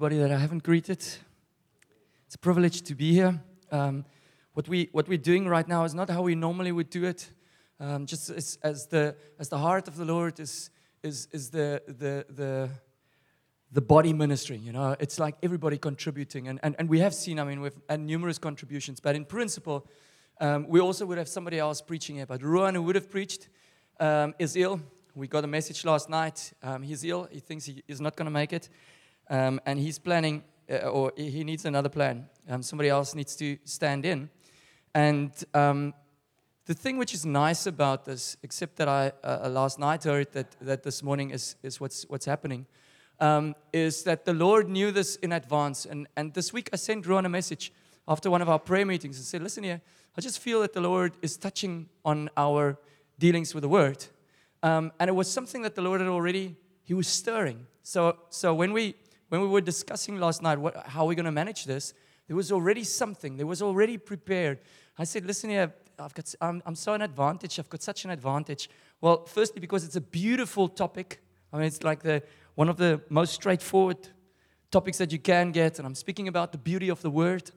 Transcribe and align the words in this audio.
Everybody 0.00 0.22
that 0.22 0.32
I 0.32 0.38
haven't 0.38 0.62
greeted, 0.62 0.96
it's 0.96 2.34
a 2.34 2.38
privilege 2.38 2.80
to 2.80 2.94
be 2.94 3.12
here. 3.12 3.38
Um, 3.70 4.06
what, 4.54 4.66
we, 4.66 4.88
what 4.92 5.06
we're 5.06 5.18
doing 5.18 5.46
right 5.46 5.68
now 5.68 5.84
is 5.84 5.92
not 5.92 6.08
how 6.08 6.22
we 6.22 6.34
normally 6.34 6.72
would 6.72 6.88
do 6.88 7.04
it. 7.04 7.30
Um, 7.78 8.06
just 8.06 8.30
as, 8.30 8.56
as, 8.62 8.86
the, 8.86 9.14
as 9.38 9.50
the 9.50 9.58
heart 9.58 9.88
of 9.88 9.98
the 9.98 10.06
Lord 10.06 10.40
is, 10.40 10.70
is, 11.02 11.28
is 11.32 11.50
the, 11.50 11.82
the, 11.86 12.24
the, 12.30 12.70
the 13.72 13.82
body 13.82 14.14
ministry, 14.14 14.56
you 14.56 14.72
know, 14.72 14.96
it's 14.98 15.18
like 15.18 15.34
everybody 15.42 15.76
contributing. 15.76 16.48
And, 16.48 16.60
and, 16.62 16.74
and 16.78 16.88
we 16.88 17.00
have 17.00 17.12
seen, 17.14 17.38
I 17.38 17.44
mean, 17.44 17.60
we've 17.60 17.78
had 17.86 18.00
numerous 18.00 18.38
contributions, 18.38 19.00
but 19.00 19.14
in 19.14 19.26
principle, 19.26 19.86
um, 20.40 20.66
we 20.66 20.80
also 20.80 21.04
would 21.04 21.18
have 21.18 21.28
somebody 21.28 21.58
else 21.58 21.82
preaching 21.82 22.16
here. 22.16 22.24
But 22.24 22.42
Ruan, 22.42 22.74
who 22.74 22.82
would 22.84 22.94
have 22.94 23.10
preached, 23.10 23.50
um, 23.98 24.34
is 24.38 24.56
ill. 24.56 24.80
We 25.14 25.28
got 25.28 25.44
a 25.44 25.46
message 25.46 25.84
last 25.84 26.08
night. 26.08 26.54
Um, 26.62 26.82
he's 26.82 27.04
ill. 27.04 27.28
He 27.30 27.40
thinks 27.40 27.66
he 27.66 27.82
is 27.86 28.00
not 28.00 28.16
going 28.16 28.24
to 28.24 28.32
make 28.32 28.54
it. 28.54 28.70
Um, 29.30 29.60
and 29.64 29.78
he's 29.78 29.98
planning, 29.98 30.42
uh, 30.68 30.88
or 30.88 31.12
he 31.16 31.44
needs 31.44 31.64
another 31.64 31.88
plan. 31.88 32.26
Um, 32.48 32.62
somebody 32.62 32.88
else 32.88 33.14
needs 33.14 33.36
to 33.36 33.56
stand 33.64 34.04
in. 34.04 34.28
And 34.92 35.32
um, 35.54 35.94
the 36.66 36.74
thing 36.74 36.98
which 36.98 37.14
is 37.14 37.24
nice 37.24 37.66
about 37.66 38.04
this, 38.04 38.36
except 38.42 38.76
that 38.76 38.88
I 38.88 39.12
uh, 39.22 39.48
last 39.48 39.78
night 39.78 40.04
heard 40.04 40.32
that, 40.32 40.56
that 40.60 40.82
this 40.82 41.02
morning 41.02 41.30
is, 41.30 41.54
is 41.62 41.80
what's, 41.80 42.02
what's 42.08 42.26
happening, 42.26 42.66
um, 43.20 43.54
is 43.72 44.02
that 44.02 44.24
the 44.24 44.34
Lord 44.34 44.68
knew 44.68 44.90
this 44.90 45.14
in 45.16 45.30
advance. 45.30 45.86
And, 45.86 46.08
and 46.16 46.34
this 46.34 46.52
week 46.52 46.68
I 46.72 46.76
sent 46.76 47.06
Ruan 47.06 47.24
a 47.24 47.28
message 47.28 47.72
after 48.08 48.30
one 48.30 48.42
of 48.42 48.48
our 48.48 48.58
prayer 48.58 48.84
meetings 48.84 49.16
and 49.16 49.24
said, 49.24 49.42
Listen 49.42 49.62
here, 49.62 49.80
I 50.16 50.20
just 50.20 50.40
feel 50.40 50.60
that 50.62 50.72
the 50.72 50.80
Lord 50.80 51.12
is 51.22 51.36
touching 51.36 51.88
on 52.04 52.30
our 52.36 52.78
dealings 53.18 53.54
with 53.54 53.62
the 53.62 53.68
Word. 53.68 54.04
Um, 54.62 54.90
and 54.98 55.08
it 55.08 55.12
was 55.12 55.30
something 55.30 55.62
that 55.62 55.76
the 55.76 55.82
Lord 55.82 56.00
had 56.00 56.08
already, 56.08 56.56
He 56.82 56.94
was 56.94 57.06
stirring. 57.06 57.66
So, 57.82 58.18
so 58.30 58.52
when 58.54 58.72
we 58.72 58.96
when 59.30 59.40
we 59.40 59.46
were 59.46 59.60
discussing 59.60 60.18
last 60.18 60.42
night 60.42 60.58
what, 60.58 60.76
how 60.86 61.06
we're 61.06 61.14
going 61.14 61.24
to 61.24 61.32
manage 61.32 61.64
this, 61.64 61.94
there 62.26 62.36
was 62.36 62.52
already 62.52 62.84
something. 62.84 63.36
There 63.36 63.46
was 63.46 63.62
already 63.62 63.96
prepared. 63.96 64.58
I 64.98 65.04
said, 65.04 65.24
listen 65.24 65.50
here, 65.50 65.72
I've 65.98 66.14
got, 66.14 66.34
I'm, 66.40 66.62
I'm 66.66 66.74
so 66.74 66.94
an 66.94 67.02
advantage. 67.02 67.58
I've 67.58 67.70
got 67.70 67.82
such 67.82 68.04
an 68.04 68.10
advantage. 68.10 68.68
Well, 69.00 69.24
firstly, 69.26 69.60
because 69.60 69.84
it's 69.84 69.96
a 69.96 70.00
beautiful 70.00 70.68
topic. 70.68 71.20
I 71.52 71.58
mean, 71.58 71.66
it's 71.66 71.82
like 71.82 72.02
the, 72.02 72.22
one 72.56 72.68
of 72.68 72.76
the 72.76 73.00
most 73.08 73.32
straightforward 73.32 74.08
topics 74.70 74.98
that 74.98 75.12
you 75.12 75.18
can 75.18 75.52
get. 75.52 75.78
And 75.78 75.86
I'm 75.86 75.94
speaking 75.94 76.28
about 76.28 76.52
the 76.52 76.58
beauty 76.58 76.88
of 76.88 77.00
the 77.02 77.10
word. 77.10 77.50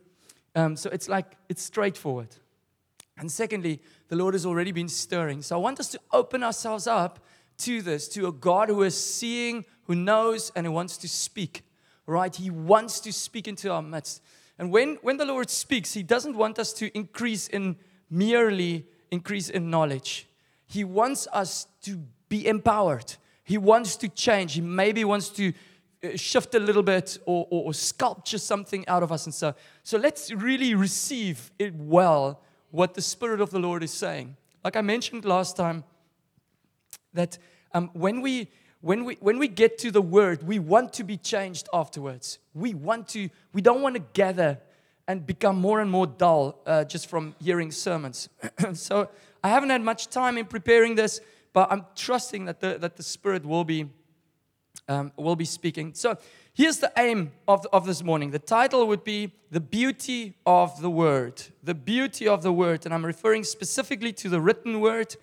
Um, 0.55 0.75
so 0.75 0.89
it's 0.91 1.09
like, 1.09 1.25
it's 1.49 1.63
straightforward. 1.63 2.35
And 3.17 3.31
secondly, 3.31 3.81
the 4.09 4.15
Lord 4.15 4.35
has 4.35 4.45
already 4.45 4.71
been 4.71 4.89
stirring. 4.89 5.41
So 5.41 5.55
I 5.55 5.59
want 5.59 5.79
us 5.79 5.89
to 5.89 5.99
open 6.11 6.43
ourselves 6.43 6.87
up 6.87 7.19
to 7.65 7.81
this, 7.81 8.07
to 8.09 8.27
a 8.27 8.31
God 8.31 8.69
who 8.69 8.83
is 8.83 8.95
seeing, 8.95 9.65
who 9.83 9.95
knows, 9.95 10.51
and 10.55 10.65
who 10.65 10.71
wants 10.71 10.97
to 10.97 11.09
speak, 11.09 11.63
right? 12.05 12.35
He 12.35 12.49
wants 12.49 12.99
to 13.01 13.11
speak 13.13 13.47
into 13.47 13.71
our 13.71 13.81
midst. 13.81 14.21
And 14.57 14.71
when, 14.71 14.97
when 15.01 15.17
the 15.17 15.25
Lord 15.25 15.49
speaks, 15.49 15.93
He 15.93 16.03
doesn't 16.03 16.35
want 16.35 16.59
us 16.59 16.73
to 16.73 16.95
increase 16.97 17.47
in 17.47 17.75
merely 18.09 18.85
increase 19.11 19.49
in 19.49 19.69
knowledge. 19.69 20.27
He 20.67 20.83
wants 20.83 21.27
us 21.31 21.67
to 21.83 21.97
be 22.29 22.47
empowered. 22.47 23.15
He 23.43 23.57
wants 23.57 23.95
to 23.97 24.07
change. 24.09 24.53
He 24.53 24.61
maybe 24.61 25.03
wants 25.03 25.29
to 25.29 25.53
uh, 26.03 26.15
shift 26.15 26.55
a 26.55 26.59
little 26.59 26.83
bit 26.83 27.17
or, 27.25 27.47
or, 27.49 27.65
or 27.65 27.73
sculpture 27.73 28.37
something 28.37 28.87
out 28.87 29.03
of 29.03 29.11
us. 29.11 29.25
And 29.25 29.33
so, 29.33 29.53
so 29.83 29.97
let's 29.97 30.31
really 30.31 30.73
receive 30.75 31.51
it 31.59 31.75
well 31.75 32.41
what 32.71 32.93
the 32.93 33.01
Spirit 33.01 33.39
of 33.41 33.51
the 33.51 33.59
Lord 33.59 33.83
is 33.83 33.91
saying. 33.91 34.35
Like 34.63 34.75
I 34.75 34.81
mentioned 34.81 35.25
last 35.25 35.55
time, 35.55 35.83
that 37.13 37.37
um, 37.73 37.89
when, 37.93 38.21
we, 38.21 38.49
when, 38.81 39.05
we, 39.05 39.17
when 39.19 39.39
we 39.39 39.47
get 39.47 39.77
to 39.79 39.91
the 39.91 40.01
word, 40.01 40.43
we 40.43 40.59
want 40.59 40.93
to 40.93 41.03
be 41.03 41.17
changed 41.17 41.67
afterwards. 41.73 42.39
We 42.53 42.73
want 42.73 43.07
to, 43.09 43.29
we 43.53 43.61
don't 43.61 43.81
want 43.81 43.95
to 43.95 44.03
gather 44.13 44.59
and 45.07 45.25
become 45.25 45.59
more 45.59 45.81
and 45.81 45.89
more 45.89 46.07
dull 46.07 46.61
uh, 46.65 46.83
just 46.85 47.07
from 47.07 47.35
hearing 47.39 47.71
sermons. 47.71 48.29
so 48.73 49.09
I 49.43 49.49
haven't 49.49 49.69
had 49.69 49.81
much 49.81 50.07
time 50.09 50.37
in 50.37 50.45
preparing 50.45 50.95
this, 50.95 51.19
but 51.51 51.71
I'm 51.71 51.85
trusting 51.95 52.45
that 52.45 52.59
the, 52.59 52.77
that 52.79 52.95
the 52.95 53.03
Spirit 53.03 53.45
will 53.45 53.63
be, 53.63 53.89
um, 54.87 55.11
will 55.17 55.35
be 55.35 55.45
speaking. 55.45 55.93
So 55.93 56.17
here's 56.53 56.77
the 56.77 56.91
aim 56.97 57.31
of, 57.47 57.65
of 57.73 57.85
this 57.85 58.03
morning. 58.03 58.31
The 58.31 58.39
title 58.39 58.87
would 58.87 59.03
be 59.03 59.33
The 59.51 59.59
Beauty 59.59 60.35
of 60.45 60.81
the 60.81 60.89
Word. 60.89 61.41
The 61.63 61.75
Beauty 61.75 62.27
of 62.27 62.43
the 62.43 62.53
Word. 62.53 62.85
And 62.85 62.93
I'm 62.93 63.05
referring 63.05 63.43
specifically 63.43 64.13
to 64.13 64.29
the 64.29 64.39
written 64.39 64.79
word 64.79 65.15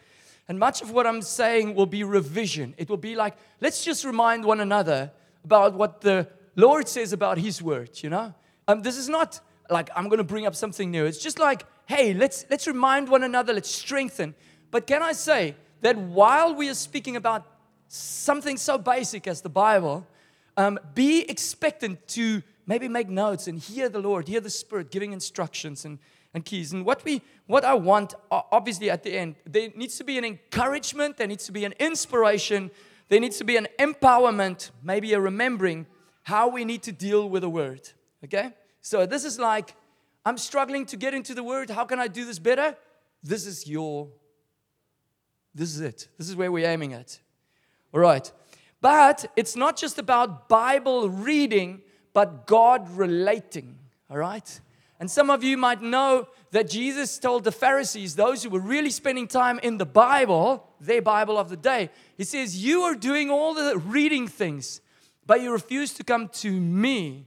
and 0.51 0.59
much 0.59 0.83
of 0.83 0.91
what 0.91 1.07
I'm 1.07 1.23
saying 1.23 1.77
will 1.77 1.87
be 1.87 2.03
revision. 2.03 2.75
It 2.77 2.91
will 2.91 2.97
be 2.97 3.15
like, 3.15 3.37
let's 3.61 3.85
just 3.85 4.05
remind 4.05 4.45
one 4.45 4.59
another 4.59 5.13
about 5.45 5.75
what 5.75 6.01
the 6.01 6.27
Lord 6.57 6.89
says 6.89 7.13
about 7.13 7.39
His 7.39 7.63
word, 7.63 7.91
you 8.03 8.11
know? 8.11 8.35
Um, 8.67 8.83
this 8.83 8.97
is 8.97 9.09
not 9.09 9.39
like 9.71 9.91
I'm 9.95 10.09
going 10.09 10.19
to 10.19 10.25
bring 10.25 10.47
up 10.47 10.57
something 10.57 10.91
new. 10.91 11.05
It's 11.05 11.23
just 11.23 11.39
like, 11.39 11.63
hey, 11.87 12.15
let's, 12.15 12.47
let's 12.51 12.67
remind 12.67 13.09
one 13.09 13.23
another, 13.23 13.53
let's 13.53 13.71
strengthen. 13.71 14.35
But 14.73 14.89
can 14.89 15.05
I 15.05 15.13
say 15.13 15.55
that 15.83 15.97
while 15.97 16.53
we 16.53 16.69
are 16.69 16.75
speaking 16.75 17.15
about 17.15 17.47
something 17.87 18.57
so 18.57 18.77
basic 18.77 19.29
as 19.29 19.43
the 19.43 19.49
Bible, 19.49 20.05
um, 20.57 20.81
be 20.97 21.31
expectant 21.31 22.09
to 22.09 22.43
maybe 22.67 22.89
make 22.89 23.09
notes 23.09 23.47
and 23.47 23.57
hear 23.57 23.89
the 23.89 24.01
Lord, 24.01 24.27
hear 24.27 24.41
the 24.41 24.51
Spirit 24.51 24.91
giving 24.91 25.13
instructions 25.13 25.85
and 25.85 26.01
and 26.35 26.45
keys. 26.45 26.73
And 26.73 26.85
what 26.85 27.05
we 27.05 27.23
what 27.47 27.65
I 27.65 27.75
want 27.75 28.15
obviously 28.31 28.91
at 28.91 29.03
the 29.03 29.17
end, 29.17 29.37
there 29.45 29.71
needs 29.75 29.97
to 29.99 30.05
be 30.05 30.19
an 30.19 30.25
encouragement, 30.25 31.17
there 31.17 31.27
needs 31.27 31.47
to 31.47 31.53
be 31.53 31.65
an 31.65 31.75
inspiration, 31.79 32.71
there 33.09 33.21
needs 33.21 33.39
to 33.39 33.45
be 33.45 33.57
an 33.57 33.67
empowerment, 33.79 34.71
maybe 34.83 35.13
a 35.13 35.21
remembering 35.21 35.87
how 36.23 36.49
we 36.49 36.65
need 36.65 36.83
to 36.85 36.93
deal 36.93 37.29
with 37.29 37.43
the 37.43 37.51
word. 37.51 37.89
Okay? 38.25 38.53
So 38.81 39.07
this 39.07 39.25
is 39.25 39.39
like 39.39 39.75
I'm 40.25 40.39
struggling 40.39 40.87
to 40.87 40.97
get 40.97 41.15
into 41.15 41.35
the 41.35 41.43
word. 41.43 41.71
How 41.71 41.85
can 41.85 41.99
I 41.99 42.09
do 42.09 42.25
this 42.25 42.39
better? 42.39 42.77
This 43.23 43.47
is 43.47 43.67
your 43.67 44.09
this 45.55 45.75
is 45.75 45.81
it. 45.81 46.09
This 46.17 46.29
is 46.29 46.37
where 46.37 46.53
we're 46.53 46.69
aiming 46.69 46.93
at. 46.93 47.19
All 47.93 48.01
right. 48.01 48.31
But 48.81 49.31
it's 49.37 49.57
not 49.57 49.77
just 49.77 49.99
about 49.99 50.49
Bible 50.49 51.11
reading, 51.11 51.83
but 52.13 52.47
God 52.47 52.89
relating. 52.97 53.79
All 54.09 54.17
right? 54.17 54.61
And 55.01 55.11
some 55.11 55.31
of 55.31 55.43
you 55.43 55.57
might 55.57 55.81
know 55.81 56.29
that 56.51 56.69
Jesus 56.69 57.19
told 57.19 57.45
the 57.45 57.53
Pharisees, 57.53 58.15
those 58.15 58.43
who 58.43 58.51
were 58.51 58.61
really 58.61 58.91
spending 58.91 59.27
time 59.27 59.59
in 59.61 59.79
the 59.79 59.87
Bible, 59.87 60.69
their 60.79 61.01
Bible 61.01 61.39
of 61.39 61.49
the 61.49 61.57
day, 61.57 61.89
He 62.19 62.25
says, 62.25 62.63
You 62.63 62.83
are 62.83 62.95
doing 62.95 63.31
all 63.31 63.55
the 63.55 63.79
reading 63.79 64.29
things, 64.29 64.83
but 65.27 65.41
you 65.41 65.53
refuse 65.53 65.95
to 65.95 66.05
come 66.05 66.29
to 66.29 66.53
me, 66.53 67.27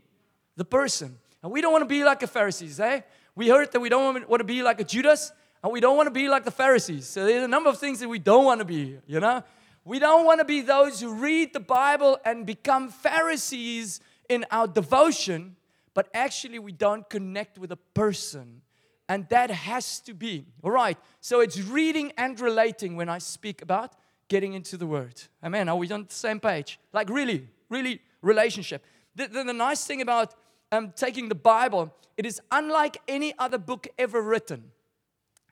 the 0.56 0.64
person. 0.64 1.18
And 1.42 1.52
we 1.52 1.62
don't 1.62 1.72
want 1.72 1.82
to 1.82 1.88
be 1.88 2.04
like 2.04 2.20
the 2.20 2.28
Pharisees, 2.28 2.80
eh? 2.80 3.02
We 3.36 3.50
heard 3.50 3.72
that 3.72 3.80
we 3.80 3.90
don't 3.90 4.30
want 4.30 4.40
to 4.40 4.46
be 4.46 4.62
like 4.62 4.80
a 4.80 4.84
Judas, 4.84 5.32
and 5.64 5.74
we 5.74 5.80
don't 5.80 5.98
want 5.98 6.06
to 6.06 6.12
be 6.12 6.30
like 6.30 6.44
the 6.44 6.52
Pharisees. 6.52 7.08
So 7.08 7.26
there's 7.26 7.44
a 7.44 7.48
number 7.48 7.72
of 7.72 7.80
things 7.80 8.00
that 8.02 8.08
we 8.08 8.20
don't 8.20 8.46
want 8.46 8.60
to 8.60 8.66
be, 8.66 9.00
you 9.08 9.20
know? 9.20 9.44
We 9.84 9.98
don't 9.98 10.26
want 10.26 10.40
to 10.42 10.46
be 10.46 10.62
those 10.62 11.02
who 11.02 11.12
read 11.12 11.54
the 11.54 11.60
Bible 11.60 12.20
and 12.24 12.46
become 12.46 12.90
Pharisees 12.90 14.00
in 14.30 14.46
our 14.52 14.68
devotion 14.68 15.56
but 15.94 16.10
actually 16.14 16.60
we 16.60 16.72
don't 16.72 17.10
connect 17.10 17.58
with 17.58 17.72
a 17.72 17.78
person. 17.94 18.62
And 19.10 19.28
that 19.30 19.52
has 19.52 20.00
to 20.02 20.14
be. 20.14 20.46
All 20.64 20.72
right. 20.72 20.98
So 21.20 21.42
it's 21.42 21.60
reading 21.60 22.14
and 22.18 22.40
relating 22.40 22.96
when 22.96 23.10
I 23.10 23.18
speak 23.18 23.62
about 23.62 23.94
getting 24.30 24.54
into 24.54 24.78
the 24.78 24.88
word. 24.88 25.22
Amen. 25.44 25.70
Are 25.70 25.76
we 25.76 25.92
on 25.92 26.06
the 26.06 26.14
same 26.14 26.40
page? 26.40 26.80
Like, 26.94 27.10
really, 27.10 27.48
really, 27.70 28.00
relationship. 28.22 28.84
The, 29.16 29.28
the, 29.28 29.44
the 29.44 29.54
nice 29.54 29.86
thing 29.86 30.02
about 30.02 30.34
um, 30.72 30.94
taking 30.96 31.30
the 31.30 31.36
Bible, 31.36 31.94
it 32.18 32.26
is 32.26 32.42
unlike 32.52 32.98
any 33.08 33.34
other 33.38 33.58
book 33.58 33.88
ever 34.00 34.22
written. 34.22 34.72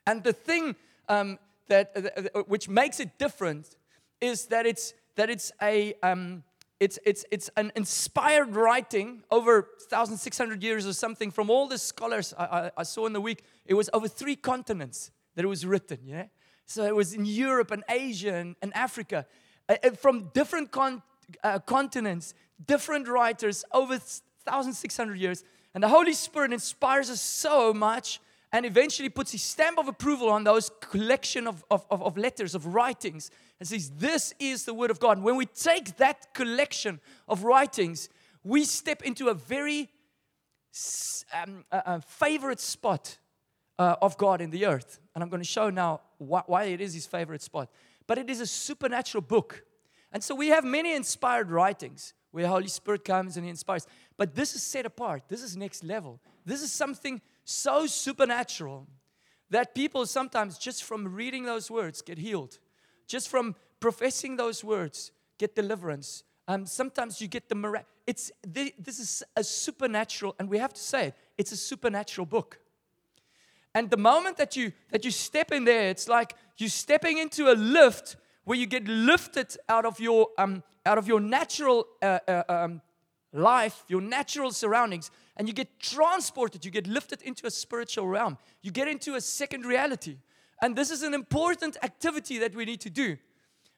And 0.06 0.24
the 0.24 0.32
thing 0.32 0.74
um, 1.08 1.38
that, 1.68 2.30
uh, 2.34 2.40
which 2.48 2.68
makes 2.68 2.98
it 2.98 3.18
different 3.18 3.76
is 4.20 4.46
that 4.46 4.66
it's, 4.66 4.94
that 5.16 5.30
it's 5.30 5.52
a, 5.60 5.94
um, 6.02 6.42
it's, 6.82 6.98
it's, 7.06 7.24
it's 7.30 7.48
an 7.56 7.70
inspired 7.76 8.56
writing 8.56 9.22
over 9.30 9.68
1,600 9.88 10.64
years 10.64 10.84
or 10.84 10.92
something 10.92 11.30
from 11.30 11.48
all 11.48 11.68
the 11.68 11.78
scholars 11.78 12.34
I, 12.36 12.44
I, 12.44 12.70
I, 12.78 12.82
saw 12.82 13.06
in 13.06 13.12
the 13.12 13.20
week. 13.20 13.44
It 13.64 13.74
was 13.74 13.88
over 13.92 14.08
three 14.08 14.34
continents 14.34 15.12
that 15.36 15.44
it 15.44 15.48
was 15.48 15.64
written, 15.64 15.98
yeah? 16.04 16.24
So 16.66 16.82
it 16.82 16.96
was 16.96 17.14
in 17.14 17.24
Europe 17.24 17.70
and 17.70 17.84
Asia 17.88 18.34
and, 18.34 18.56
and 18.60 18.74
Africa. 18.74 19.26
Uh, 19.68 19.76
uh 19.84 19.90
from 19.90 20.30
different 20.34 20.72
con- 20.72 21.02
uh, 21.44 21.60
continents, 21.60 22.34
different 22.66 23.06
writers 23.06 23.64
over 23.72 23.92
1,600 23.92 25.16
years. 25.16 25.44
And 25.74 25.84
the 25.84 25.88
Holy 25.88 26.14
Spirit 26.14 26.52
inspires 26.52 27.10
us 27.10 27.20
so 27.20 27.72
much 27.72 28.20
and 28.52 28.66
eventually 28.66 29.08
puts 29.08 29.32
his 29.32 29.42
stamp 29.42 29.78
of 29.78 29.88
approval 29.88 30.28
on 30.28 30.44
those 30.44 30.70
collection 30.80 31.46
of, 31.46 31.64
of, 31.70 31.86
of, 31.90 32.18
letters, 32.18 32.54
of 32.54 32.66
writings, 32.66 33.30
and 33.58 33.66
says, 33.66 33.90
This 33.90 34.34
is 34.38 34.64
the 34.64 34.74
Word 34.74 34.90
of 34.90 35.00
God. 35.00 35.22
When 35.22 35.36
we 35.36 35.46
take 35.46 35.96
that 35.96 36.34
collection 36.34 37.00
of 37.26 37.44
writings, 37.44 38.10
we 38.44 38.64
step 38.64 39.02
into 39.02 39.28
a 39.28 39.34
very 39.34 39.88
um, 41.34 41.64
a, 41.70 41.82
a 41.86 42.00
favorite 42.00 42.60
spot 42.60 43.18
uh, 43.78 43.96
of 44.02 44.18
God 44.18 44.40
in 44.40 44.50
the 44.50 44.66
earth. 44.66 45.00
And 45.14 45.22
I'm 45.22 45.30
going 45.30 45.42
to 45.42 45.48
show 45.48 45.70
now 45.70 46.00
why, 46.18 46.42
why 46.46 46.64
it 46.64 46.80
is 46.80 46.94
his 46.94 47.06
favorite 47.06 47.42
spot. 47.42 47.70
But 48.06 48.18
it 48.18 48.28
is 48.28 48.40
a 48.40 48.46
supernatural 48.46 49.22
book. 49.22 49.64
And 50.12 50.22
so 50.22 50.34
we 50.34 50.48
have 50.48 50.64
many 50.64 50.94
inspired 50.94 51.50
writings 51.50 52.12
where 52.32 52.42
the 52.42 52.48
Holy 52.48 52.68
Spirit 52.68 53.04
comes 53.04 53.36
and 53.36 53.44
He 53.44 53.50
inspires. 53.50 53.86
But 54.16 54.34
this 54.34 54.54
is 54.54 54.62
set 54.62 54.84
apart. 54.84 55.24
This 55.28 55.42
is 55.42 55.56
next 55.56 55.84
level. 55.84 56.20
This 56.44 56.62
is 56.62 56.72
something 56.72 57.20
so 57.44 57.86
supernatural 57.86 58.86
that 59.50 59.74
people 59.74 60.06
sometimes 60.06 60.58
just 60.58 60.82
from 60.84 61.14
reading 61.14 61.44
those 61.44 61.70
words 61.70 62.02
get 62.02 62.18
healed. 62.18 62.58
Just 63.06 63.28
from 63.28 63.54
professing 63.80 64.36
those 64.36 64.64
words 64.64 65.12
get 65.38 65.54
deliverance. 65.54 66.24
Um, 66.48 66.66
sometimes 66.66 67.20
you 67.20 67.28
get 67.28 67.48
the 67.48 67.54
miracle. 67.54 67.86
It's 68.06 68.32
this 68.42 68.98
is 68.98 69.22
a 69.36 69.44
supernatural, 69.44 70.34
and 70.38 70.48
we 70.48 70.58
have 70.58 70.72
to 70.74 70.80
say 70.80 71.08
it. 71.08 71.14
It's 71.38 71.52
a 71.52 71.56
supernatural 71.56 72.26
book. 72.26 72.58
And 73.74 73.90
the 73.90 73.96
moment 73.96 74.36
that 74.38 74.56
you 74.56 74.72
that 74.90 75.04
you 75.04 75.10
step 75.10 75.52
in 75.52 75.64
there, 75.64 75.88
it's 75.88 76.08
like 76.08 76.34
you're 76.56 76.68
stepping 76.68 77.18
into 77.18 77.50
a 77.50 77.54
lift 77.54 78.16
where 78.44 78.58
you 78.58 78.66
get 78.66 78.86
lifted 78.88 79.56
out 79.68 79.84
of 79.84 80.00
your 80.00 80.28
um, 80.36 80.62
out 80.84 80.98
of 80.98 81.06
your 81.06 81.20
natural 81.20 81.86
uh, 82.02 82.18
uh, 82.26 82.42
um, 82.48 82.80
life, 83.32 83.84
your 83.88 84.00
natural 84.00 84.50
surroundings, 84.50 85.10
and 85.36 85.48
you 85.48 85.54
get 85.54 85.80
transported. 85.80 86.64
You 86.64 86.70
get 86.70 86.86
lifted 86.86 87.22
into 87.22 87.46
a 87.46 87.50
spiritual 87.50 88.06
realm. 88.06 88.38
You 88.62 88.70
get 88.70 88.88
into 88.88 89.14
a 89.14 89.20
second 89.20 89.64
reality, 89.64 90.16
and 90.60 90.76
this 90.76 90.90
is 90.90 91.02
an 91.02 91.14
important 91.14 91.76
activity 91.82 92.38
that 92.38 92.54
we 92.54 92.64
need 92.64 92.80
to 92.82 92.90
do. 92.90 93.16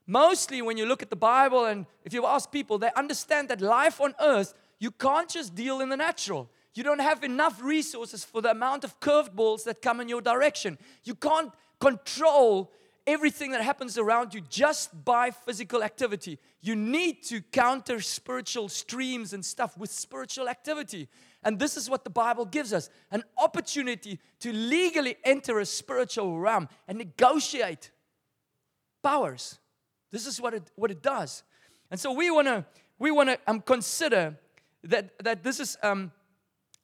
Mostly, 0.06 0.60
when 0.60 0.76
you 0.76 0.84
look 0.84 1.02
at 1.02 1.08
the 1.08 1.16
Bible 1.16 1.64
and 1.64 1.86
if 2.04 2.12
you 2.12 2.26
ask 2.26 2.52
people, 2.52 2.78
they 2.78 2.90
understand 2.94 3.48
that 3.48 3.62
life 3.62 4.00
on 4.00 4.14
earth 4.20 4.52
you 4.78 4.90
can't 4.90 5.28
just 5.28 5.54
deal 5.54 5.80
in 5.80 5.88
the 5.88 5.96
natural. 5.96 6.50
You 6.74 6.82
don't 6.82 7.00
have 7.00 7.22
enough 7.24 7.62
resources 7.62 8.24
for 8.24 8.42
the 8.42 8.50
amount 8.50 8.84
of 8.84 8.98
curved 9.00 9.34
balls 9.34 9.64
that 9.64 9.80
come 9.80 10.00
in 10.00 10.08
your 10.08 10.20
direction. 10.20 10.78
You 11.04 11.14
can't 11.14 11.52
control 11.80 12.70
everything 13.06 13.52
that 13.52 13.62
happens 13.62 13.96
around 13.96 14.34
you 14.34 14.40
just 14.42 15.04
by 15.04 15.30
physical 15.30 15.82
activity. 15.82 16.38
You 16.60 16.74
need 16.74 17.22
to 17.24 17.40
counter 17.40 18.00
spiritual 18.00 18.68
streams 18.68 19.32
and 19.32 19.44
stuff 19.44 19.76
with 19.78 19.90
spiritual 19.90 20.48
activity. 20.48 21.08
And 21.44 21.58
this 21.58 21.76
is 21.76 21.90
what 21.90 22.04
the 22.04 22.10
Bible 22.10 22.46
gives 22.46 22.72
us 22.72 22.88
an 23.10 23.22
opportunity 23.36 24.18
to 24.40 24.52
legally 24.52 25.16
enter 25.24 25.60
a 25.60 25.66
spiritual 25.66 26.38
realm 26.38 26.68
and 26.88 26.98
negotiate 26.98 27.90
powers. 29.02 29.58
This 30.10 30.26
is 30.26 30.40
what 30.40 30.54
it, 30.54 30.70
what 30.74 30.90
it 30.90 31.02
does. 31.02 31.42
And 31.90 32.00
so 32.00 32.12
we 32.12 32.30
want 32.30 32.48
to 32.48 32.64
we 32.98 33.10
want 33.10 33.28
to 33.28 33.38
um, 33.46 33.60
consider 33.60 34.38
that, 34.84 35.18
that 35.24 35.42
this 35.42 35.60
is 35.60 35.76
um, 35.82 36.12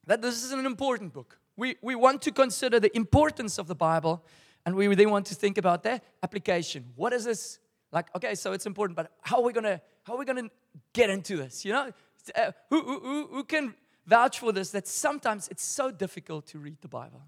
that 0.06 0.20
this 0.20 0.44
is 0.44 0.52
an 0.52 0.66
important 0.66 1.12
book. 1.12 1.38
We, 1.56 1.76
we 1.82 1.94
want 1.94 2.22
to 2.22 2.32
consider 2.32 2.80
the 2.80 2.94
importance 2.96 3.58
of 3.58 3.66
the 3.66 3.74
Bible 3.74 4.24
and 4.66 4.74
we 4.74 4.94
then 4.94 5.10
want 5.10 5.26
to 5.26 5.34
think 5.34 5.58
about 5.58 5.82
that 5.84 6.04
application. 6.22 6.92
What 6.96 7.12
is 7.12 7.24
this? 7.24 7.58
Like, 7.92 8.06
okay, 8.14 8.34
so 8.34 8.52
it's 8.52 8.66
important, 8.66 8.96
but 8.96 9.10
how 9.22 9.38
are 9.38 9.42
we 9.42 9.52
gonna 9.52 9.80
how 10.04 10.14
are 10.14 10.18
we 10.18 10.24
gonna 10.24 10.50
get 10.92 11.10
into 11.10 11.36
this? 11.36 11.64
You 11.64 11.72
know, 11.72 11.92
uh, 12.36 12.52
who, 12.68 12.82
who, 12.82 13.28
who 13.30 13.44
can 13.44 13.74
vouch 14.06 14.38
for 14.38 14.52
this? 14.52 14.70
That 14.70 14.86
sometimes 14.86 15.48
it's 15.48 15.64
so 15.64 15.90
difficult 15.90 16.46
to 16.48 16.58
read 16.58 16.78
the 16.80 16.88
Bible. 16.88 17.22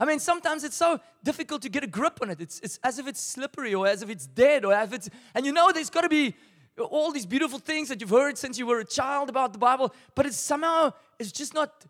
I 0.00 0.04
mean, 0.04 0.20
sometimes 0.20 0.62
it's 0.62 0.76
so 0.76 1.00
difficult 1.24 1.62
to 1.62 1.68
get 1.68 1.82
a 1.82 1.88
grip 1.88 2.20
on 2.22 2.30
it. 2.30 2.40
It's, 2.40 2.60
it's 2.60 2.78
as 2.84 2.98
if 2.98 3.08
it's 3.08 3.20
slippery 3.20 3.74
or 3.74 3.86
as 3.86 4.02
if 4.02 4.10
it's 4.10 4.26
dead 4.26 4.64
or 4.64 4.72
as 4.72 4.88
if 4.88 4.94
it's, 4.94 5.10
and 5.34 5.44
you 5.44 5.52
know, 5.52 5.72
there's 5.72 5.90
got 5.90 6.02
to 6.02 6.08
be 6.08 6.34
all 6.78 7.10
these 7.10 7.26
beautiful 7.26 7.58
things 7.58 7.88
that 7.88 8.00
you've 8.00 8.10
heard 8.10 8.38
since 8.38 8.58
you 8.58 8.66
were 8.66 8.78
a 8.78 8.84
child 8.84 9.28
about 9.28 9.52
the 9.52 9.58
Bible, 9.58 9.92
but 10.14 10.26
it's 10.26 10.36
somehow, 10.36 10.92
it's 11.18 11.32
just 11.32 11.52
not, 11.52 11.84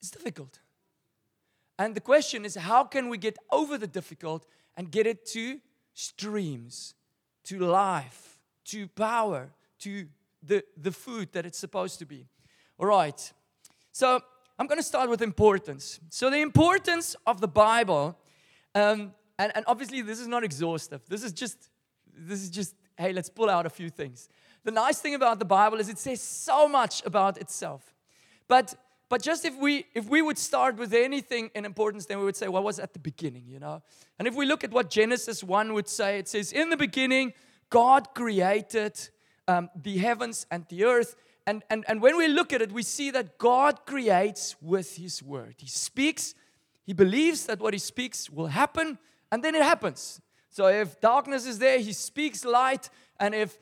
it's 0.00 0.10
difficult. 0.10 0.58
And 1.78 1.94
the 1.94 2.00
question 2.00 2.44
is, 2.44 2.56
how 2.56 2.84
can 2.84 3.08
we 3.08 3.16
get 3.16 3.38
over 3.50 3.78
the 3.78 3.86
difficult 3.86 4.46
and 4.76 4.90
get 4.90 5.06
it 5.06 5.24
to 5.26 5.60
streams, 5.94 6.94
to 7.44 7.58
life, 7.58 8.38
to 8.66 8.88
power, 8.88 9.50
to 9.80 10.08
the, 10.42 10.62
the 10.76 10.92
food 10.92 11.32
that 11.32 11.46
it's 11.46 11.58
supposed 11.58 11.98
to 12.00 12.04
be? 12.04 12.26
All 12.78 12.86
right. 12.86 13.32
So 13.92 14.20
I'm 14.58 14.66
going 14.66 14.78
to 14.78 14.86
start 14.86 15.10
with 15.10 15.22
importance. 15.22 16.00
So, 16.10 16.30
the 16.30 16.40
importance 16.40 17.16
of 17.26 17.40
the 17.40 17.48
Bible, 17.48 18.18
um, 18.74 19.12
and, 19.38 19.52
and 19.54 19.64
obviously, 19.66 20.02
this 20.02 20.18
is 20.18 20.26
not 20.26 20.44
exhaustive. 20.44 21.02
This 21.08 21.22
is 21.22 21.32
just, 21.32 21.70
this 22.16 22.42
is 22.42 22.50
just 22.50 22.74
hey, 22.98 23.12
let's 23.12 23.30
pull 23.30 23.48
out 23.48 23.64
a 23.64 23.70
few 23.70 23.88
things. 23.88 24.28
The 24.64 24.72
nice 24.72 25.00
thing 25.00 25.14
about 25.14 25.38
the 25.38 25.44
Bible 25.44 25.78
is 25.78 25.88
it 25.88 25.98
says 25.98 26.20
so 26.20 26.68
much 26.68 27.04
about 27.06 27.38
itself. 27.38 27.94
But 28.48 28.74
but 29.08 29.22
just 29.22 29.44
if 29.46 29.56
we 29.56 29.86
if 29.94 30.08
we 30.08 30.20
would 30.20 30.36
start 30.36 30.76
with 30.76 30.92
anything 30.92 31.50
in 31.54 31.64
importance, 31.64 32.06
then 32.06 32.18
we 32.18 32.24
would 32.24 32.36
say, 32.36 32.48
what 32.48 32.64
was 32.64 32.78
at 32.78 32.92
the 32.92 32.98
beginning, 32.98 33.44
you 33.46 33.58
know? 33.58 33.82
And 34.18 34.28
if 34.28 34.34
we 34.34 34.44
look 34.44 34.64
at 34.64 34.70
what 34.70 34.90
Genesis 34.90 35.42
1 35.42 35.72
would 35.72 35.88
say, 35.88 36.18
it 36.18 36.28
says, 36.28 36.52
In 36.52 36.68
the 36.68 36.76
beginning, 36.76 37.32
God 37.70 38.08
created 38.14 38.98
um, 39.46 39.70
the 39.80 39.98
heavens 39.98 40.46
and 40.50 40.66
the 40.68 40.84
earth. 40.84 41.14
And, 41.48 41.62
and, 41.70 41.84
and 41.88 42.02
when 42.02 42.18
we 42.18 42.28
look 42.28 42.52
at 42.52 42.60
it, 42.60 42.70
we 42.72 42.82
see 42.82 43.10
that 43.12 43.38
God 43.38 43.86
creates 43.86 44.54
with 44.60 44.96
His 44.96 45.22
word. 45.22 45.54
He 45.58 45.66
speaks, 45.66 46.34
He 46.84 46.92
believes 46.92 47.46
that 47.46 47.58
what 47.58 47.72
He 47.72 47.78
speaks 47.78 48.28
will 48.28 48.48
happen, 48.48 48.98
and 49.32 49.42
then 49.42 49.54
it 49.54 49.62
happens. 49.62 50.20
So 50.50 50.66
if 50.66 51.00
darkness 51.00 51.46
is 51.46 51.58
there, 51.58 51.78
he 51.78 51.92
speaks 51.92 52.44
light. 52.44 52.90
And 53.20 53.34
if 53.34 53.58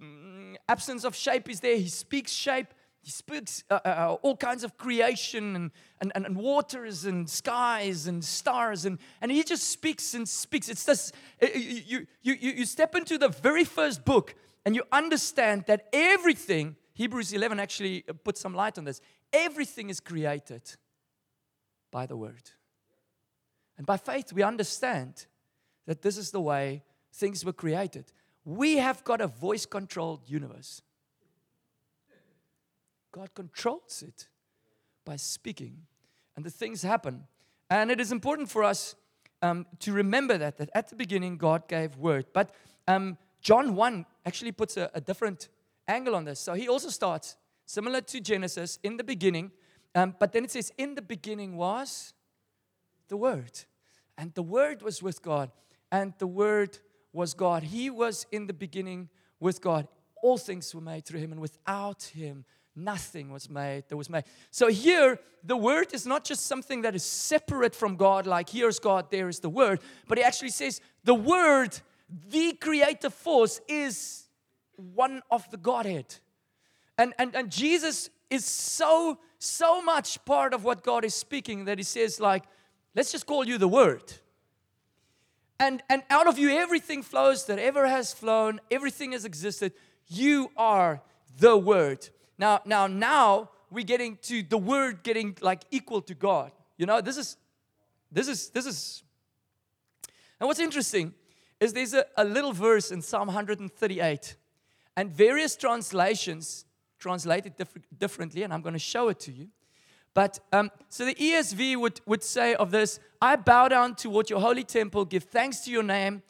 mm, 0.00 0.56
absence 0.68 1.04
of 1.04 1.14
shape 1.14 1.48
is 1.48 1.60
there, 1.60 1.76
he 1.76 1.88
speaks 1.88 2.32
shape. 2.32 2.68
He 3.00 3.10
speaks 3.10 3.64
uh, 3.70 3.80
uh, 3.84 3.88
uh, 3.88 4.16
all 4.22 4.36
kinds 4.36 4.62
of 4.62 4.76
creation 4.76 5.56
and, 5.56 5.70
and, 6.00 6.12
and, 6.14 6.36
waters 6.36 7.04
and 7.04 7.28
skies 7.28 8.06
and 8.06 8.24
stars. 8.24 8.84
And, 8.84 8.98
and 9.20 9.32
he 9.32 9.42
just 9.42 9.70
speaks 9.70 10.14
and 10.14 10.28
speaks. 10.28 10.68
It's 10.68 10.84
this, 10.84 11.12
uh, 11.42 11.46
you, 11.54 12.06
you, 12.22 12.34
you 12.34 12.64
step 12.64 12.94
into 12.94 13.18
the 13.18 13.28
very 13.28 13.64
first 13.64 14.04
book 14.04 14.34
and 14.64 14.76
you 14.76 14.84
understand 14.92 15.64
that 15.66 15.88
everything, 15.92 16.76
Hebrews 16.94 17.32
11 17.32 17.58
actually 17.58 18.04
uh, 18.08 18.12
puts 18.12 18.40
some 18.40 18.54
light 18.54 18.78
on 18.78 18.84
this, 18.84 19.00
everything 19.32 19.90
is 19.90 20.00
created 20.00 20.62
by 21.90 22.06
the 22.06 22.16
word. 22.16 22.50
And 23.76 23.86
by 23.86 23.96
faith, 23.96 24.32
we 24.32 24.42
understand 24.42 25.26
that 25.86 26.02
this 26.02 26.16
is 26.16 26.30
the 26.30 26.40
way 26.40 26.82
things 27.12 27.44
were 27.44 27.52
created. 27.52 28.12
We 28.44 28.76
have 28.76 29.04
got 29.04 29.20
a 29.20 29.26
voice 29.26 29.66
controlled 29.66 30.22
universe. 30.26 30.82
God 33.12 33.34
controls 33.34 34.02
it 34.06 34.28
by 35.04 35.16
speaking, 35.16 35.82
and 36.36 36.44
the 36.44 36.50
things 36.50 36.82
happen. 36.82 37.24
And 37.68 37.90
it 37.90 38.00
is 38.00 38.12
important 38.12 38.50
for 38.50 38.64
us 38.64 38.94
um, 39.42 39.66
to 39.80 39.92
remember 39.92 40.38
that, 40.38 40.58
that 40.58 40.70
at 40.74 40.88
the 40.88 40.96
beginning, 40.96 41.36
God 41.36 41.68
gave 41.68 41.96
word. 41.96 42.26
But 42.32 42.54
um, 42.88 43.18
John 43.40 43.74
1 43.74 44.06
actually 44.24 44.52
puts 44.52 44.76
a, 44.76 44.90
a, 44.94 45.00
different 45.00 45.48
angle 45.92 46.14
on 46.14 46.24
this. 46.24 46.40
So 46.40 46.54
he 46.54 46.68
also 46.68 46.88
starts 46.88 47.36
similar 47.66 48.00
to 48.00 48.20
Genesis 48.20 48.78
in 48.82 48.96
the 48.96 49.04
beginning, 49.04 49.50
um, 49.94 50.14
but 50.18 50.32
then 50.32 50.44
it 50.44 50.50
says, 50.50 50.72
In 50.78 50.94
the 50.94 51.02
beginning 51.02 51.56
was 51.56 52.14
the 53.08 53.16
Word, 53.16 53.60
and 54.16 54.32
the 54.34 54.42
Word 54.42 54.82
was 54.82 55.02
with 55.02 55.22
God, 55.22 55.50
and 55.90 56.14
the 56.18 56.26
Word 56.26 56.78
was 57.12 57.34
God. 57.34 57.62
He 57.62 57.90
was 57.90 58.26
in 58.32 58.46
the 58.46 58.54
beginning 58.54 59.08
with 59.38 59.60
God. 59.60 59.86
All 60.22 60.38
things 60.38 60.74
were 60.74 60.80
made 60.80 61.04
through 61.04 61.20
Him, 61.20 61.32
and 61.32 61.40
without 61.40 62.02
Him, 62.04 62.44
nothing 62.74 63.30
was 63.30 63.50
made 63.50 63.84
that 63.88 63.96
was 63.96 64.08
made. 64.08 64.24
So 64.50 64.68
here, 64.68 65.18
the 65.44 65.56
Word 65.56 65.92
is 65.92 66.06
not 66.06 66.24
just 66.24 66.46
something 66.46 66.82
that 66.82 66.94
is 66.94 67.04
separate 67.04 67.74
from 67.74 67.96
God, 67.96 68.26
like 68.26 68.48
here's 68.48 68.78
God, 68.78 69.10
there 69.10 69.28
is 69.28 69.40
the 69.40 69.50
Word, 69.50 69.80
but 70.08 70.16
He 70.18 70.24
actually 70.24 70.50
says 70.50 70.80
the 71.04 71.14
Word, 71.14 71.78
the 72.30 72.54
creative 72.54 73.12
force, 73.12 73.60
is 73.68 74.21
one 74.94 75.22
of 75.30 75.50
the 75.50 75.56
Godhead. 75.56 76.16
And, 76.98 77.14
and, 77.18 77.34
and 77.34 77.50
Jesus 77.50 78.10
is 78.30 78.44
so, 78.44 79.18
so 79.38 79.82
much 79.82 80.24
part 80.24 80.54
of 80.54 80.64
what 80.64 80.82
God 80.82 81.04
is 81.04 81.14
speaking 81.14 81.64
that 81.66 81.78
He 81.78 81.84
says, 81.84 82.20
like, 82.20 82.44
let's 82.94 83.12
just 83.12 83.26
call 83.26 83.46
you 83.46 83.58
the 83.58 83.68
Word. 83.68 84.12
And, 85.58 85.82
and 85.88 86.02
out 86.10 86.26
of 86.26 86.38
you, 86.38 86.50
everything 86.50 87.02
flows 87.02 87.46
that 87.46 87.58
ever 87.58 87.86
has 87.86 88.12
flown, 88.12 88.60
everything 88.70 89.12
has 89.12 89.24
existed. 89.24 89.72
You 90.08 90.50
are 90.56 91.00
the 91.38 91.56
Word. 91.56 92.08
Now, 92.38 92.60
now, 92.64 92.86
now 92.86 93.50
we're 93.70 93.84
getting 93.84 94.18
to 94.22 94.42
the 94.42 94.58
Word 94.58 95.02
getting 95.02 95.36
like 95.40 95.62
equal 95.70 96.02
to 96.02 96.14
God. 96.14 96.52
You 96.76 96.86
know, 96.86 97.00
this 97.00 97.16
is, 97.16 97.36
this 98.10 98.28
is, 98.28 98.50
this 98.50 98.66
is. 98.66 99.02
And 100.40 100.48
what's 100.48 100.60
interesting 100.60 101.14
is 101.60 101.72
there's 101.72 101.94
a, 101.94 102.04
a 102.16 102.24
little 102.24 102.52
verse 102.52 102.90
in 102.90 103.00
Psalm 103.00 103.28
138, 103.28 104.36
and 104.96 105.10
various 105.10 105.56
translations 105.56 106.64
translate 106.98 107.46
it 107.46 107.56
diff- 107.56 107.76
differently, 107.98 108.42
and 108.42 108.52
I'm 108.52 108.62
going 108.62 108.74
to 108.74 108.78
show 108.78 109.08
it 109.08 109.20
to 109.20 109.32
you. 109.32 109.48
But 110.14 110.38
um, 110.52 110.70
so 110.88 111.04
the 111.04 111.14
ESV 111.14 111.76
would, 111.76 112.00
would 112.06 112.22
say 112.22 112.54
of 112.54 112.70
this 112.70 113.00
I 113.20 113.36
bow 113.36 113.68
down 113.68 113.94
toward 113.94 114.28
your 114.28 114.40
holy 114.40 114.64
temple, 114.64 115.04
give 115.04 115.24
thanks 115.24 115.60
to 115.60 115.70
your 115.70 115.82
name 115.82 116.22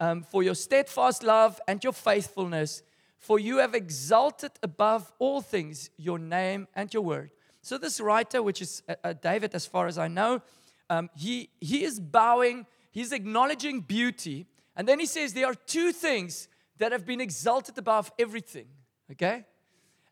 um, 0.00 0.22
for 0.22 0.42
your 0.42 0.54
steadfast 0.54 1.22
love 1.22 1.60
and 1.68 1.82
your 1.82 1.92
faithfulness, 1.92 2.82
for 3.18 3.38
you 3.38 3.58
have 3.58 3.74
exalted 3.74 4.52
above 4.62 5.12
all 5.18 5.40
things 5.40 5.90
your 5.96 6.18
name 6.18 6.66
and 6.74 6.92
your 6.92 7.02
word. 7.02 7.30
So, 7.62 7.78
this 7.78 8.00
writer, 8.00 8.42
which 8.42 8.62
is 8.62 8.82
uh, 8.88 8.94
uh, 9.02 9.12
David, 9.12 9.54
as 9.54 9.66
far 9.66 9.86
as 9.86 9.98
I 9.98 10.08
know, 10.08 10.40
um, 10.88 11.10
he, 11.16 11.50
he 11.60 11.84
is 11.84 11.98
bowing, 11.98 12.66
he's 12.92 13.12
acknowledging 13.12 13.80
beauty. 13.80 14.46
And 14.76 14.86
then 14.86 15.00
he 15.00 15.06
says 15.06 15.32
there 15.32 15.46
are 15.46 15.54
two 15.54 15.90
things 15.90 16.48
that 16.78 16.92
have 16.92 17.06
been 17.06 17.20
exalted 17.20 17.78
above 17.78 18.12
everything. 18.18 18.66
Okay? 19.12 19.44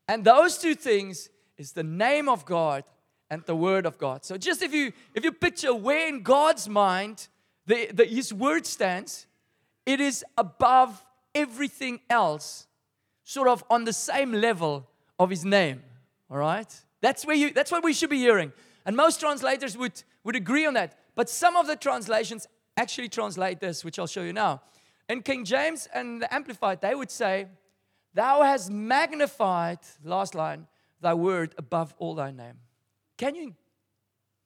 And 0.09 0.25
those 0.25 0.59
two 0.59 0.75
things 0.75 1.29
is 1.57 1.73
the 1.73 1.83
name 1.83 2.29
of 2.29 2.45
God 2.45 2.85
and 3.31 3.43
the 3.47 3.57
word 3.57 3.87
of 3.87 3.99
God. 3.99 4.25
So 4.25 4.37
just 4.37 4.63
if 4.63 4.73
you 4.73 4.93
if 5.15 5.25
you 5.25 5.33
picture 5.33 5.75
where 5.75 6.09
in 6.09 6.23
God's 6.23 6.69
mind 6.69 7.29
the, 7.67 7.89
the 7.93 8.05
his 8.05 8.33
word 8.33 8.67
stands, 8.67 9.27
it 9.87 10.01
is 10.01 10.25
above 10.37 11.05
everything 11.35 12.01
else, 12.11 12.67
sort 13.25 13.49
of 13.49 13.65
on 13.71 13.85
the 13.85 13.93
same 13.93 14.33
level 14.33 14.87
of 15.19 15.31
his 15.31 15.45
name. 15.45 15.83
All 16.31 16.39
right? 16.39 16.73
That's 17.01 17.25
where 17.27 17.37
you 17.37 17.53
that's 17.53 17.73
what 17.73 17.83
we 17.83 17.93
should 17.93 18.11
be 18.11 18.19
hearing. 18.19 18.53
And 18.87 18.97
most 18.97 19.21
translators 19.21 19.77
would, 19.79 20.03
would 20.25 20.37
agree 20.37 20.67
on 20.67 20.75
that. 20.75 20.99
But 21.15 21.31
some 21.31 21.57
of 21.57 21.67
the 21.67 21.77
translations 21.77 22.47
actually 22.77 23.09
translate 23.09 23.61
this, 23.61 23.85
which 23.85 23.99
I'll 23.99 24.07
show 24.07 24.23
you 24.23 24.33
now. 24.33 24.63
In 25.09 25.23
King 25.23 25.45
James 25.45 25.89
and 25.93 26.23
the 26.23 26.35
Amplified, 26.35 26.81
they 26.81 26.95
would 26.95 27.11
say, 27.11 27.47
Thou 28.15 28.43
hast 28.43 28.71
magnified, 28.71 29.81
last 30.05 30.35
line, 30.35 30.67
thy 31.01 31.15
word 31.15 31.55
above 31.59 31.95
all 31.99 32.15
thy 32.15 32.31
name. 32.31 32.59
Can 33.17 33.35
you 33.35 33.55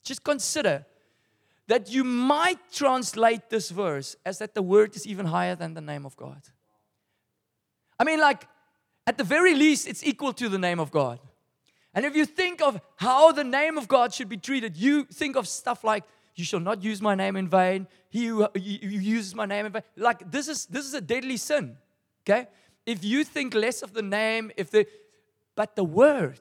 just 0.03 0.25
consider 0.25 0.87
that 1.67 1.91
you 1.91 2.03
might 2.03 2.59
translate 2.73 3.51
this 3.51 3.71
verse 3.71 4.17
as 4.25 4.39
that 4.39 4.55
the 4.55 4.63
word 4.63 4.97
is 4.97 5.07
even 5.07 5.27
higher 5.27 5.55
than 5.55 5.75
the 5.75 5.81
name 5.81 6.07
of 6.07 6.17
God? 6.17 6.41
I 8.01 8.05
mean, 8.05 8.21
like, 8.21 8.49
at 9.07 9.19
the 9.19 9.25
very 9.25 9.55
least, 9.55 9.87
it's 9.87 10.05
equal 10.05 10.33
to 10.35 10.49
the 10.49 10.59
name 10.59 10.81
of 10.81 10.91
God. 10.91 11.21
And 11.95 12.07
if 12.07 12.15
you 12.15 12.25
think 12.25 12.63
of 12.63 12.81
how 12.97 13.33
the 13.33 13.45
name 13.45 13.77
of 13.77 13.89
God 13.89 14.15
should 14.15 14.29
be 14.29 14.37
treated, 14.37 14.77
you 14.77 15.05
think 15.05 15.37
of 15.37 15.49
stuff 15.49 15.85
like, 15.85 16.05
you 16.35 16.45
shall 16.45 16.61
not 16.61 16.83
use 16.83 17.03
my 17.03 17.15
name 17.15 17.37
in 17.37 17.49
vain. 17.49 17.89
He 18.09 18.27
who 18.27 18.49
uses 18.55 19.35
my 19.35 19.47
name 19.47 19.67
in 19.67 19.73
vain. 19.73 19.83
Like 19.97 20.31
this 20.31 20.49
is 20.49 20.67
this 20.67 20.87
is 20.87 20.95
a 20.95 21.01
deadly 21.01 21.37
sin. 21.37 21.77
Okay? 22.23 22.49
If 22.87 23.05
you 23.05 23.25
think 23.25 23.55
less 23.55 23.83
of 23.83 23.93
the 23.93 24.03
name, 24.03 24.51
if 24.57 24.71
the 24.71 24.87
but 25.55 25.77
the 25.77 25.85
word 25.85 26.41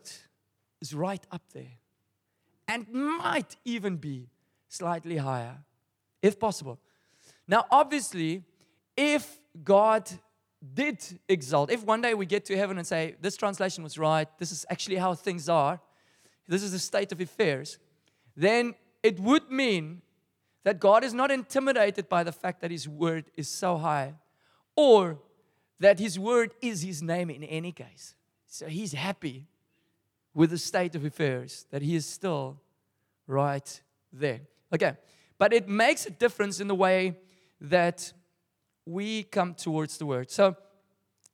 is 0.82 0.94
right 0.94 1.26
up 1.32 1.42
there 1.54 1.80
and 2.68 2.88
might 2.92 3.56
even 3.66 3.98
be 3.98 4.30
slightly 4.68 5.18
higher, 5.18 5.58
if 6.22 6.40
possible. 6.40 6.80
Now, 7.48 7.66
obviously, 7.72 8.44
if 8.96 9.40
God 9.64 10.10
did 10.74 11.04
exalt, 11.30 11.72
if 11.72 11.86
one 11.86 12.02
day 12.02 12.14
we 12.14 12.26
get 12.26 12.46
to 12.46 12.58
heaven 12.58 12.78
and 12.78 12.86
say, 12.86 13.16
this 13.22 13.38
translation 13.38 13.84
was 13.84 13.98
right, 13.98 14.28
this 14.38 14.52
is 14.52 14.66
actually 14.70 14.98
how 14.98 15.14
things 15.14 15.48
are, 15.48 15.80
this 16.48 16.64
is 16.64 16.72
the 16.72 16.80
state 16.80 17.12
of 17.12 17.22
affairs, 17.22 17.78
then 18.36 18.76
it 19.04 19.20
would 19.20 19.50
mean 19.50 20.02
that 20.68 20.82
God 20.82 21.06
is 21.06 21.14
not 21.14 21.32
intimidated 21.32 22.10
by 22.10 22.26
the 22.26 22.34
fact 22.34 22.60
that 22.60 22.72
His 22.72 22.90
word 22.90 23.32
is 23.38 23.48
so 23.48 23.78
high 23.78 24.16
or 24.76 25.18
that 25.80 25.98
His 25.98 26.20
word 26.20 26.52
is 26.62 26.82
His 26.82 27.02
name 27.02 27.30
in 27.30 27.42
any 27.46 27.72
case. 27.72 28.16
So 28.48 28.66
He's 28.66 28.92
happy 28.92 29.48
with 30.34 30.50
the 30.50 30.58
state 30.58 30.94
of 30.94 31.06
affairs, 31.06 31.66
that 31.72 31.82
He 31.82 31.96
is 31.96 32.06
still 32.06 32.60
right 33.28 33.82
there. 34.12 34.42
Okay, 34.74 34.98
but 35.38 35.54
it 35.54 35.70
makes 35.70 36.06
a 36.06 36.10
difference 36.10 36.60
in 36.60 36.68
the 36.68 36.76
way 36.76 37.16
that 37.62 38.12
we 38.86 39.24
come 39.24 39.54
towards 39.54 39.98
the 39.98 40.06
word. 40.06 40.30
So, 40.30 40.58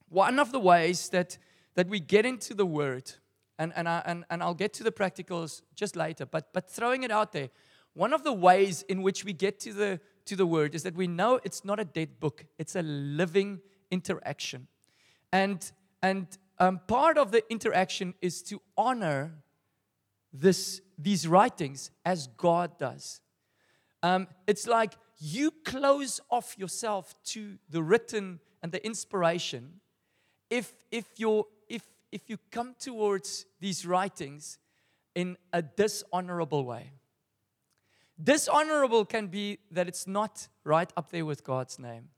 one 0.10 0.38
of 0.38 0.52
the 0.52 0.60
ways 0.60 1.10
that, 1.10 1.40
that 1.74 1.88
we 1.88 2.00
get 2.00 2.24
into 2.24 2.54
the 2.54 2.68
word, 2.68 3.12
and, 3.58 3.74
and, 3.76 3.90
I, 3.90 4.04
and, 4.06 4.26
and 4.30 4.44
I'll 4.44 4.54
get 4.54 4.74
to 4.74 4.84
the 4.84 4.92
practicals 4.92 5.64
just 5.74 5.96
later, 5.96 6.28
but, 6.28 6.54
but 6.54 6.70
throwing 6.70 7.02
it 7.02 7.10
out 7.10 7.32
there, 7.32 7.50
one 7.94 8.14
of 8.14 8.24
the 8.24 8.34
ways 8.34 8.84
in 8.84 9.02
which 9.02 9.24
we 9.24 9.34
get 9.34 9.60
to 9.62 9.74
the, 9.74 10.00
to 10.26 10.36
the 10.36 10.46
word 10.46 10.74
is 10.76 10.84
that 10.84 10.96
we 10.96 11.08
know 11.08 11.40
it's 11.44 11.64
not 11.64 11.80
a 11.80 11.86
dead 11.86 12.20
book, 12.20 12.46
it's 12.58 12.76
a 12.76 12.82
living 12.82 13.62
interaction. 13.92 14.68
And, 15.32 15.72
and 16.02 16.28
um, 16.60 16.82
part 16.88 17.18
of 17.18 17.32
the 17.32 17.44
interaction 17.52 18.16
is 18.22 18.42
to 18.44 18.62
honor 18.78 19.34
this, 20.32 20.82
these 20.98 21.28
writings 21.28 21.92
as 22.06 22.28
God 22.28 22.78
does. 22.80 23.22
Um, 24.02 24.28
it's 24.48 24.68
like 24.68 24.94
you 25.20 25.52
close 25.64 26.20
off 26.30 26.58
yourself 26.58 27.16
to 27.26 27.58
the 27.70 27.82
written 27.82 28.40
and 28.62 28.72
the 28.72 28.84
inspiration 28.86 29.82
if, 30.50 30.74
if, 30.92 31.06
you're, 31.18 31.46
if, 31.70 31.84
if 32.12 32.30
you 32.30 32.38
come 32.52 32.76
towards 32.80 33.46
these 33.60 33.86
writings 33.86 34.58
in 35.16 35.38
a 35.52 35.62
dishonorable 35.62 36.66
way. 36.66 36.92
Dishonorable 38.24 39.06
can 39.06 39.28
be 39.28 39.60
that 39.72 39.88
it's 39.88 40.08
not 40.08 40.48
right 40.64 40.92
up 40.96 41.12
there 41.12 41.26
with 41.26 41.44
God's 41.44 41.78
name. 41.78 42.10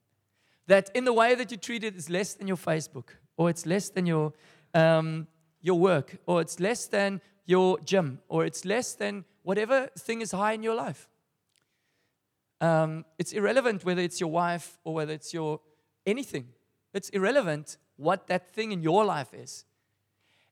That 0.68 0.92
in 0.94 1.06
the 1.06 1.14
way 1.14 1.36
that 1.36 1.52
you 1.52 1.58
treat 1.58 1.84
it 1.84 1.96
is 1.96 2.10
less 2.10 2.34
than 2.34 2.48
your 2.48 2.58
Facebook, 2.58 3.10
or 3.38 3.50
it's 3.50 3.66
less 3.66 3.90
than 3.90 4.06
your, 4.06 4.34
um, 4.74 5.28
your 5.62 5.80
work, 5.80 6.18
or 6.26 6.42
it's 6.42 6.60
less 6.60 6.86
than 6.88 7.22
your 7.46 7.80
gym, 7.80 8.20
or 8.28 8.46
it's 8.46 8.66
less 8.66 8.94
than 8.94 9.26
whatever 9.44 9.88
thing 9.98 10.22
is 10.22 10.32
high 10.32 10.54
in 10.54 10.64
your 10.64 10.76
life. 10.76 11.08
Um, 12.62 13.06
it's 13.18 13.32
irrelevant 13.32 13.84
whether 13.84 14.02
it's 14.02 14.20
your 14.20 14.32
wife 14.32 14.80
or 14.84 14.94
whether 14.94 15.14
it's 15.14 15.34
your 15.34 15.60
anything. 16.06 16.48
It's 16.94 17.10
irrelevant 17.10 17.78
what 17.98 18.28
that 18.28 18.50
thing 18.50 18.72
in 18.72 18.82
your 18.82 19.06
life 19.06 19.34
is. 19.34 19.66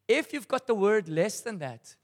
If 0.07 0.33
you've 0.33 0.47
got 0.47 0.67
the 0.67 0.75
word 0.75 1.07
less 1.07 1.41
than 1.41 1.59
that, 1.59 1.95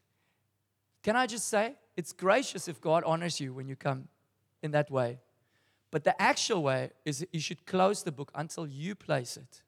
can 1.03 1.15
I 1.15 1.27
just 1.27 1.47
say, 1.47 1.75
it's 1.99 2.13
gracious 2.13 2.69
if 2.69 2.79
God 2.79 3.03
honors 3.03 3.41
you 3.41 3.53
when 3.53 3.67
you 3.67 3.75
come 3.75 4.07
in 4.63 4.71
that 4.71 4.89
way. 4.89 5.19
But 5.91 6.05
the 6.05 6.19
actual 6.21 6.63
way 6.63 6.91
is 7.03 7.27
you 7.33 7.41
should 7.41 7.65
close 7.65 8.03
the 8.03 8.11
book 8.13 8.31
until 8.33 8.65
you 8.65 8.95
place 8.95 9.35
it 9.35 9.63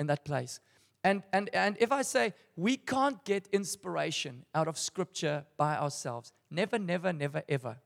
in 0.00 0.08
that 0.08 0.24
place. 0.24 0.58
And, 1.04 1.22
and, 1.32 1.48
and 1.52 1.76
if 1.78 1.92
I 1.92 2.02
say 2.02 2.34
we 2.56 2.76
can't 2.76 3.24
get 3.24 3.46
inspiration 3.52 4.46
out 4.52 4.66
of 4.66 4.76
scripture 4.76 5.44
by 5.56 5.76
ourselves, 5.76 6.32
never, 6.50 6.76
never, 6.76 7.12
never, 7.12 7.44
ever. 7.48 7.76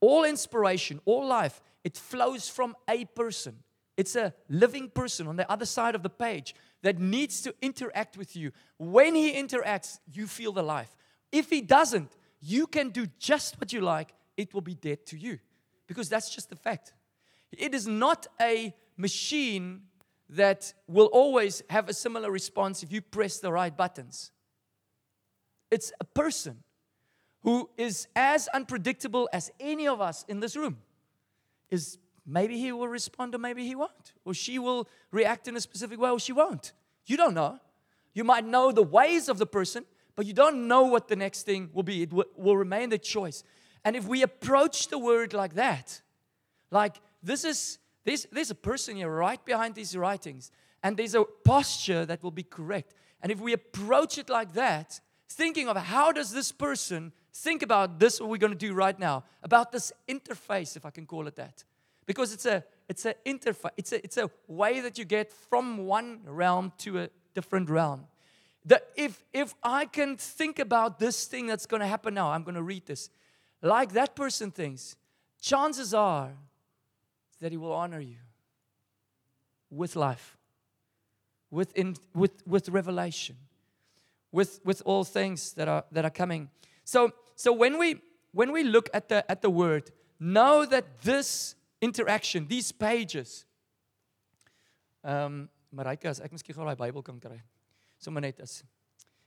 All 0.00 0.24
inspiration, 0.24 1.00
all 1.04 1.24
life, 1.24 1.62
it 1.84 1.96
flows 1.96 2.48
from 2.48 2.74
a 2.88 3.04
person. 3.04 3.62
It's 3.96 4.16
a 4.16 4.34
living 4.48 4.90
person 4.90 5.28
on 5.28 5.36
the 5.36 5.48
other 5.48 5.66
side 5.66 5.94
of 5.94 6.02
the 6.02 6.10
page 6.10 6.56
that 6.82 6.98
needs 6.98 7.40
to 7.42 7.54
interact 7.62 8.18
with 8.18 8.34
you. 8.34 8.50
When 8.78 9.14
he 9.14 9.34
interacts, 9.34 10.00
you 10.12 10.26
feel 10.26 10.50
the 10.50 10.64
life. 10.64 10.96
If 11.30 11.50
he 11.50 11.60
doesn't, 11.60 12.10
you 12.40 12.66
can 12.66 12.90
do 12.90 13.06
just 13.18 13.60
what 13.60 13.72
you 13.72 13.80
like, 13.80 14.14
it 14.36 14.54
will 14.54 14.60
be 14.60 14.74
dead 14.74 15.06
to 15.06 15.18
you. 15.18 15.38
Because 15.86 16.08
that's 16.08 16.34
just 16.34 16.50
the 16.50 16.56
fact. 16.56 16.94
It 17.52 17.74
is 17.74 17.86
not 17.86 18.26
a 18.40 18.74
machine 18.96 19.82
that 20.30 20.72
will 20.86 21.06
always 21.06 21.62
have 21.70 21.88
a 21.88 21.94
similar 21.94 22.30
response 22.30 22.82
if 22.82 22.92
you 22.92 23.00
press 23.00 23.38
the 23.38 23.52
right 23.52 23.76
buttons. 23.76 24.30
It's 25.70 25.92
a 26.00 26.04
person 26.04 26.62
who 27.42 27.70
is 27.76 28.06
as 28.14 28.48
unpredictable 28.48 29.28
as 29.32 29.50
any 29.58 29.88
of 29.88 30.00
us 30.00 30.24
in 30.28 30.40
this 30.40 30.56
room. 30.56 30.78
Is 31.70 31.98
maybe 32.26 32.58
he 32.58 32.72
will 32.72 32.88
respond 32.88 33.34
or 33.34 33.38
maybe 33.38 33.66
he 33.66 33.74
won't. 33.74 34.12
Or 34.24 34.34
she 34.34 34.58
will 34.58 34.88
react 35.10 35.48
in 35.48 35.56
a 35.56 35.60
specific 35.60 35.98
way 35.98 36.10
or 36.10 36.18
she 36.18 36.32
won't. 36.32 36.72
You 37.06 37.16
don't 37.16 37.34
know. 37.34 37.58
You 38.12 38.24
might 38.24 38.44
know 38.44 38.72
the 38.72 38.82
ways 38.82 39.28
of 39.28 39.38
the 39.38 39.46
person, 39.46 39.84
but 40.16 40.26
you 40.26 40.32
don't 40.32 40.68
know 40.68 40.82
what 40.82 41.08
the 41.08 41.16
next 41.16 41.42
thing 41.42 41.70
will 41.72 41.82
be. 41.82 42.02
It 42.02 42.12
will, 42.12 42.26
will 42.36 42.56
remain 42.56 42.90
the 42.90 42.98
choice. 42.98 43.42
And 43.84 43.96
if 43.96 44.06
we 44.06 44.22
approach 44.22 44.88
the 44.88 44.98
word 44.98 45.32
like 45.32 45.54
that, 45.54 46.00
like 46.70 47.00
this 47.22 47.44
is, 47.44 47.78
there's, 48.04 48.26
there's 48.32 48.50
a 48.50 48.54
person 48.54 48.96
here 48.96 49.10
right 49.10 49.42
behind 49.44 49.74
these 49.74 49.96
writings, 49.96 50.50
and 50.82 50.96
there's 50.96 51.14
a 51.14 51.24
posture 51.44 52.06
that 52.06 52.22
will 52.22 52.30
be 52.30 52.42
correct. 52.42 52.94
And 53.22 53.30
if 53.30 53.40
we 53.40 53.52
approach 53.52 54.18
it 54.18 54.28
like 54.28 54.54
that, 54.54 55.00
thinking 55.28 55.68
of 55.68 55.76
how 55.76 56.12
does 56.12 56.32
this 56.32 56.52
person 56.52 57.12
think 57.32 57.62
about 57.62 57.98
this, 57.98 58.20
what 58.20 58.30
we're 58.30 58.38
going 58.38 58.52
to 58.52 58.58
do 58.58 58.74
right 58.74 58.98
now, 58.98 59.24
about 59.42 59.72
this 59.72 59.92
interface, 60.08 60.76
if 60.76 60.84
I 60.84 60.90
can 60.90 61.06
call 61.06 61.26
it 61.26 61.36
that. 61.36 61.64
Because 62.06 62.32
it's 62.32 62.46
a 62.46 62.64
it's 62.88 63.04
an 63.04 63.14
interface, 63.24 63.70
it's 63.76 63.92
a, 63.92 64.02
it's 64.02 64.16
a 64.16 64.28
way 64.48 64.80
that 64.80 64.98
you 64.98 65.04
get 65.04 65.32
from 65.32 65.86
one 65.86 66.20
realm 66.24 66.72
to 66.78 66.98
a 67.02 67.08
different 67.34 67.70
realm 67.70 68.06
that 68.64 68.88
if 68.94 69.24
if 69.32 69.54
I 69.62 69.86
can 69.86 70.16
think 70.16 70.58
about 70.58 70.98
this 70.98 71.26
thing 71.26 71.46
that's 71.46 71.66
going 71.66 71.80
to 71.80 71.86
happen 71.86 72.14
now, 72.14 72.30
I'm 72.30 72.42
going 72.42 72.56
to 72.56 72.62
read 72.62 72.86
this, 72.86 73.10
like 73.62 73.92
that 73.92 74.14
person 74.14 74.50
thinks, 74.50 74.96
chances 75.40 75.94
are 75.94 76.32
that 77.40 77.52
he 77.52 77.56
will 77.56 77.72
honor 77.72 78.00
you 78.00 78.16
with 79.70 79.96
life, 79.96 80.36
with 81.50 81.76
in, 81.76 81.96
with 82.14 82.46
with 82.46 82.68
revelation, 82.68 83.36
with 84.30 84.60
with 84.64 84.82
all 84.84 85.04
things 85.04 85.54
that 85.54 85.68
are 85.68 85.84
that 85.92 86.04
are 86.04 86.10
coming. 86.10 86.50
So 86.84 87.12
so 87.36 87.52
when 87.52 87.78
we 87.78 88.02
when 88.32 88.52
we 88.52 88.62
look 88.62 88.90
at 88.92 89.08
the 89.08 89.28
at 89.30 89.40
the 89.40 89.50
word, 89.50 89.90
know 90.18 90.66
that 90.66 91.00
this 91.02 91.54
interaction, 91.80 92.46
these 92.46 92.72
pages. 92.72 93.46
Um, 95.02 95.48
as 96.04 96.20
ek 96.20 96.30
miskien 96.30 96.54
gou 96.54 96.64
daai 96.66 96.76
Bybel 96.76 97.02
kan 97.02 97.18
kry 97.18 97.40
sommer 98.00 98.20
net 98.20 98.40
is. 98.40 98.64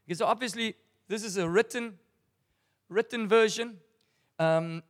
Okay, 0.06 0.16
so 0.16 0.26
obviously 0.26 0.76
this 1.08 1.24
is 1.24 1.38
a 1.38 1.48
written 1.48 1.98
written 2.90 3.28
version. 3.30 3.78
Um, 4.38 4.84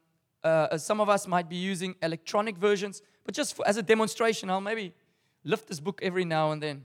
uh, 0.44 0.78
some 0.78 1.00
of 1.00 1.08
us 1.08 1.28
might 1.28 1.48
be 1.48 1.56
using 1.56 1.96
electronic 2.02 2.58
versions, 2.58 3.02
but 3.24 3.36
just 3.36 3.56
for, 3.56 3.68
as 3.68 3.78
a 3.78 3.84
demonstration, 3.84 4.50
I'll 4.50 4.60
maybe 4.60 4.94
lift 5.44 5.68
this 5.68 5.80
book 5.80 6.00
every 6.02 6.26
now 6.26 6.52
and 6.52 6.62
then. 6.62 6.84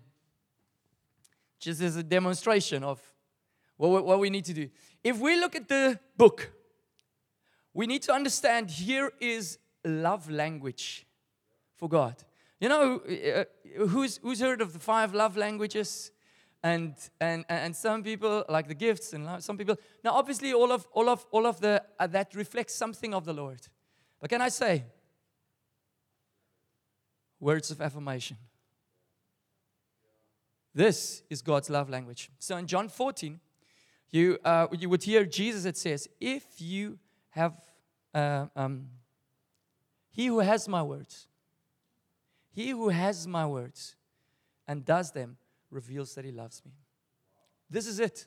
just 1.59 1.83
as 1.83 1.97
a 1.97 2.03
demonstration 2.03 2.85
of 2.85 3.01
what, 3.77 4.05
what 4.05 4.19
we 4.21 4.31
need 4.31 4.45
to 4.45 4.55
do. 4.55 4.69
If 5.03 5.19
we 5.19 5.39
look 5.39 5.57
at 5.57 5.69
the 5.69 5.99
book, 6.17 6.51
we 7.75 7.87
need 7.87 8.03
to 8.03 8.13
understand 8.13 8.71
here 8.71 9.13
is 9.21 9.59
love 9.85 10.31
language 10.31 11.07
for 11.77 11.89
God. 11.89 12.17
You 12.61 12.69
know, 12.69 12.97
uh, 12.99 13.45
who's, 13.87 14.19
who's 14.19 14.41
heard 14.41 14.61
of 14.61 14.73
the 14.73 14.79
five 14.79 15.15
love 15.15 15.37
languages? 15.37 16.11
And, 16.63 16.95
and, 17.21 17.45
and 17.49 17.75
some 17.75 18.03
people 18.03 18.45
like 18.49 18.67
the 18.67 18.75
gifts, 18.75 19.13
and 19.13 19.43
some 19.43 19.57
people. 19.57 19.77
Now, 20.03 20.13
obviously, 20.15 20.53
all 20.53 20.73
of, 20.73 20.87
all 20.93 21.09
of, 21.09 21.25
all 21.31 21.47
of 21.47 21.61
the, 21.61 21.83
uh, 22.01 22.09
that 22.09 22.35
reflects 22.35 22.75
something 22.75 23.15
of 23.15 23.25
the 23.25 23.33
Lord. 23.33 23.61
But 24.21 24.31
can 24.31 24.41
I 24.41 24.49
say, 24.49 24.85
words 27.41 27.71
of 27.71 27.81
affirmation. 27.81 28.37
This 30.75 31.23
is 31.31 31.43
God's 31.43 31.71
love 31.71 31.89
language. 31.89 32.31
So 32.39 32.57
in 32.57 32.67
John 32.67 32.89
14, 32.89 33.41
you, 34.11 34.39
uh, 34.45 34.69
you 34.73 34.89
would 34.89 35.03
hear 35.03 35.25
Jesus, 35.25 35.65
it 35.65 35.77
says, 35.77 36.09
If 36.21 36.45
you 36.61 36.99
have, 37.31 37.55
uh, 38.15 38.47
um, 38.57 38.87
he 40.11 40.27
who 40.27 40.41
has 40.41 40.69
my 40.69 40.83
words, 40.83 41.29
he 42.51 42.71
who 42.71 42.89
has 42.89 43.27
my 43.27 43.47
words 43.47 43.97
and 44.67 44.85
does 44.85 45.13
them 45.13 45.37
reveals 45.71 46.15
that 46.15 46.25
he 46.25 46.33
loves 46.33 46.63
me. 46.65 46.73
This 47.71 47.87
is 47.87 48.01
it. 48.01 48.27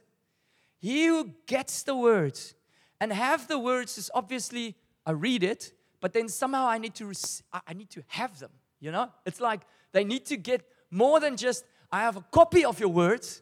He 0.80 1.08
who 1.08 1.34
gets 1.46 1.84
the 1.84 1.96
words 1.96 2.56
and 3.00 3.12
have 3.12 3.48
the 3.48 3.60
words 3.60 3.98
is 3.98 4.10
obviously 4.14 4.76
I 5.06 5.12
read 5.12 5.44
it, 5.44 5.74
but 6.00 6.14
then 6.14 6.28
somehow 6.28 6.68
I 6.68 6.78
need 6.78 6.96
to 6.96 7.06
rec- 7.06 7.64
I 7.68 7.74
need 7.74 7.90
to 7.92 8.04
have 8.08 8.40
them. 8.40 8.52
You 8.80 8.92
know, 8.92 9.10
it's 9.26 9.40
like 9.40 9.62
they 9.92 10.04
need 10.04 10.26
to 10.28 10.38
get 10.38 10.66
more 10.90 11.20
than 11.20 11.38
just 11.38 11.66
I 11.92 12.02
have 12.02 12.18
a 12.18 12.26
copy 12.32 12.66
of 12.66 12.80
your 12.80 12.90
words 12.90 13.42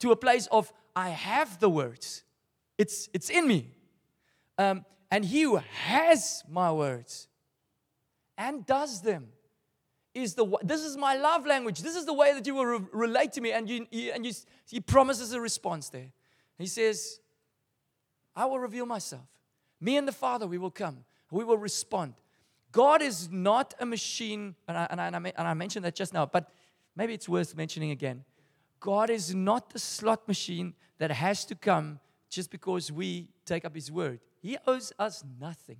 to 0.00 0.12
a 0.12 0.16
place 0.16 0.46
of 0.50 0.72
I 0.94 1.10
have 1.10 1.58
the 1.58 1.68
words. 1.68 2.24
It's 2.76 3.08
it's 3.12 3.30
in 3.30 3.48
me, 3.48 3.70
um, 4.58 4.84
and 5.10 5.24
he 5.24 5.42
who 5.42 5.56
has 5.56 6.44
my 6.48 6.70
words 6.70 7.28
and 8.36 8.64
does 8.64 9.02
them 9.02 9.28
is 10.22 10.34
the 10.34 10.46
this 10.62 10.82
is 10.82 10.96
my 10.96 11.16
love 11.16 11.46
language. 11.46 11.80
This 11.80 11.96
is 11.96 12.06
the 12.06 12.12
way 12.12 12.32
that 12.32 12.46
you 12.46 12.54
will 12.54 12.66
re- 12.66 12.86
relate 12.92 13.32
to 13.32 13.40
me, 13.40 13.52
and 13.52 13.68
you, 13.68 13.86
you 13.90 14.12
and 14.12 14.24
you, 14.24 14.32
he 14.66 14.80
promises 14.80 15.32
a 15.32 15.40
response 15.40 15.88
there. 15.88 16.12
He 16.58 16.66
says, 16.66 17.20
"I 18.34 18.46
will 18.46 18.58
reveal 18.58 18.86
myself. 18.86 19.26
Me 19.80 19.96
and 19.96 20.08
the 20.08 20.12
Father, 20.12 20.46
we 20.46 20.58
will 20.58 20.70
come. 20.70 21.04
We 21.30 21.44
will 21.44 21.58
respond. 21.58 22.14
God 22.72 23.02
is 23.02 23.30
not 23.30 23.74
a 23.80 23.86
machine, 23.86 24.54
and 24.66 24.76
I, 24.76 24.86
and, 24.90 25.00
I, 25.00 25.32
and 25.36 25.48
I 25.48 25.54
mentioned 25.54 25.84
that 25.84 25.94
just 25.94 26.12
now, 26.12 26.26
but 26.26 26.50
maybe 26.96 27.14
it's 27.14 27.28
worth 27.28 27.56
mentioning 27.56 27.90
again. 27.90 28.24
God 28.80 29.10
is 29.10 29.34
not 29.34 29.70
the 29.70 29.78
slot 29.78 30.28
machine 30.28 30.74
that 30.98 31.10
has 31.10 31.44
to 31.46 31.54
come 31.54 32.00
just 32.28 32.50
because 32.50 32.92
we 32.92 33.28
take 33.44 33.64
up 33.64 33.74
His 33.74 33.90
word. 33.90 34.20
He 34.40 34.56
owes 34.66 34.92
us 34.98 35.24
nothing. 35.40 35.78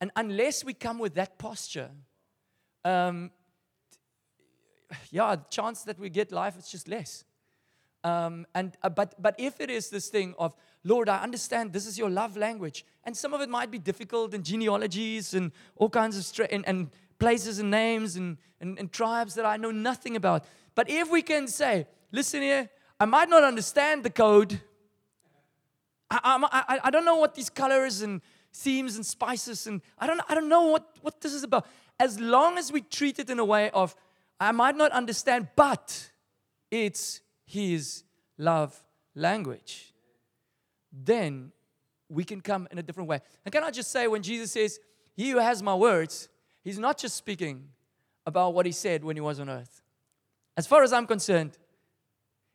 And 0.00 0.10
unless 0.16 0.64
we 0.64 0.72
come 0.72 0.98
with 0.98 1.14
that 1.14 1.38
posture, 1.38 1.90
um, 2.84 3.30
yeah, 5.10 5.36
the 5.36 5.44
chance 5.50 5.82
that 5.82 5.98
we 5.98 6.10
get 6.10 6.32
life 6.32 6.58
is 6.58 6.68
just 6.68 6.88
less. 6.88 7.24
Um, 8.02 8.46
and 8.54 8.76
uh, 8.82 8.88
but 8.88 9.14
but 9.20 9.34
if 9.38 9.60
it 9.60 9.70
is 9.70 9.90
this 9.90 10.08
thing 10.08 10.34
of 10.38 10.54
Lord, 10.84 11.08
I 11.08 11.22
understand 11.22 11.72
this 11.72 11.86
is 11.86 11.98
your 11.98 12.08
love 12.08 12.36
language, 12.36 12.84
and 13.04 13.14
some 13.16 13.34
of 13.34 13.40
it 13.42 13.50
might 13.50 13.70
be 13.70 13.78
difficult 13.78 14.32
and 14.32 14.42
genealogies 14.44 15.34
and 15.34 15.52
all 15.76 15.90
kinds 15.90 16.16
of 16.16 16.24
stra- 16.24 16.48
and, 16.50 16.66
and 16.66 16.90
places 17.18 17.58
and 17.58 17.70
names 17.70 18.16
and, 18.16 18.38
and, 18.60 18.78
and 18.78 18.90
tribes 18.90 19.34
that 19.34 19.44
I 19.44 19.58
know 19.58 19.70
nothing 19.70 20.16
about. 20.16 20.46
But 20.74 20.88
if 20.88 21.10
we 21.10 21.20
can 21.20 21.46
say, 21.46 21.86
listen 22.10 22.40
here, 22.40 22.70
I 22.98 23.04
might 23.04 23.28
not 23.28 23.44
understand 23.44 24.02
the 24.02 24.10
code. 24.10 24.60
I, 26.10 26.42
I, 26.50 26.80
I 26.84 26.90
don't 26.90 27.04
know 27.04 27.16
what 27.16 27.34
these 27.34 27.50
colors 27.50 28.00
and 28.00 28.22
themes 28.52 28.96
and 28.96 29.06
spices 29.06 29.66
and 29.66 29.80
I 29.96 30.08
don't 30.08 30.20
I 30.28 30.34
don't 30.34 30.48
know 30.48 30.66
what, 30.66 30.96
what 31.02 31.20
this 31.20 31.32
is 31.32 31.44
about. 31.44 31.66
As 32.00 32.18
long 32.18 32.58
as 32.58 32.72
we 32.72 32.80
treat 32.80 33.20
it 33.20 33.30
in 33.30 33.38
a 33.38 33.44
way 33.44 33.70
of 33.70 33.94
I 34.40 34.52
might 34.52 34.74
not 34.74 34.90
understand, 34.90 35.48
but 35.54 36.10
it's 36.70 37.20
his 37.44 38.04
love 38.38 38.82
language, 39.14 39.92
then 40.90 41.52
we 42.08 42.24
can 42.24 42.40
come 42.40 42.66
in 42.70 42.78
a 42.78 42.82
different 42.82 43.08
way. 43.08 43.20
And 43.44 43.52
can 43.52 43.62
I 43.62 43.70
just 43.70 43.90
say, 43.90 44.08
when 44.08 44.22
Jesus 44.22 44.52
says, 44.52 44.80
He 45.14 45.30
who 45.30 45.38
has 45.38 45.62
my 45.62 45.74
words, 45.74 46.28
He's 46.64 46.78
not 46.78 46.98
just 46.98 47.16
speaking 47.16 47.68
about 48.26 48.54
what 48.54 48.66
He 48.66 48.72
said 48.72 49.04
when 49.04 49.16
He 49.16 49.20
was 49.20 49.38
on 49.38 49.48
earth. 49.48 49.82
As 50.56 50.66
far 50.66 50.82
as 50.82 50.92
I'm 50.92 51.06
concerned, 51.06 51.58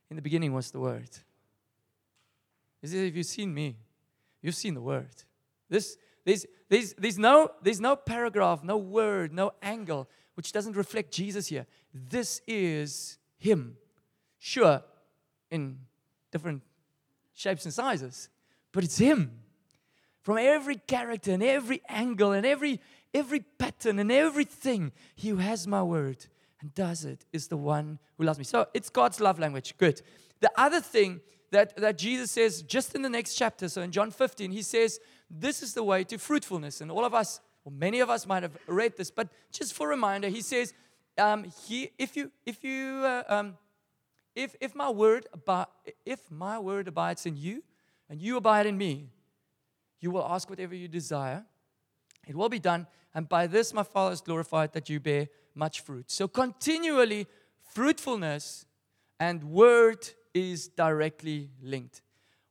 in 0.10 0.16
the 0.16 0.22
beginning 0.22 0.54
was 0.54 0.72
the 0.72 0.80
Word. 0.80 1.10
He 2.82 2.88
says, 2.88 3.02
If 3.02 3.16
you've 3.16 3.26
seen 3.26 3.54
me, 3.54 3.78
you've 4.42 4.56
seen 4.56 4.74
the 4.74 4.82
Word. 4.82 5.24
This, 5.70 5.98
there's, 6.26 6.46
there's, 6.70 6.94
there's, 6.96 7.18
no, 7.18 7.52
there's 7.62 7.80
no 7.80 7.96
paragraph, 7.96 8.64
no 8.64 8.78
word, 8.78 9.32
no 9.32 9.52
angle 9.62 10.10
which 10.36 10.52
doesn't 10.52 10.76
reflect 10.76 11.12
Jesus 11.12 11.48
here. 11.48 11.66
This 11.94 12.42
is 12.48 13.18
Him. 13.38 13.78
Sure, 14.38 14.84
in 15.50 15.80
different 16.32 16.62
shapes 17.34 17.66
and 17.66 17.74
sizes, 17.74 18.30
but 18.72 18.84
it's 18.84 18.98
Him. 18.98 19.40
From 20.22 20.38
every 20.38 20.76
character 20.76 21.32
and 21.32 21.44
every 21.44 21.82
angle 21.88 22.32
and 22.32 22.46
every, 22.46 22.82
every 23.14 23.42
pattern 23.42 24.00
and 24.00 24.12
everything, 24.12 24.92
He 25.16 25.30
who 25.30 25.38
has 25.38 25.68
my 25.68 25.84
word 25.84 26.26
and 26.60 26.74
does 26.74 27.06
it 27.06 27.26
is 27.32 27.48
the 27.48 27.58
one 27.58 28.00
who 28.18 28.24
loves 28.24 28.40
me. 28.40 28.44
So 28.44 28.68
it's 28.74 28.90
God's 28.90 29.20
love 29.20 29.40
language. 29.40 29.76
Good. 29.78 30.02
The 30.42 30.52
other 30.58 30.82
thing 30.82 31.22
that, 31.52 31.78
that 31.78 31.98
Jesus 31.98 32.32
says 32.32 32.62
just 32.64 32.96
in 32.96 33.04
the 33.04 33.10
next 33.10 33.36
chapter, 33.36 33.70
so 33.70 33.82
in 33.82 33.92
John 33.92 34.12
15, 34.12 34.52
He 34.52 34.64
says, 34.64 35.00
This 35.30 35.64
is 35.64 35.74
the 35.74 35.84
way 35.84 36.04
to 36.06 36.18
fruitfulness. 36.18 36.82
And 36.82 36.92
all 36.92 37.06
of 37.06 37.14
us, 37.14 37.40
or 37.64 37.72
many 37.72 38.00
of 38.00 38.10
us 38.10 38.26
might 38.26 38.44
have 38.44 38.58
read 38.68 38.98
this, 38.98 39.12
but 39.12 39.30
just 39.52 39.74
for 39.74 39.88
reminder, 39.88 40.30
He 40.30 40.42
says, 40.42 40.74
um, 41.18 41.46
he, 41.66 41.92
if 41.98 42.18
you, 42.18 42.32
if 42.46 42.64
you 42.64 43.02
uh, 43.04 43.24
um, 43.30 43.58
if, 44.36 44.56
if, 44.60 44.76
my 44.76 44.90
word 44.90 45.28
abi- 45.34 45.72
if 46.06 46.30
my 46.30 46.60
word 46.60 46.88
abides 46.90 47.26
in 47.26 47.38
you 47.38 47.64
and 48.10 48.22
you 48.22 48.36
abide 48.38 48.66
in 48.66 48.78
me, 48.78 49.10
you 50.02 50.12
will 50.12 50.26
ask 50.26 50.50
whatever 50.50 50.76
you 50.76 50.88
desire. 50.88 51.46
It 52.28 52.36
will 52.36 52.50
be 52.50 52.60
done. 52.60 52.88
And 53.14 53.30
by 53.30 53.48
this, 53.48 53.74
my 53.74 53.84
Father 53.84 54.14
is 54.14 54.22
glorified 54.22 54.74
that 54.74 54.90
you 54.90 55.00
bear 55.00 55.30
much 55.54 55.82
fruit. 55.82 56.12
So, 56.12 56.28
continually, 56.28 57.28
fruitfulness 57.74 58.66
and 59.20 59.44
word 59.46 60.10
is 60.34 60.68
directly 60.68 61.50
linked. 61.64 62.02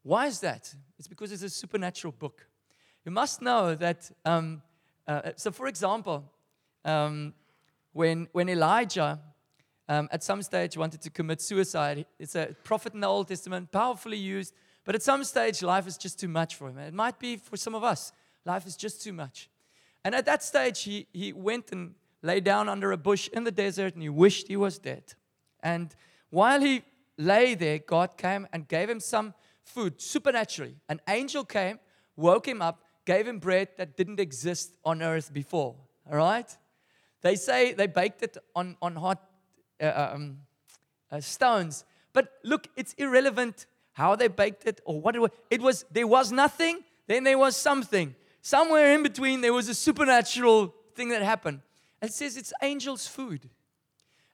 Why 0.02 0.26
is 0.26 0.40
that? 0.40 0.74
It's 0.98 1.08
because 1.08 1.32
it's 1.32 1.42
a 1.42 1.50
supernatural 1.50 2.12
book. 2.12 2.46
You 3.04 3.12
must 3.12 3.42
know 3.42 3.74
that. 3.74 4.10
Um, 4.24 4.62
uh, 5.06 5.32
so, 5.36 5.50
for 5.50 5.66
example, 5.66 6.24
um, 6.84 7.34
when, 7.92 8.28
when 8.32 8.48
Elijah 8.48 9.20
um, 9.88 10.08
at 10.10 10.22
some 10.22 10.42
stage 10.42 10.76
wanted 10.76 11.00
to 11.02 11.10
commit 11.10 11.40
suicide. 11.40 12.06
It's 12.18 12.34
a 12.34 12.56
prophet 12.64 12.94
in 12.94 13.00
the 13.00 13.06
Old 13.06 13.28
Testament, 13.28 13.70
powerfully 13.70 14.16
used, 14.16 14.54
but 14.84 14.94
at 14.94 15.02
some 15.02 15.24
stage, 15.24 15.62
life 15.62 15.86
is 15.86 15.96
just 15.96 16.18
too 16.18 16.28
much 16.28 16.54
for 16.56 16.68
him. 16.68 16.78
It 16.78 16.94
might 16.94 17.18
be 17.18 17.36
for 17.36 17.56
some 17.56 17.74
of 17.74 17.84
us, 17.84 18.12
life 18.44 18.66
is 18.66 18.76
just 18.76 19.02
too 19.02 19.12
much. 19.12 19.48
And 20.04 20.14
at 20.14 20.26
that 20.26 20.42
stage, 20.42 20.82
he, 20.82 21.06
he 21.12 21.32
went 21.32 21.72
and 21.72 21.94
lay 22.22 22.40
down 22.40 22.68
under 22.68 22.92
a 22.92 22.96
bush 22.96 23.28
in 23.32 23.44
the 23.44 23.50
desert 23.50 23.94
and 23.94 24.02
he 24.02 24.08
wished 24.08 24.48
he 24.48 24.56
was 24.56 24.78
dead. 24.78 25.14
And 25.62 25.94
while 26.30 26.60
he 26.60 26.82
lay 27.16 27.54
there, 27.54 27.78
God 27.78 28.16
came 28.16 28.46
and 28.52 28.68
gave 28.68 28.90
him 28.90 29.00
some 29.00 29.34
food 29.62 30.00
supernaturally. 30.00 30.76
An 30.88 31.00
angel 31.08 31.44
came, 31.44 31.78
woke 32.16 32.46
him 32.46 32.60
up, 32.60 32.84
gave 33.04 33.26
him 33.26 33.38
bread 33.38 33.68
that 33.76 33.96
didn't 33.96 34.20
exist 34.20 34.72
on 34.84 35.02
earth 35.02 35.32
before. 35.32 35.74
All 36.10 36.16
right? 36.16 36.56
They 37.22 37.36
say 37.36 37.72
they 37.72 37.86
baked 37.86 38.22
it 38.22 38.36
on, 38.54 38.76
on 38.82 38.96
hot 38.96 39.22
uh, 39.80 39.84
uh, 39.84 40.10
um, 40.14 40.38
uh, 41.10 41.20
stones. 41.20 41.84
But 42.12 42.28
look, 42.42 42.68
it's 42.76 42.92
irrelevant 42.94 43.66
how 43.92 44.16
they 44.16 44.28
baked 44.28 44.66
it 44.66 44.80
or 44.84 45.00
what 45.00 45.16
it 45.16 45.20
was. 45.20 45.30
It 45.50 45.60
was 45.60 45.84
there 45.90 46.06
was 46.06 46.32
nothing, 46.32 46.80
then 47.06 47.24
there 47.24 47.38
was 47.38 47.56
something. 47.56 48.14
Somewhere 48.42 48.94
in 48.94 49.02
between, 49.02 49.40
there 49.40 49.54
was 49.54 49.68
a 49.68 49.74
supernatural 49.74 50.74
thing 50.94 51.08
that 51.08 51.22
happened. 51.22 51.60
It 52.02 52.12
says 52.12 52.36
it's 52.36 52.52
angels' 52.62 53.06
food. 53.06 53.48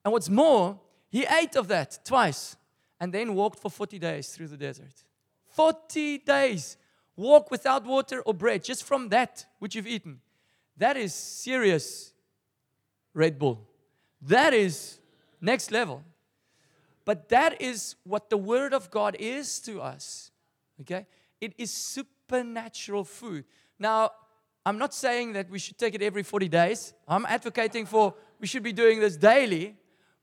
And 0.05 0.13
what's 0.13 0.29
more, 0.29 0.81
he 1.09 1.25
ate 1.25 1.57
of 1.57 1.69
that 1.69 2.01
twice 2.05 2.57
and 2.99 3.13
then 3.13 3.35
walked 3.35 3.61
for 3.61 3.71
40 3.71 3.99
days 3.99 4.29
through 4.31 4.49
the 4.49 4.57
desert. 4.57 5.05
40 5.49 6.19
days. 6.19 6.77
Walk 7.21 7.51
without 7.51 7.85
water 7.85 8.23
or 8.23 8.33
bread, 8.33 8.65
just 8.65 8.83
from 8.85 9.11
that 9.11 9.45
which 9.59 9.75
you've 9.75 9.87
eaten. 9.87 10.21
That 10.77 10.97
is 10.97 11.15
serious 11.15 12.13
Red 13.13 13.39
Bull. 13.39 13.59
That 14.23 14.55
is 14.55 15.01
Next 15.41 15.71
level. 15.71 16.03
But 17.05 17.29
that 17.31 17.61
is 17.61 17.97
what 18.05 18.29
the 18.29 18.37
Word 18.37 18.75
of 18.75 18.91
God 18.91 19.17
is 19.19 19.59
to 19.61 19.81
us. 19.81 20.31
Okay? 20.83 21.07
It 21.41 21.55
is 21.57 21.71
supernatural 21.71 23.05
food. 23.05 23.45
Now, 23.79 24.11
I'm 24.67 24.77
not 24.77 24.93
saying 24.93 25.33
that 25.33 25.49
we 25.49 25.59
should 25.59 25.79
take 25.79 25.95
it 25.95 26.03
every 26.03 26.23
40 26.23 26.49
days. 26.49 26.93
I'm 27.09 27.25
advocating 27.27 27.87
for 27.87 28.15
we 28.39 28.47
should 28.47 28.63
be 28.63 28.73
doing 28.73 29.01
this 29.01 29.17
daily. 29.17 29.77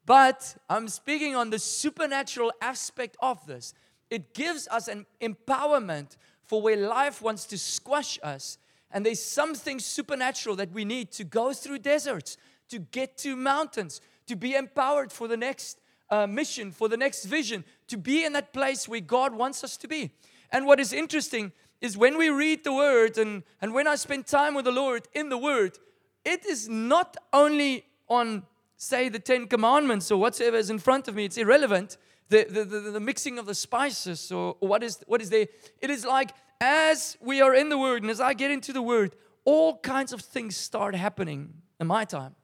But 0.05 0.55
I'm 0.69 0.87
speaking 0.87 1.35
on 1.35 1.49
the 1.49 1.59
supernatural 1.59 2.53
aspect 2.61 3.17
of 3.19 3.45
this. 3.45 3.73
It 4.09 4.33
gives 4.33 4.67
us 4.69 4.87
an 4.87 5.05
empowerment 5.19 6.15
for 6.47 6.61
where 6.61 6.77
life 6.77 7.21
wants 7.21 7.45
to 7.45 7.57
squash 7.57 8.17
us. 8.23 8.57
And 8.89 9.05
there's 9.05 9.23
something 9.23 9.79
supernatural 9.79 10.55
that 10.55 10.71
we 10.71 10.85
need 10.85 11.11
to 11.11 11.23
go 11.23 11.53
through 11.53 11.79
deserts, 11.79 12.37
to 12.69 12.79
get 12.79 13.17
to 13.19 13.35
mountains, 13.35 14.01
to 14.27 14.35
be 14.35 14.55
empowered 14.55 15.11
for 15.11 15.27
the 15.27 15.37
next 15.37 15.79
uh, 16.09 16.25
mission, 16.25 16.71
for 16.71 16.87
the 16.87 16.97
next 16.97 17.25
vision, 17.25 17.65
to 17.87 17.97
be 17.97 18.23
in 18.23 18.33
that 18.33 18.53
place 18.53 18.87
where 18.87 19.01
God 19.01 19.35
wants 19.35 19.63
us 19.63 19.75
to 19.77 19.87
be. 19.87 20.11
And 20.51 20.65
what 20.65 20.79
is 20.79 20.93
interesting 20.93 21.51
is 21.81 21.97
when 21.97 22.17
we 22.17 22.29
read 22.29 22.63
the 22.63 22.73
Word 22.73 23.17
and, 23.17 23.43
and 23.61 23.73
when 23.73 23.87
I 23.87 23.95
spend 23.95 24.25
time 24.25 24.55
with 24.55 24.65
the 24.65 24.71
Lord 24.71 25.07
in 25.13 25.29
the 25.29 25.37
Word, 25.37 25.77
it 26.23 26.45
is 26.45 26.69
not 26.69 27.17
only 27.33 27.85
on, 28.07 28.43
say, 28.77 29.09
the 29.09 29.19
Ten 29.19 29.47
Commandments 29.47 30.09
or 30.09 30.17
whatsoever 30.17 30.57
is 30.57 30.69
in 30.69 30.79
front 30.79 31.09
of 31.09 31.15
me, 31.15 31.25
it's 31.25 31.37
irrelevant 31.37 31.97
the, 32.29 32.45
the, 32.49 32.65
the, 32.65 32.79
the 32.91 32.99
mixing 32.99 33.39
of 33.39 33.45
the 33.45 33.55
spices 33.55 34.31
or 34.31 34.55
what 34.59 34.83
is, 34.83 34.99
what 35.07 35.21
is 35.21 35.29
there. 35.29 35.47
It 35.81 35.89
is 35.89 36.05
like 36.05 36.31
as 36.59 37.17
we 37.21 37.41
are 37.41 37.53
in 37.53 37.69
the 37.69 37.77
Word 37.77 38.01
and 38.03 38.11
as 38.11 38.19
I 38.19 38.33
get 38.33 38.51
into 38.51 38.73
the 38.73 38.81
Word, 38.81 39.15
all 39.45 39.77
kinds 39.77 40.11
of 40.13 40.21
things 40.21 40.57
start 40.57 40.95
happening 40.95 41.53
in 41.79 41.87
my 41.87 42.05
time. 42.05 42.35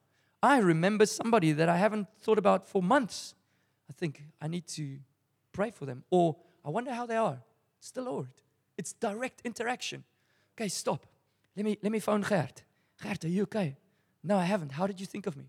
I 0.41 0.58
remember 0.60 1.06
somebody 1.06 1.52
that 1.54 1.69
I 1.69 1.78
haven't 1.78 2.08
thought 2.22 2.38
about 2.38 2.67
for 2.67 2.84
months. 2.84 3.34
I 3.89 3.93
think 3.93 4.24
I 4.41 4.48
need 4.48 4.67
to 4.67 4.98
pray 5.52 5.72
for 5.72 5.86
them. 5.86 6.04
Or 6.10 6.36
I 6.65 6.69
wonder 6.69 6.91
how 6.93 7.06
they 7.06 7.15
are. 7.15 7.41
It's 7.80 7.91
the 7.91 8.02
Lord. 8.02 8.28
It's 8.78 8.93
direct 8.93 9.41
interaction. 9.43 10.04
Okay, 10.56 10.67
stop. 10.67 11.06
Let 11.56 11.65
me 11.65 11.78
let 11.82 11.91
me 11.91 12.00
phone 12.00 12.22
Gert. 12.22 12.63
Gert, 13.02 13.26
are 13.26 13.30
you 13.30 13.43
okay? 13.43 13.76
No, 14.24 14.38
I 14.38 14.46
haven't. 14.46 14.72
How 14.72 14.88
did 14.88 15.00
you 15.00 15.06
think 15.06 15.28
of 15.28 15.38
me? 15.38 15.46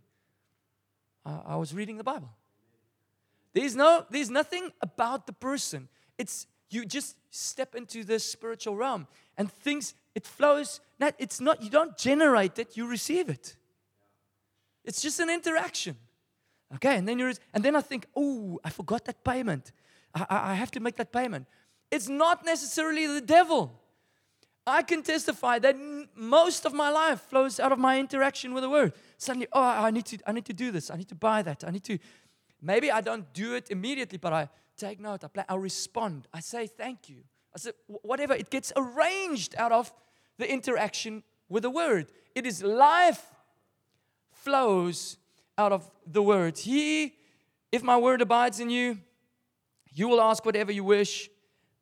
I 1.25 1.57
was 1.57 1.73
reading 1.73 1.97
the 1.97 2.05
Bible. 2.05 2.31
There's 3.55 3.77
no, 3.77 4.05
there's 4.11 4.31
nothing 4.31 4.71
about 4.83 5.27
the 5.27 5.33
person. 5.33 5.89
It's 6.19 6.47
you 6.71 6.85
just 6.85 7.17
step 7.31 7.75
into 7.75 8.05
the 8.05 8.19
spiritual 8.19 8.77
realm 8.77 9.07
and 9.39 9.51
things 9.51 9.95
it 10.15 10.27
flows. 10.27 10.81
Not, 10.99 11.15
it's 11.19 11.41
not 11.41 11.63
you 11.63 11.71
don't 11.71 11.97
generate 11.97 12.59
it, 12.59 12.77
you 12.77 12.87
receive 12.87 13.29
it. 13.29 13.57
It's 14.85 15.01
just 15.01 15.21
an 15.21 15.31
interaction. 15.31 15.97
Okay, 16.75 16.97
and 16.97 17.07
then 17.07 17.19
you're 17.19 17.33
and 17.53 17.65
then 17.65 17.77
I 17.77 17.81
think, 17.81 18.07
oh, 18.17 18.59
I 18.65 18.71
forgot 18.71 19.05
that 19.05 19.23
payment. 19.23 19.71
I, 20.15 20.27
I, 20.29 20.51
I 20.51 20.55
have 20.55 20.71
to 20.73 20.81
make 20.81 20.97
that 20.97 21.13
payment. 21.13 21.47
It's 21.91 22.09
not 22.09 22.45
necessarily 22.45 23.07
the 23.07 23.21
devil. 23.21 23.81
I 24.67 24.83
can 24.83 25.03
testify 25.03 25.59
that 25.59 25.77
most 26.17 26.65
of 26.65 26.73
my 26.73 26.91
life 26.91 27.21
flows 27.21 27.61
out 27.61 27.71
of 27.71 27.79
my 27.79 28.01
interaction 28.01 28.55
with 28.55 28.63
the 28.63 28.71
word. 28.71 28.95
Suddenly, 29.19 29.47
oh, 29.53 29.63
I 29.63 29.91
need 29.91 30.07
to, 30.07 30.19
I 30.27 30.33
need 30.33 30.47
to 30.47 30.55
do 30.55 30.71
this. 30.71 30.91
I 30.91 30.97
need 30.97 31.09
to 31.09 31.15
buy 31.15 31.43
that. 31.43 31.65
I 31.67 31.71
need 31.71 31.85
to 31.85 31.99
Maybe 32.65 32.91
I 32.91 33.03
don't 33.03 33.31
do 33.35 33.55
it 33.55 33.71
immediately, 33.71 34.17
but 34.17 34.33
I 34.33 34.49
take 34.79 34.99
note, 34.99 35.23
I, 35.23 35.29
play, 35.29 35.45
I 35.47 35.55
respond, 35.55 36.27
I 36.33 36.41
say 36.41 36.67
thank 36.67 37.11
you. 37.11 37.19
I 37.55 37.59
say 37.59 37.73
whatever, 37.87 38.33
it 38.33 38.49
gets 38.49 38.73
arranged 38.75 39.55
out 39.59 39.71
of 39.71 39.93
the 40.39 40.51
interaction 40.51 41.23
with 41.51 41.63
the 41.63 41.71
word. 41.71 42.11
It 42.35 42.47
is 42.47 42.63
life 42.63 43.23
flows 44.33 45.19
out 45.59 45.73
of 45.73 45.91
the 46.07 46.23
word. 46.23 46.57
He, 46.57 47.15
if 47.71 47.83
my 47.83 47.99
word 47.99 48.23
abides 48.23 48.59
in 48.61 48.71
you, 48.71 48.99
you 49.93 50.09
will 50.09 50.23
ask 50.23 50.45
whatever 50.45 50.73
you 50.73 50.85
wish. 50.85 51.29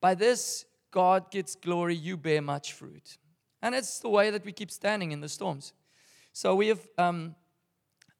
By 0.00 0.16
this, 0.16 0.64
God 0.90 1.30
gets 1.30 1.54
glory, 1.54 1.94
you 1.94 2.16
bear 2.16 2.42
much 2.42 2.72
fruit. 2.72 3.18
And 3.62 3.72
it's 3.74 4.00
the 4.00 4.08
way 4.08 4.30
that 4.30 4.44
we 4.44 4.50
keep 4.50 4.72
standing 4.72 5.12
in 5.12 5.20
the 5.20 5.28
storms. 5.28 5.72
So 6.32 6.56
we 6.56 6.68
have 6.68 6.86
um, 6.98 7.36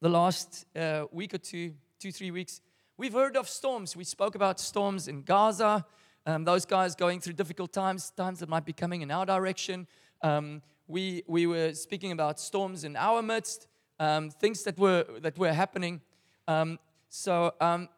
the 0.00 0.08
last 0.08 0.64
uh, 0.76 1.06
week 1.10 1.34
or 1.34 1.38
two 1.38 1.74
two, 2.02 2.10
three 2.10 2.32
weeks, 2.32 2.60
we've 2.96 3.12
heard 3.12 3.36
of 3.36 3.48
storms. 3.48 3.94
We 3.94 4.02
spoke 4.02 4.34
about 4.34 4.58
storms 4.58 5.06
in 5.06 5.22
Gaza, 5.22 5.86
um, 6.26 6.42
those 6.42 6.64
guys 6.64 6.96
going 6.96 7.20
through 7.20 7.34
difficult 7.34 7.72
times, 7.72 8.10
times 8.16 8.40
that 8.40 8.48
might 8.48 8.64
be 8.64 8.72
coming 8.72 9.02
in 9.02 9.12
our 9.12 9.24
direction. 9.24 9.86
Um, 10.20 10.62
we, 10.88 11.22
we 11.28 11.46
were 11.46 11.74
speaking 11.74 12.10
about 12.10 12.40
storms 12.40 12.82
in 12.82 12.96
our 12.96 13.22
midst, 13.22 13.68
um, 14.00 14.30
things 14.30 14.64
that 14.64 14.76
were, 14.80 15.04
that 15.20 15.38
were 15.38 15.52
happening. 15.52 16.00
Um, 16.48 16.80
so 17.08 17.54
um, 17.60 17.88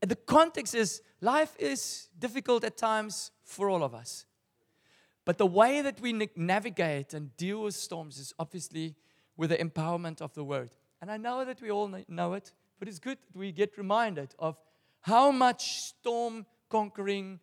the 0.00 0.16
context 0.26 0.74
is 0.74 1.00
life 1.20 1.54
is 1.56 2.08
difficult 2.18 2.64
at 2.64 2.76
times 2.76 3.30
for 3.44 3.70
all 3.70 3.84
of 3.84 3.94
us. 3.94 4.26
But 5.24 5.38
the 5.38 5.46
way 5.46 5.82
that 5.82 6.00
we 6.00 6.28
navigate 6.34 7.14
and 7.14 7.36
deal 7.36 7.62
with 7.62 7.76
storms 7.76 8.18
is 8.18 8.34
obviously 8.40 8.96
with 9.36 9.50
the 9.50 9.58
empowerment 9.58 10.20
of 10.20 10.34
the 10.34 10.42
word. 10.42 10.70
And 11.00 11.12
I 11.12 11.16
know 11.16 11.44
that 11.44 11.62
we 11.62 11.70
all 11.70 11.88
know 12.08 12.32
it. 12.32 12.52
But 12.80 12.88
it's 12.88 12.98
good 12.98 13.18
that 13.18 13.38
we 13.38 13.52
get 13.52 13.78
reminded 13.78 14.34
of 14.38 14.56
how 15.02 15.30
much 15.30 15.82
storm 15.82 16.46
conquering 16.68 17.38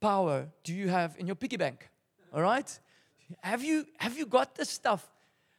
power 0.00 0.48
do 0.64 0.74
you 0.74 0.88
have 0.88 1.14
in 1.18 1.26
your 1.26 1.36
piggy 1.36 1.58
bank? 1.58 1.88
All 2.34 2.42
right? 2.42 2.80
Have 3.42 3.62
you, 3.62 3.86
have 3.98 4.16
you 4.18 4.26
got 4.26 4.54
this 4.54 4.70
stuff? 4.70 5.08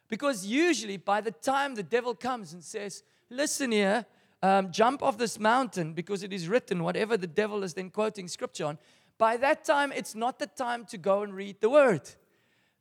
Because 0.09 0.45
usually, 0.45 0.97
by 0.97 1.21
the 1.21 1.31
time 1.31 1.75
the 1.75 1.83
devil 1.83 2.15
comes 2.15 2.53
and 2.53 2.63
says, 2.63 3.03
Listen 3.29 3.71
here, 3.71 4.05
um, 4.41 4.71
jump 4.71 5.01
off 5.01 5.17
this 5.17 5.39
mountain 5.39 5.93
because 5.93 6.23
it 6.23 6.33
is 6.33 6.47
written, 6.47 6.83
whatever 6.83 7.15
the 7.15 7.27
devil 7.27 7.63
is 7.63 7.73
then 7.73 7.89
quoting 7.89 8.27
scripture 8.27 8.65
on, 8.65 8.77
by 9.17 9.37
that 9.37 9.63
time, 9.63 9.91
it's 9.91 10.15
not 10.15 10.39
the 10.39 10.47
time 10.47 10.85
to 10.85 10.97
go 10.97 11.23
and 11.23 11.33
read 11.33 11.61
the 11.61 11.69
word. 11.69 12.01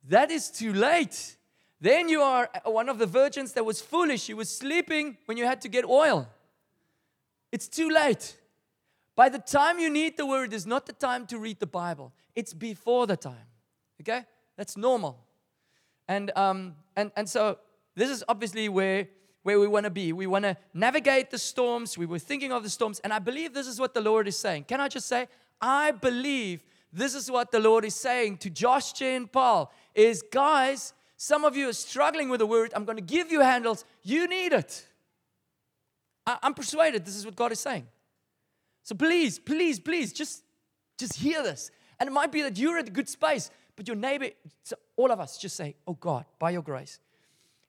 That 0.09 0.31
is 0.31 0.51
too 0.51 0.73
late. 0.73 1.37
Then 1.83 2.09
you 2.09 2.23
are 2.23 2.49
one 2.65 2.89
of 2.89 2.99
the 2.99 3.07
virgins 3.07 3.55
that 3.55 3.65
was 3.65 3.81
foolish. 3.81 4.29
You 4.29 4.37
was 4.37 4.49
sleeping 4.49 5.19
when 5.27 5.37
you 5.37 5.45
had 5.45 5.61
to 5.63 5.69
get 5.69 5.85
oil. 5.85 6.29
It's 7.51 7.67
too 7.67 7.91
late. 7.91 8.39
By 9.17 9.29
the 9.29 9.41
time 9.41 9.81
you 9.81 9.91
need 9.91 10.17
the 10.17 10.25
word 10.25 10.53
is 10.53 10.65
not 10.65 10.87
the 10.87 10.93
time 10.93 11.27
to 11.27 11.39
read 11.41 11.59
the 11.59 11.67
Bible. 11.67 12.13
It's 12.37 12.55
before 12.55 13.09
the 13.09 13.17
time. 13.17 13.49
Okay? 14.01 14.23
That's 14.57 14.77
normal. 14.77 15.19
And 16.07 16.31
um, 16.37 16.77
and 16.95 17.11
and 17.17 17.29
so 17.29 17.59
this 17.97 18.11
is 18.11 18.23
obviously 18.29 18.69
where 18.69 19.09
where 19.43 19.59
we 19.59 19.67
want 19.67 19.83
to 19.83 19.91
be. 19.91 20.13
We 20.13 20.29
want 20.29 20.45
to 20.45 20.57
navigate 20.73 21.33
the 21.33 21.39
storms. 21.39 21.99
We 21.99 22.07
were 22.07 22.21
thinking 22.21 22.53
of 22.53 22.63
the 22.63 22.71
storms, 22.71 23.01
and 23.01 23.13
I 23.13 23.19
believe 23.19 23.55
this 23.55 23.67
is 23.67 23.81
what 23.81 23.93
the 23.93 24.01
Lord 24.01 24.29
is 24.29 24.37
saying. 24.37 24.65
Can 24.69 24.81
I 24.81 24.87
just 24.87 25.09
say, 25.09 25.27
I 25.61 25.91
believe 25.91 26.63
this 26.93 27.17
is 27.17 27.29
what 27.29 27.51
the 27.51 27.59
Lord 27.59 27.85
is 27.85 27.97
saying 27.97 28.37
to 28.39 28.51
Josh, 28.51 29.03
and 29.03 29.31
Paarl. 29.33 29.73
Is 29.97 30.23
guys, 30.31 30.95
some 31.23 31.45
of 31.45 31.57
you 31.57 31.69
are 31.69 31.73
struggling 31.73 32.31
with 32.31 32.41
the 32.41 32.47
word. 32.47 32.73
I'm 32.75 32.85
going 32.85 32.97
to 32.97 33.01
give 33.17 33.31
you 33.31 33.43
handles. 33.43 33.85
You 34.03 34.27
need 34.27 34.53
it. 34.53 34.85
I, 36.27 36.37
am 36.43 36.53
persuaded 36.53 37.05
this 37.05 37.15
is 37.15 37.25
what 37.25 37.37
God 37.37 37.53
is 37.53 37.61
saying. 37.61 37.87
So 38.83 38.97
please, 38.97 39.39
please, 39.39 39.79
please, 39.79 40.13
just, 40.13 40.43
just 40.99 41.15
hear 41.15 41.45
this. 41.45 41.71
And 42.01 42.09
it 42.09 42.13
might 42.13 42.33
be 42.33 42.43
that 42.43 42.59
you're 42.59 42.77
at 42.77 42.89
a 42.89 42.91
good 42.91 43.09
space, 43.09 43.53
but 43.77 43.87
your 43.87 43.97
neighbor, 43.97 44.31
all 44.97 45.13
of 45.13 45.21
us, 45.21 45.39
just 45.39 45.55
say, 45.55 45.77
"Oh 45.87 45.95
God, 45.95 46.25
by 46.41 46.51
Your 46.51 46.63
grace." 46.63 46.99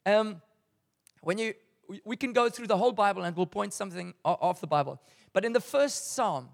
Um, 0.03 0.41
when 1.21 1.37
you, 1.37 1.53
we 2.03 2.17
can 2.17 2.33
go 2.33 2.49
through 2.49 2.65
the 2.65 2.77
whole 2.77 2.91
Bible 2.91 3.21
and 3.21 3.37
we'll 3.37 3.45
point 3.45 3.71
something 3.73 4.15
off 4.25 4.61
the 4.61 4.67
Bible. 4.67 4.99
But 5.31 5.45
in 5.45 5.53
the 5.53 5.61
first 5.61 6.13
Psalm, 6.13 6.49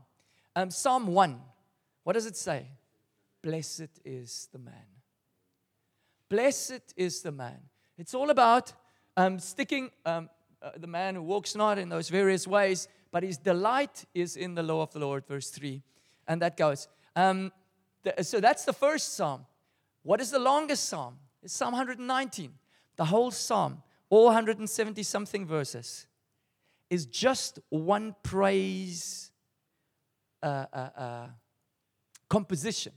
um, 0.53 0.69
Psalm 0.69 1.07
one, 1.07 1.39
what 2.03 2.11
does 2.11 2.25
it 2.25 2.35
say? 2.35 2.67
Blessed 3.41 4.01
is 4.03 4.49
the 4.51 4.59
man 4.59 4.98
Blessed 6.29 6.93
is 6.95 7.21
the 7.21 7.31
man. 7.31 7.59
It's 7.97 8.13
all 8.13 8.29
about 8.29 8.71
um, 9.17 9.39
sticking 9.39 9.89
um, 10.05 10.29
uh, 10.61 10.71
the 10.77 10.87
man 10.87 11.15
who 11.15 11.23
walks 11.23 11.55
not 11.55 11.79
in 11.79 11.89
those 11.89 12.09
various 12.09 12.47
ways, 12.47 12.87
but 13.11 13.23
his 13.23 13.37
delight 13.37 14.05
is 14.13 14.37
in 14.37 14.53
the 14.53 14.63
law 14.63 14.83
of 14.83 14.91
the 14.91 14.99
Lord, 14.99 15.25
verse 15.25 15.49
3. 15.49 15.81
And 16.27 16.41
that 16.41 16.55
goes. 16.55 16.87
Um, 17.15 17.51
the, 18.03 18.23
so 18.23 18.39
that's 18.39 18.63
the 18.63 18.73
first 18.73 19.15
psalm. 19.15 19.45
What 20.03 20.21
is 20.21 20.31
the 20.31 20.39
longest 20.39 20.87
psalm? 20.87 21.17
It's 21.41 21.53
Psalm 21.53 21.73
119. 21.73 22.53
The 22.95 23.05
whole 23.05 23.31
psalm, 23.31 23.81
all 24.09 24.25
170 24.25 25.01
something 25.03 25.45
verses, 25.45 26.05
is 26.89 27.05
just 27.05 27.59
one 27.69 28.15
praise 28.23 29.31
uh, 30.41 30.65
uh, 30.71 30.89
uh 30.95 31.27
composition 32.29 32.93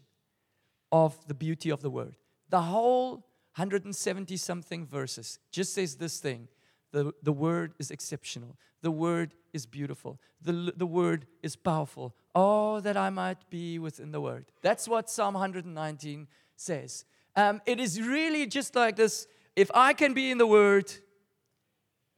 of 0.91 1.17
the 1.27 1.35
beauty 1.35 1.71
of 1.71 1.81
the 1.81 1.91
word. 1.91 2.15
The 2.53 2.61
whole 2.61 3.13
170 3.57 4.37
something 4.37 4.87
verses 4.87 5.39
just 5.51 5.73
says 5.73 5.97
this 5.97 6.21
thing 6.21 6.49
the, 6.93 7.15
the 7.23 7.33
word 7.33 7.73
is 7.79 7.91
exceptional. 7.91 8.59
The 8.83 8.91
word 8.91 9.33
is 9.55 9.65
beautiful. 9.65 10.21
The, 10.43 10.71
the 10.77 10.85
word 10.85 11.25
is 11.43 11.57
powerful. 11.57 12.15
Oh, 12.35 12.81
that 12.81 12.99
I 12.99 13.09
might 13.09 13.49
be 13.49 13.79
within 13.79 14.13
the 14.13 14.21
word. 14.21 14.53
That's 14.61 14.87
what 14.87 15.09
Psalm 15.09 15.33
119 15.33 16.29
says. 16.55 17.07
Um, 17.35 17.63
it 17.65 17.81
is 17.81 18.03
really 18.03 18.47
just 18.47 18.75
like 18.75 18.97
this 18.97 19.27
if 19.57 19.71
I 19.73 19.95
can 19.95 20.13
be 20.13 20.31
in 20.31 20.37
the 20.37 20.47
word, 20.47 20.93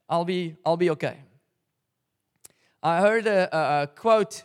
I'll 0.09 0.25
be, 0.25 0.57
I'll 0.66 0.77
be 0.77 0.90
okay. 0.90 1.18
I 2.83 3.01
heard 3.01 3.29
a, 3.29 3.57
a, 3.57 3.83
a 3.83 3.87
quote 3.87 4.42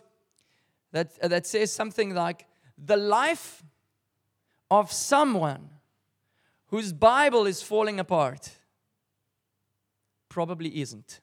that, 0.92 1.20
that 1.28 1.48
says 1.48 1.72
something 1.72 2.14
like, 2.14 2.46
The 2.78 2.98
life 2.98 3.64
of 4.70 4.92
someone 4.92 5.70
whose 6.70 6.94
Bible 6.94 7.46
is 7.46 7.62
falling 7.62 8.00
apart 8.00 8.52
probably 10.30 10.82
isn't. 10.82 11.22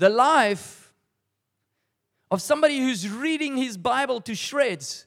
the 0.00 0.08
life 0.08 0.94
of 2.30 2.40
somebody 2.40 2.78
who's 2.78 3.08
reading 3.08 3.58
his 3.58 3.76
Bible 3.76 4.20
to 4.22 4.34
shreds 4.34 5.06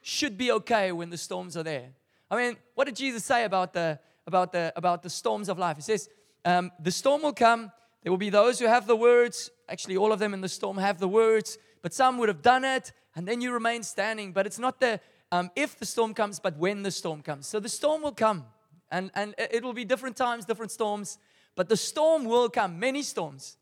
should 0.00 0.38
be 0.38 0.52
okay 0.52 0.92
when 0.92 1.10
the 1.10 1.18
storms 1.18 1.56
are 1.56 1.64
there. 1.64 1.88
I 2.30 2.36
mean, 2.36 2.56
what 2.74 2.84
did 2.84 2.96
Jesus 2.96 3.24
say 3.24 3.44
about 3.44 3.72
the 3.72 3.98
about 4.26 4.52
the 4.52 4.72
about 4.76 5.02
the 5.02 5.10
storms 5.10 5.48
of 5.48 5.58
life? 5.58 5.76
He 5.76 5.82
says, 5.82 6.08
um, 6.44 6.70
"The 6.80 6.92
storm 6.92 7.22
will 7.22 7.32
come. 7.32 7.72
There 8.02 8.12
will 8.12 8.18
be 8.18 8.30
those 8.30 8.60
who 8.60 8.66
have 8.66 8.86
the 8.86 8.96
words. 8.96 9.50
Actually, 9.68 9.96
all 9.96 10.12
of 10.12 10.20
them 10.20 10.34
in 10.34 10.40
the 10.40 10.48
storm 10.48 10.76
have 10.78 10.98
the 10.98 11.08
words, 11.08 11.58
but 11.82 11.92
some 11.92 12.16
would 12.18 12.28
have 12.28 12.42
done 12.42 12.64
it, 12.64 12.92
and 13.16 13.26
then 13.26 13.40
you 13.40 13.52
remain 13.52 13.82
standing. 13.82 14.32
But 14.32 14.46
it's 14.46 14.58
not 14.58 14.78
the 14.78 15.00
um, 15.32 15.50
if 15.56 15.76
the 15.78 15.86
storm 15.86 16.14
comes, 16.14 16.38
but 16.38 16.56
when 16.56 16.84
the 16.84 16.90
storm 16.92 17.22
comes. 17.22 17.48
So 17.48 17.58
the 17.58 17.68
storm 17.68 18.02
will 18.02 18.12
come, 18.12 18.44
and 18.90 19.10
and 19.14 19.34
it 19.36 19.64
will 19.64 19.72
be 19.72 19.84
different 19.84 20.16
times, 20.16 20.44
different 20.44 20.70
storms. 20.70 21.18
But 21.56 21.68
the 21.68 21.76
storm 21.76 22.24
will 22.24 22.48
come. 22.48 22.78
Many 22.78 23.02
storms. 23.02 23.56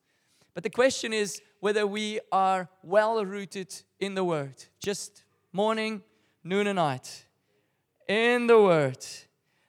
But 0.52 0.62
the 0.62 0.70
question 0.70 1.12
is 1.12 1.40
whether 1.60 1.86
we 1.86 2.20
are 2.30 2.68
well 2.82 3.24
rooted 3.24 3.74
in 3.98 4.14
the 4.14 4.24
Word. 4.24 4.54
Just 4.78 5.24
morning, 5.52 6.02
noon, 6.44 6.66
and 6.66 6.76
night 6.76 7.26
in 8.08 8.46
the 8.46 8.60
Word. 8.60 9.04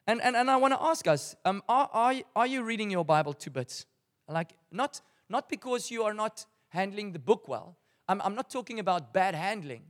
And, 0.07 0.21
and, 0.21 0.35
and 0.35 0.49
I 0.49 0.57
want 0.57 0.73
to 0.73 0.81
ask 0.81 1.07
us 1.07 1.35
um, 1.45 1.61
are, 1.69 1.89
are, 1.93 2.15
are 2.35 2.47
you 2.47 2.63
reading 2.63 2.89
your 2.89 3.05
Bible 3.05 3.33
to 3.33 3.49
bits? 3.51 3.85
Like, 4.27 4.53
not, 4.71 5.01
not 5.29 5.47
because 5.47 5.91
you 5.91 6.03
are 6.03 6.13
not 6.13 6.45
handling 6.69 7.11
the 7.11 7.19
book 7.19 7.47
well. 7.47 7.77
I'm, 8.07 8.21
I'm 8.21 8.35
not 8.35 8.49
talking 8.49 8.79
about 8.79 9.13
bad 9.13 9.35
handling. 9.35 9.83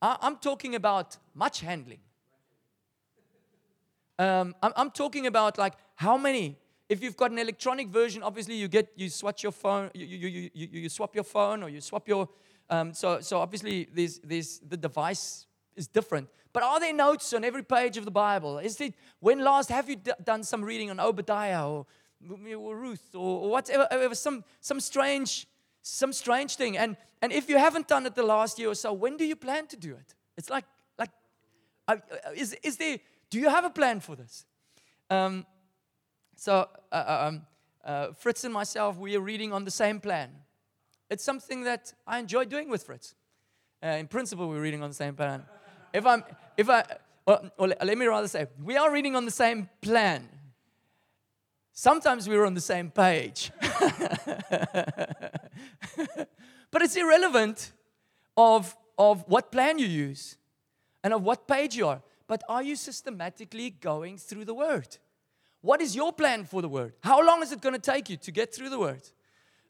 I, 0.00 0.16
I'm 0.20 0.36
talking 0.36 0.74
about 0.74 1.16
much 1.34 1.60
handling. 1.60 2.00
Um, 4.18 4.54
I'm, 4.62 4.90
talking 4.90 5.28
about 5.28 5.58
like 5.58 5.74
how 5.94 6.16
many 6.18 6.58
if 6.88 7.02
you've 7.02 7.16
got 7.16 7.30
an 7.30 7.38
electronic 7.38 7.88
version, 7.88 8.22
obviously 8.22 8.56
you 8.56 8.66
get 8.66 8.90
you 8.96 9.10
swap 9.10 9.42
your 9.42 9.52
phone, 9.52 9.90
you, 9.94 10.06
you, 10.06 10.28
you, 10.28 10.50
you, 10.54 10.68
you 10.72 10.88
swap 10.88 11.14
your 11.14 11.24
phone 11.24 11.62
or 11.62 11.68
you 11.68 11.80
swap 11.80 12.08
your 12.08 12.28
um, 12.70 12.92
so 12.92 13.20
so 13.20 13.38
obviously 13.38 13.88
there's, 13.94 14.18
there's 14.18 14.58
the 14.58 14.76
device 14.76 15.46
is 15.76 15.86
different. 15.86 16.28
But 16.52 16.62
are 16.62 16.80
there 16.80 16.92
notes 16.92 17.32
on 17.32 17.44
every 17.44 17.62
page 17.62 17.96
of 17.96 18.04
the 18.04 18.10
Bible? 18.10 18.58
Is 18.58 18.80
it 18.80 18.94
when 19.20 19.38
last 19.38 19.68
have 19.68 19.88
you 19.88 19.96
d- 19.96 20.12
done 20.24 20.42
some 20.42 20.64
reading 20.64 20.90
on 20.90 20.98
Obadiah 20.98 21.68
or, 21.68 21.86
or 22.56 22.76
Ruth 22.76 23.14
or, 23.14 23.42
or 23.42 23.50
whatever 23.50 24.14
some 24.14 24.42
some 24.60 24.80
strange 24.80 25.46
some 25.88 26.12
strange 26.12 26.56
thing? 26.56 26.76
And 26.76 26.96
and 27.20 27.32
if 27.32 27.48
you 27.48 27.58
haven't 27.58 27.88
done 27.88 28.06
it 28.06 28.14
the 28.14 28.22
last 28.22 28.58
year 28.58 28.70
or 28.70 28.74
so, 28.74 28.92
when 28.92 29.16
do 29.16 29.24
you 29.24 29.36
plan 29.36 29.66
to 29.68 29.76
do 29.76 29.94
it? 29.94 30.14
It's 30.36 30.50
like 30.50 30.64
like 30.98 31.10
uh, 31.86 31.96
is 32.34 32.54
is 32.62 32.76
there? 32.76 32.98
Do 33.30 33.38
you 33.38 33.48
have 33.48 33.64
a 33.64 33.70
plan 33.70 34.00
for 34.00 34.16
this? 34.16 34.46
Um, 35.10 35.46
so, 36.36 36.68
uh, 36.92 36.94
uh, 36.94 37.28
um, 37.28 37.42
uh, 37.84 38.12
Fritz 38.12 38.44
and 38.44 38.54
myself, 38.54 38.96
we 38.96 39.16
are 39.16 39.20
reading 39.20 39.52
on 39.52 39.64
the 39.64 39.70
same 39.70 39.98
plan. 40.00 40.30
It's 41.10 41.24
something 41.24 41.64
that 41.64 41.92
I 42.06 42.18
enjoy 42.18 42.44
doing 42.44 42.68
with 42.68 42.84
Fritz. 42.84 43.14
Uh, 43.82 43.88
in 43.88 44.06
principle, 44.06 44.48
we're 44.48 44.60
reading 44.60 44.82
on 44.82 44.90
the 44.90 44.94
same 44.94 45.14
plan. 45.14 45.44
If 45.92 46.06
I'm, 46.06 46.22
if 46.56 46.68
I, 46.68 46.84
or, 47.26 47.50
or 47.58 47.68
let 47.68 47.98
me 47.98 48.06
rather 48.06 48.28
say, 48.28 48.46
we 48.62 48.76
are 48.76 48.92
reading 48.92 49.16
on 49.16 49.24
the 49.24 49.30
same 49.30 49.68
plan. 49.80 50.28
Sometimes 51.72 52.28
we're 52.28 52.44
on 52.44 52.54
the 52.54 52.60
same 52.60 52.90
page. 52.90 53.50
but 56.70 56.82
it's 56.82 56.96
irrelevant 56.96 57.72
of, 58.36 58.76
of 58.96 59.24
what 59.28 59.52
plan 59.52 59.78
you 59.78 59.86
use 59.86 60.36
and 61.02 61.14
of 61.14 61.22
what 61.22 61.48
page 61.48 61.76
you 61.76 61.86
are. 61.86 62.02
But 62.26 62.42
are 62.48 62.62
you 62.62 62.76
systematically 62.76 63.70
going 63.70 64.18
through 64.18 64.44
the 64.44 64.54
Word? 64.54 64.98
What 65.60 65.80
is 65.80 65.96
your 65.96 66.12
plan 66.12 66.44
for 66.44 66.62
the 66.62 66.68
word? 66.68 66.94
How 67.02 67.24
long 67.24 67.42
is 67.42 67.52
it 67.52 67.60
going 67.60 67.74
to 67.74 67.80
take 67.80 68.08
you 68.08 68.16
to 68.18 68.30
get 68.30 68.54
through 68.54 68.70
the 68.70 68.78
word? 68.78 69.02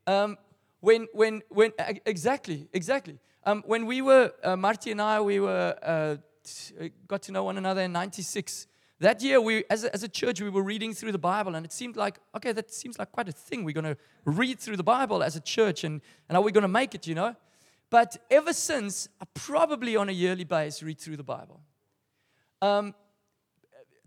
Um, 0.07 0.37
when, 0.81 1.07
when, 1.13 1.43
when, 1.49 1.73
exactly, 2.05 2.69
exactly. 2.73 3.19
Um, 3.45 3.63
when 3.67 3.87
we 3.87 4.03
were, 4.03 4.33
uh, 4.45 4.57
Marty 4.57 4.91
and 4.91 5.01
I, 5.01 5.21
we 5.21 5.41
were, 5.41 5.75
uh, 5.83 6.17
t- 6.45 6.93
got 7.07 7.23
to 7.23 7.33
know 7.33 7.45
one 7.45 7.57
another 7.57 7.83
in 7.83 7.93
96. 7.93 8.67
That 9.01 9.23
year, 9.23 9.41
we, 9.41 9.65
as 9.71 9.85
a, 9.85 9.95
as 9.95 10.03
a 10.03 10.09
church, 10.09 10.41
we 10.41 10.51
were 10.51 10.63
reading 10.63 10.93
through 10.93 11.13
the 11.13 11.19
Bible, 11.19 11.55
and 11.55 11.65
it 11.65 11.73
seemed 11.73 11.97
like, 11.97 12.19
okay, 12.35 12.53
that 12.53 12.73
seems 12.73 12.99
like 12.99 13.13
quite 13.13 13.29
a 13.29 13.33
thing. 13.33 13.65
We're 13.65 13.73
going 13.73 13.85
to 13.85 13.97
read 14.25 14.59
through 14.59 14.77
the 14.77 14.83
Bible 14.83 15.23
as 15.23 15.37
a 15.37 15.41
church, 15.41 15.85
and, 15.85 16.01
and 16.29 16.37
are 16.37 16.43
we 16.43 16.51
going 16.51 16.63
to 16.63 16.69
make 16.69 16.95
it, 16.95 17.07
you 17.07 17.15
know? 17.15 17.37
But 17.91 18.17
ever 18.31 18.53
since, 18.53 19.09
I 19.21 19.27
probably 19.35 19.97
on 19.97 20.09
a 20.09 20.13
yearly 20.13 20.45
basis 20.45 20.83
read 20.83 20.99
through 20.99 21.17
the 21.17 21.23
Bible. 21.23 21.61
Um, 22.61 22.95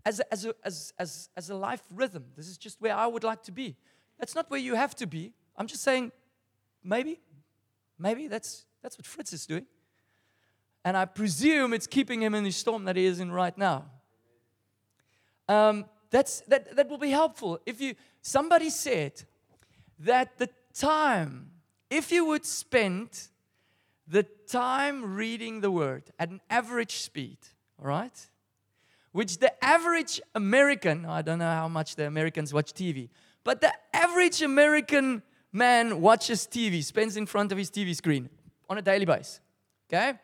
as 0.04 0.20
a, 0.20 0.32
as, 0.32 0.44
a, 0.44 0.54
as, 0.64 0.92
as, 0.98 1.28
as 1.36 1.50
a 1.50 1.54
life 1.54 1.82
rhythm. 1.90 2.24
This 2.36 2.48
is 2.48 2.58
just 2.58 2.80
where 2.80 2.94
I 2.94 3.06
would 3.06 3.24
like 3.24 3.42
to 3.44 3.52
be. 3.52 3.76
That's 4.18 4.34
not 4.34 4.50
where 4.50 4.60
you 4.60 4.74
have 4.74 4.94
to 4.96 5.06
be. 5.06 5.32
I'm 5.56 5.66
just 5.66 5.82
saying, 5.82 6.12
maybe, 6.82 7.20
maybe 7.98 8.28
that's, 8.28 8.66
that's 8.82 8.98
what 8.98 9.06
Fritz 9.06 9.32
is 9.32 9.46
doing. 9.46 9.66
And 10.84 10.96
I 10.96 11.04
presume 11.04 11.72
it's 11.72 11.86
keeping 11.86 12.22
him 12.22 12.34
in 12.34 12.44
the 12.44 12.50
storm 12.50 12.84
that 12.84 12.96
he 12.96 13.04
is 13.04 13.20
in 13.20 13.30
right 13.30 13.56
now. 13.56 13.84
Um, 15.52 15.84
that's, 16.10 16.40
that, 16.48 16.76
that 16.76 16.88
will 16.88 16.98
be 16.98 17.10
helpful. 17.10 17.58
If 17.66 17.80
you, 17.80 17.94
somebody 18.20 18.70
said 18.70 19.22
that 20.00 20.38
the 20.38 20.48
time, 20.74 21.50
if 21.90 22.12
you 22.12 22.24
would 22.26 22.44
spend 22.44 23.28
the 24.06 24.24
time 24.46 25.14
reading 25.14 25.60
the 25.60 25.70
word 25.70 26.04
at 26.18 26.28
an 26.30 26.40
average 26.50 26.96
speed, 26.96 27.38
all 27.78 27.86
right? 27.86 28.28
which 29.12 29.38
the 29.38 29.52
average 29.62 30.20
American, 30.34 31.04
I 31.04 31.22
don't 31.22 31.38
know 31.38 31.54
how 31.62 31.68
much 31.68 31.96
the 31.96 32.06
Americans 32.06 32.52
watch 32.52 32.72
TV, 32.72 33.10
but 33.44 33.60
the 33.60 33.72
average 33.92 34.40
American 34.42 35.22
man 35.52 36.00
watches 36.00 36.48
TV, 36.50 36.82
spends 36.82 37.16
in 37.16 37.26
front 37.26 37.52
of 37.52 37.58
his 37.58 37.70
TV 37.70 37.94
screen 37.94 38.30
on 38.70 38.78
a 38.78 38.82
daily 38.82 39.04
basis. 39.04 39.40
Okay? 39.88 40.14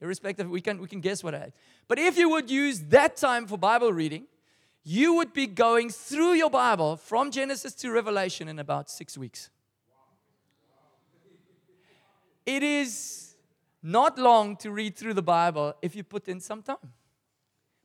Irrespective, 0.00 0.50
we 0.50 0.60
can, 0.60 0.78
we 0.78 0.88
can 0.88 1.00
guess 1.00 1.24
what 1.24 1.34
I 1.34 1.38
had. 1.38 1.52
But 1.88 1.98
if 1.98 2.16
you 2.16 2.30
would 2.30 2.50
use 2.50 2.80
that 2.88 3.16
time 3.16 3.46
for 3.46 3.58
Bible 3.58 3.92
reading, 3.92 4.26
you 4.82 5.14
would 5.14 5.32
be 5.32 5.46
going 5.46 5.90
through 5.90 6.34
your 6.34 6.50
Bible 6.50 6.96
from 6.96 7.30
Genesis 7.30 7.74
to 7.76 7.90
Revelation 7.90 8.48
in 8.48 8.58
about 8.58 8.90
six 8.90 9.16
weeks. 9.16 9.50
It 12.46 12.62
is 12.62 13.34
not 13.82 14.18
long 14.18 14.56
to 14.56 14.70
read 14.70 14.96
through 14.96 15.14
the 15.14 15.22
Bible 15.22 15.74
if 15.80 15.94
you 15.94 16.02
put 16.02 16.28
in 16.28 16.40
some 16.40 16.62
time 16.62 16.92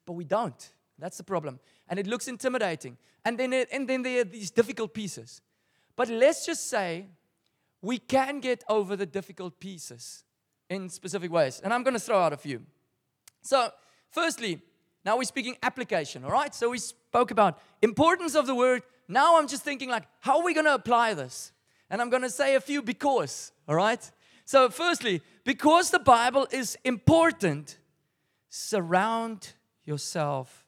but 0.10 0.14
we 0.14 0.24
don't. 0.24 0.72
That's 0.98 1.18
the 1.18 1.24
problem. 1.24 1.60
And 1.88 2.00
it 2.00 2.08
looks 2.08 2.28
intimidating. 2.28 2.98
And 3.24 3.38
then, 3.38 3.54
it, 3.54 3.70
and 3.72 3.88
then 3.88 4.02
there 4.02 4.22
are 4.22 4.24
these 4.24 4.50
difficult 4.50 4.92
pieces. 4.92 5.44
But 5.96 6.10
let's 6.10 6.48
just 6.48 6.68
say 6.68 7.06
we 7.80 8.00
can 8.00 8.40
get 8.40 8.64
over 8.68 8.96
the 8.96 9.06
difficult 9.06 9.60
pieces 9.60 10.24
in 10.68 10.90
specific 10.90 11.32
ways. 11.32 11.62
And 11.64 11.72
I'm 11.72 11.84
going 11.84 11.94
to 11.94 12.00
throw 12.00 12.18
out 12.18 12.34
a 12.34 12.38
few. 12.38 12.64
So, 13.44 13.70
firstly, 14.12 14.62
now 15.06 15.18
we're 15.18 15.24
speaking 15.24 15.58
application, 15.64 16.24
all 16.24 16.32
right? 16.32 16.54
So 16.54 16.70
we 16.70 16.78
spoke 16.78 17.32
about 17.32 17.60
importance 17.82 18.36
of 18.36 18.48
the 18.48 18.56
word. 18.56 18.84
Now 19.08 19.38
I'm 19.38 19.48
just 19.48 19.64
thinking 19.64 19.90
like, 19.90 20.04
how 20.20 20.40
are 20.40 20.44
we 20.44 20.54
going 20.54 20.66
to 20.66 20.74
apply 20.74 21.14
this? 21.14 21.52
And 21.90 22.02
I'm 22.02 22.10
going 22.10 22.24
to 22.24 22.30
say 22.30 22.56
a 22.56 22.62
few 22.62 22.82
because, 22.82 23.52
all 23.68 23.76
right? 23.76 24.12
So, 24.46 24.70
firstly, 24.70 25.22
because 25.44 25.92
the 25.92 26.00
Bible 26.00 26.48
is 26.52 26.78
important, 26.84 27.78
surround 28.50 29.54
yourself 29.86 30.66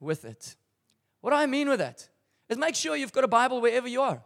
with 0.00 0.24
it. 0.24 0.56
What 1.20 1.30
do 1.30 1.36
I 1.36 1.46
mean 1.46 1.68
with 1.68 1.78
that? 1.80 2.08
Is 2.48 2.58
make 2.58 2.74
sure 2.74 2.96
you've 2.96 3.12
got 3.12 3.24
a 3.24 3.28
Bible 3.28 3.60
wherever 3.60 3.88
you 3.88 4.02
are. 4.02 4.22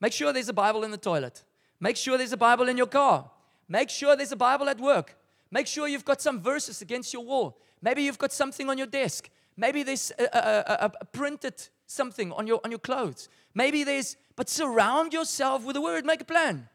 Make 0.00 0.12
sure 0.12 0.32
there's 0.32 0.48
a 0.48 0.52
Bible 0.52 0.84
in 0.84 0.90
the 0.90 0.98
toilet. 0.98 1.44
Make 1.80 1.96
sure 1.96 2.18
there's 2.18 2.32
a 2.32 2.36
Bible 2.36 2.68
in 2.68 2.76
your 2.76 2.86
car. 2.86 3.30
Make 3.68 3.90
sure 3.90 4.14
there's 4.14 4.32
a 4.32 4.36
Bible 4.36 4.68
at 4.68 4.80
work. 4.80 5.16
Make 5.50 5.66
sure 5.66 5.88
you've 5.88 6.04
got 6.04 6.20
some 6.20 6.40
verses 6.40 6.82
against 6.82 7.12
your 7.12 7.24
wall. 7.24 7.58
Maybe 7.82 8.02
you've 8.02 8.18
got 8.18 8.32
something 8.32 8.70
on 8.70 8.78
your 8.78 8.86
desk. 8.86 9.28
Maybe 9.56 9.82
there's 9.82 10.12
a, 10.18 10.24
a, 10.24 10.86
a, 10.86 10.92
a 11.00 11.04
printed 11.04 11.68
something 11.86 12.32
on 12.32 12.46
your 12.46 12.60
on 12.64 12.70
your 12.70 12.80
clothes. 12.80 13.28
Maybe 13.54 13.84
there's 13.84 14.16
but 14.36 14.48
surround 14.48 15.12
yourself 15.12 15.64
with 15.64 15.74
the 15.74 15.82
word. 15.82 16.06
Make 16.06 16.22
a 16.22 16.24
plan. 16.24 16.68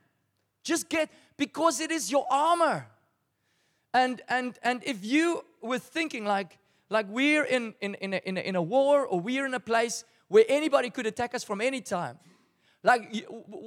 Just 0.64 0.90
get 0.90 1.10
because 1.38 1.80
it 1.80 1.92
is 1.92 2.12
your 2.12 2.26
armor. 2.30 2.88
And 3.94 4.22
and 4.30 4.60
and 4.62 4.84
if 4.84 5.04
you 5.04 5.44
were 5.62 5.80
thinking 5.80 6.26
like 6.26 6.60
like 6.90 7.08
we're 7.10 7.44
in, 7.44 7.74
in, 7.82 7.96
in, 7.96 8.14
a, 8.14 8.22
in, 8.24 8.38
a, 8.38 8.42
in 8.42 8.56
a 8.56 8.62
war 8.62 9.06
or 9.06 9.20
we're 9.20 9.46
in 9.46 9.54
a 9.54 9.60
place 9.60 10.06
where 10.30 10.46
anybody 10.48 10.90
could 10.90 11.06
attack 11.06 11.36
us 11.36 11.44
from 11.44 11.62
any 11.62 11.82
time. 11.82 12.18
Like, 12.84 13.10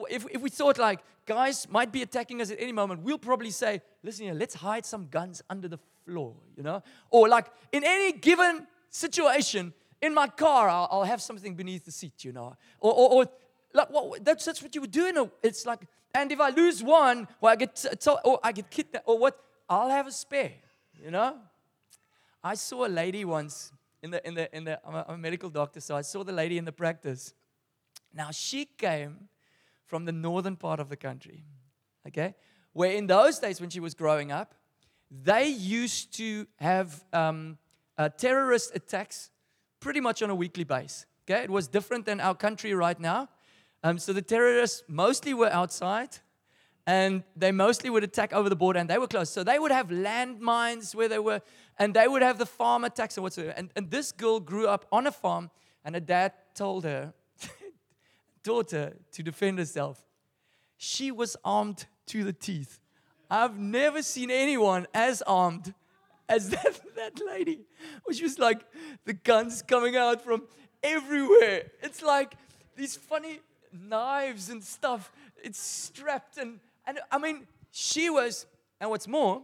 if, 0.08 0.24
if 0.30 0.40
we 0.40 0.50
thought, 0.50 0.78
like, 0.78 1.00
guys 1.26 1.68
might 1.68 1.92
be 1.92 2.02
attacking 2.02 2.40
us 2.40 2.50
at 2.50 2.58
any 2.60 2.72
moment, 2.72 3.02
we'll 3.02 3.18
probably 3.18 3.50
say, 3.50 3.82
listen 4.02 4.26
here, 4.26 4.34
let's 4.34 4.54
hide 4.54 4.86
some 4.86 5.08
guns 5.08 5.42
under 5.50 5.68
the 5.68 5.78
floor, 6.10 6.34
you 6.56 6.62
know? 6.62 6.82
Or, 7.10 7.28
like, 7.28 7.46
in 7.72 7.84
any 7.84 8.12
given 8.12 8.66
situation, 8.88 9.72
in 10.02 10.12
my 10.14 10.26
car, 10.26 10.68
I'll, 10.68 10.88
I'll 10.90 11.04
have 11.04 11.22
something 11.22 11.54
beneath 11.54 11.84
the 11.84 11.92
seat, 11.92 12.24
you 12.24 12.32
know? 12.32 12.56
Or, 12.80 12.92
or, 12.92 13.12
or 13.12 13.26
like, 13.72 13.90
what, 13.90 14.24
that's, 14.24 14.44
that's 14.44 14.62
what 14.62 14.74
you 14.74 14.80
would 14.80 14.90
do. 14.90 15.06
In 15.06 15.16
a, 15.16 15.30
it's 15.42 15.64
like, 15.66 15.80
and 16.14 16.32
if 16.32 16.40
I 16.40 16.50
lose 16.50 16.82
one, 16.82 17.28
or 17.40 17.50
I 17.50 17.56
get, 17.56 17.76
t- 17.76 18.10
or 18.24 18.40
I 18.42 18.52
get 18.52 18.70
kidnapped, 18.70 19.06
or 19.06 19.18
what, 19.18 19.38
I'll 19.68 19.90
have 19.90 20.06
a 20.08 20.12
spare, 20.12 20.54
you 21.02 21.10
know? 21.10 21.36
I 22.42 22.54
saw 22.54 22.86
a 22.86 22.92
lady 23.02 23.24
once 23.24 23.72
in 24.02 24.10
the, 24.10 24.26
in 24.26 24.34
the, 24.34 24.56
in 24.56 24.64
the, 24.64 24.80
I'm 24.84 24.94
a, 24.94 25.04
I'm 25.08 25.14
a 25.14 25.18
medical 25.18 25.50
doctor, 25.50 25.80
so 25.80 25.94
I 25.94 26.02
saw 26.02 26.24
the 26.24 26.32
lady 26.32 26.58
in 26.58 26.64
the 26.64 26.72
practice. 26.72 27.34
Now 28.12 28.30
she 28.30 28.64
came 28.64 29.28
from 29.86 30.06
the 30.06 30.12
northern 30.12 30.56
part 30.56 30.80
of 30.80 30.88
the 30.88 30.96
country. 30.96 31.44
Okay? 32.08 32.34
Where 32.72 32.92
in 32.92 33.06
those 33.06 33.38
days, 33.38 33.60
when 33.60 33.70
she 33.70 33.80
was 33.80 33.94
growing 33.94 34.32
up, 34.32 34.54
they 35.10 35.48
used 35.48 36.16
to 36.16 36.46
have 36.58 37.04
um, 37.12 37.58
uh, 37.98 38.08
terrorist 38.08 38.74
attacks 38.74 39.30
pretty 39.80 40.00
much 40.00 40.22
on 40.22 40.30
a 40.30 40.34
weekly 40.34 40.64
basis. 40.64 41.06
Okay? 41.28 41.42
It 41.42 41.50
was 41.50 41.68
different 41.68 42.06
than 42.06 42.20
our 42.20 42.34
country 42.34 42.74
right 42.74 42.98
now. 42.98 43.28
Um, 43.82 43.98
so 43.98 44.12
the 44.12 44.22
terrorists 44.22 44.82
mostly 44.88 45.34
were 45.34 45.50
outside 45.50 46.18
and 46.86 47.22
they 47.36 47.52
mostly 47.52 47.90
would 47.90 48.04
attack 48.04 48.32
over 48.32 48.48
the 48.48 48.56
border 48.56 48.78
and 48.78 48.88
they 48.88 48.98
were 48.98 49.06
close. 49.06 49.30
So 49.30 49.44
they 49.44 49.58
would 49.58 49.70
have 49.70 49.88
landmines 49.88 50.94
where 50.94 51.08
they 51.08 51.18
were, 51.18 51.40
and 51.78 51.94
they 51.94 52.08
would 52.08 52.22
have 52.22 52.38
the 52.38 52.46
farm 52.46 52.84
attacks 52.84 53.16
and 53.16 53.22
whatsoever. 53.22 53.54
And, 53.56 53.70
and 53.76 53.90
this 53.90 54.12
girl 54.12 54.40
grew 54.40 54.66
up 54.66 54.86
on 54.90 55.06
a 55.06 55.12
farm, 55.12 55.50
and 55.84 55.94
her 55.94 56.00
dad 56.00 56.32
told 56.54 56.84
her, 56.84 57.12
daughter, 58.42 58.96
to 59.12 59.22
defend 59.22 59.58
herself. 59.58 60.04
She 60.76 61.10
was 61.10 61.36
armed 61.44 61.86
to 62.06 62.24
the 62.24 62.32
teeth. 62.32 62.80
I've 63.30 63.58
never 63.58 64.02
seen 64.02 64.30
anyone 64.30 64.86
as 64.92 65.22
armed 65.22 65.72
as 66.28 66.50
that, 66.50 66.80
that 66.96 67.20
lady. 67.26 67.60
She 68.12 68.22
was 68.22 68.38
like 68.38 68.60
the 69.04 69.12
guns 69.12 69.62
coming 69.62 69.96
out 69.96 70.22
from 70.22 70.42
everywhere. 70.82 71.70
It's 71.82 72.02
like 72.02 72.34
these 72.76 72.96
funny 72.96 73.40
knives 73.72 74.50
and 74.50 74.62
stuff. 74.62 75.12
It's 75.42 75.60
strapped 75.60 76.38
and 76.38 76.60
and 76.86 76.98
I 77.10 77.18
mean, 77.18 77.46
she 77.70 78.10
was, 78.10 78.46
and 78.80 78.90
what's 78.90 79.06
more, 79.06 79.42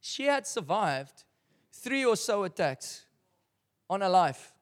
she 0.00 0.26
had 0.26 0.46
survived 0.46 1.24
three 1.72 2.04
or 2.04 2.14
so 2.14 2.44
attacks 2.44 3.04
on 3.88 4.00
her 4.00 4.08
life 4.08 4.52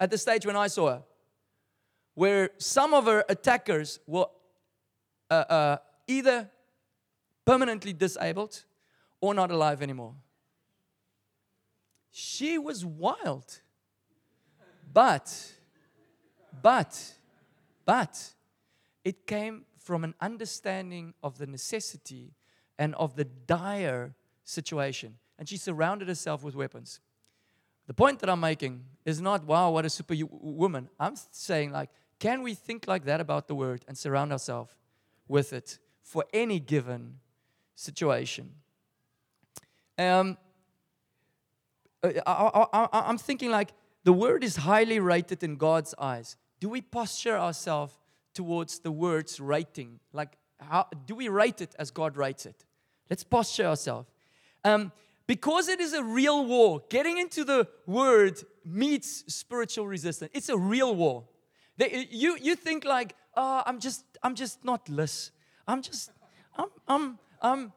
at 0.00 0.10
the 0.10 0.18
stage 0.18 0.46
when 0.46 0.56
I 0.56 0.68
saw 0.68 0.88
her, 0.88 1.02
where 2.14 2.50
some 2.56 2.94
of 2.94 3.04
her 3.04 3.24
attackers 3.28 4.00
were 4.06 4.26
uh, 5.30 5.34
uh, 5.34 5.76
either 6.06 6.50
permanently 7.46 7.92
disabled 7.92 8.64
or 9.20 9.32
not 9.32 9.50
alive 9.50 9.80
anymore. 9.80 10.14
She 12.10 12.58
was 12.58 12.84
wild. 12.84 13.60
But, 14.92 15.52
but, 16.62 17.14
but, 17.84 18.34
it 19.04 19.26
came 19.26 19.64
from 19.78 20.04
an 20.04 20.14
understanding 20.20 21.14
of 21.22 21.38
the 21.38 21.46
necessity 21.46 22.32
and 22.78 22.94
of 22.96 23.16
the 23.16 23.24
dire 23.24 24.14
situation. 24.44 25.16
And 25.38 25.48
she 25.48 25.56
surrounded 25.56 26.08
herself 26.08 26.42
with 26.42 26.56
weapons. 26.56 27.00
The 27.86 27.94
point 27.94 28.18
that 28.20 28.30
I'm 28.30 28.40
making 28.40 28.84
is 29.04 29.20
not, 29.20 29.44
wow, 29.44 29.70
what 29.70 29.84
a 29.84 29.90
super 29.90 30.14
woman. 30.30 30.88
I'm 30.98 31.14
saying, 31.30 31.72
like, 31.72 31.90
can 32.18 32.42
we 32.42 32.54
think 32.54 32.88
like 32.88 33.04
that 33.04 33.20
about 33.20 33.46
the 33.46 33.54
word 33.54 33.84
and 33.86 33.96
surround 33.96 34.32
ourselves 34.32 34.72
with 35.28 35.52
it 35.52 35.78
for 36.02 36.24
any 36.32 36.58
given 36.58 37.20
situation? 37.76 38.50
Um, 39.98 40.36
I, 42.02 42.88
am 42.92 43.18
thinking 43.18 43.50
like 43.50 43.70
the 44.04 44.12
word 44.12 44.44
is 44.44 44.56
highly 44.56 44.98
rated 44.98 45.42
in 45.42 45.56
God's 45.56 45.94
eyes. 45.98 46.36
Do 46.60 46.68
we 46.68 46.80
posture 46.80 47.38
ourselves 47.38 47.92
towards 48.34 48.80
the 48.80 48.90
word's 48.90 49.40
rating? 49.40 50.00
Like, 50.12 50.36
how 50.58 50.86
do 51.06 51.14
we 51.14 51.28
rate 51.28 51.60
it 51.60 51.74
as 51.78 51.90
God 51.90 52.16
rates 52.16 52.46
it? 52.46 52.64
Let's 53.08 53.24
posture 53.24 53.66
ourselves. 53.66 54.08
Um, 54.64 54.92
because 55.26 55.68
it 55.68 55.80
is 55.80 55.92
a 55.92 56.02
real 56.02 56.44
war, 56.46 56.82
getting 56.88 57.18
into 57.18 57.44
the 57.44 57.68
word 57.86 58.40
meets 58.64 59.24
spiritual 59.32 59.86
resistance. 59.86 60.30
It's 60.34 60.48
a 60.48 60.56
real 60.56 60.94
war. 60.94 61.24
They, 61.76 62.08
you, 62.10 62.38
you 62.40 62.54
think 62.56 62.84
like, 62.84 63.14
oh, 63.36 63.62
I'm 63.66 63.80
just, 63.80 64.04
I'm 64.22 64.34
just 64.34 64.64
not 64.64 64.88
less. 64.88 65.30
I'm 65.66 65.82
just, 65.82 66.10
I'm, 66.56 66.68
I'm, 66.86 67.18
I'm. 67.46 67.72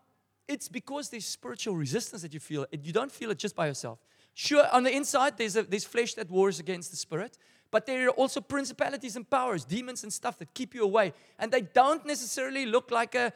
It's 0.48 0.68
because 0.68 1.10
there's 1.10 1.28
spiritual 1.28 1.76
resistance 1.76 2.22
that 2.24 2.34
you 2.34 2.40
feel. 2.40 2.66
You 2.72 2.94
don't 3.00 3.12
feel 3.12 3.30
it 3.32 3.38
just 3.38 3.56
by 3.56 3.68
yourself. 3.68 4.00
Sure, 4.34 4.66
on 4.72 4.84
the 4.84 4.92
inside, 4.92 5.38
there's, 5.38 5.56
a, 5.56 5.64
there's 5.64 5.86
flesh 5.86 6.14
that 6.16 6.30
wars 6.30 6.60
against 6.60 6.92
the 6.92 6.98
spirit, 6.98 7.38
but 7.72 7.86
there 7.86 8.08
are 8.08 8.12
also 8.12 8.42
principalities 8.42 9.16
and 9.16 9.30
powers, 9.30 9.66
demons 9.66 10.04
and 10.04 10.12
stuff 10.12 10.38
that 10.38 10.54
keep 10.54 10.74
you 10.74 10.84
away. 10.84 11.14
And 11.38 11.52
they 11.52 11.62
don't 11.62 12.04
necessarily 12.06 12.66
look 12.66 12.90
like 12.90 13.14
a, 13.16 13.32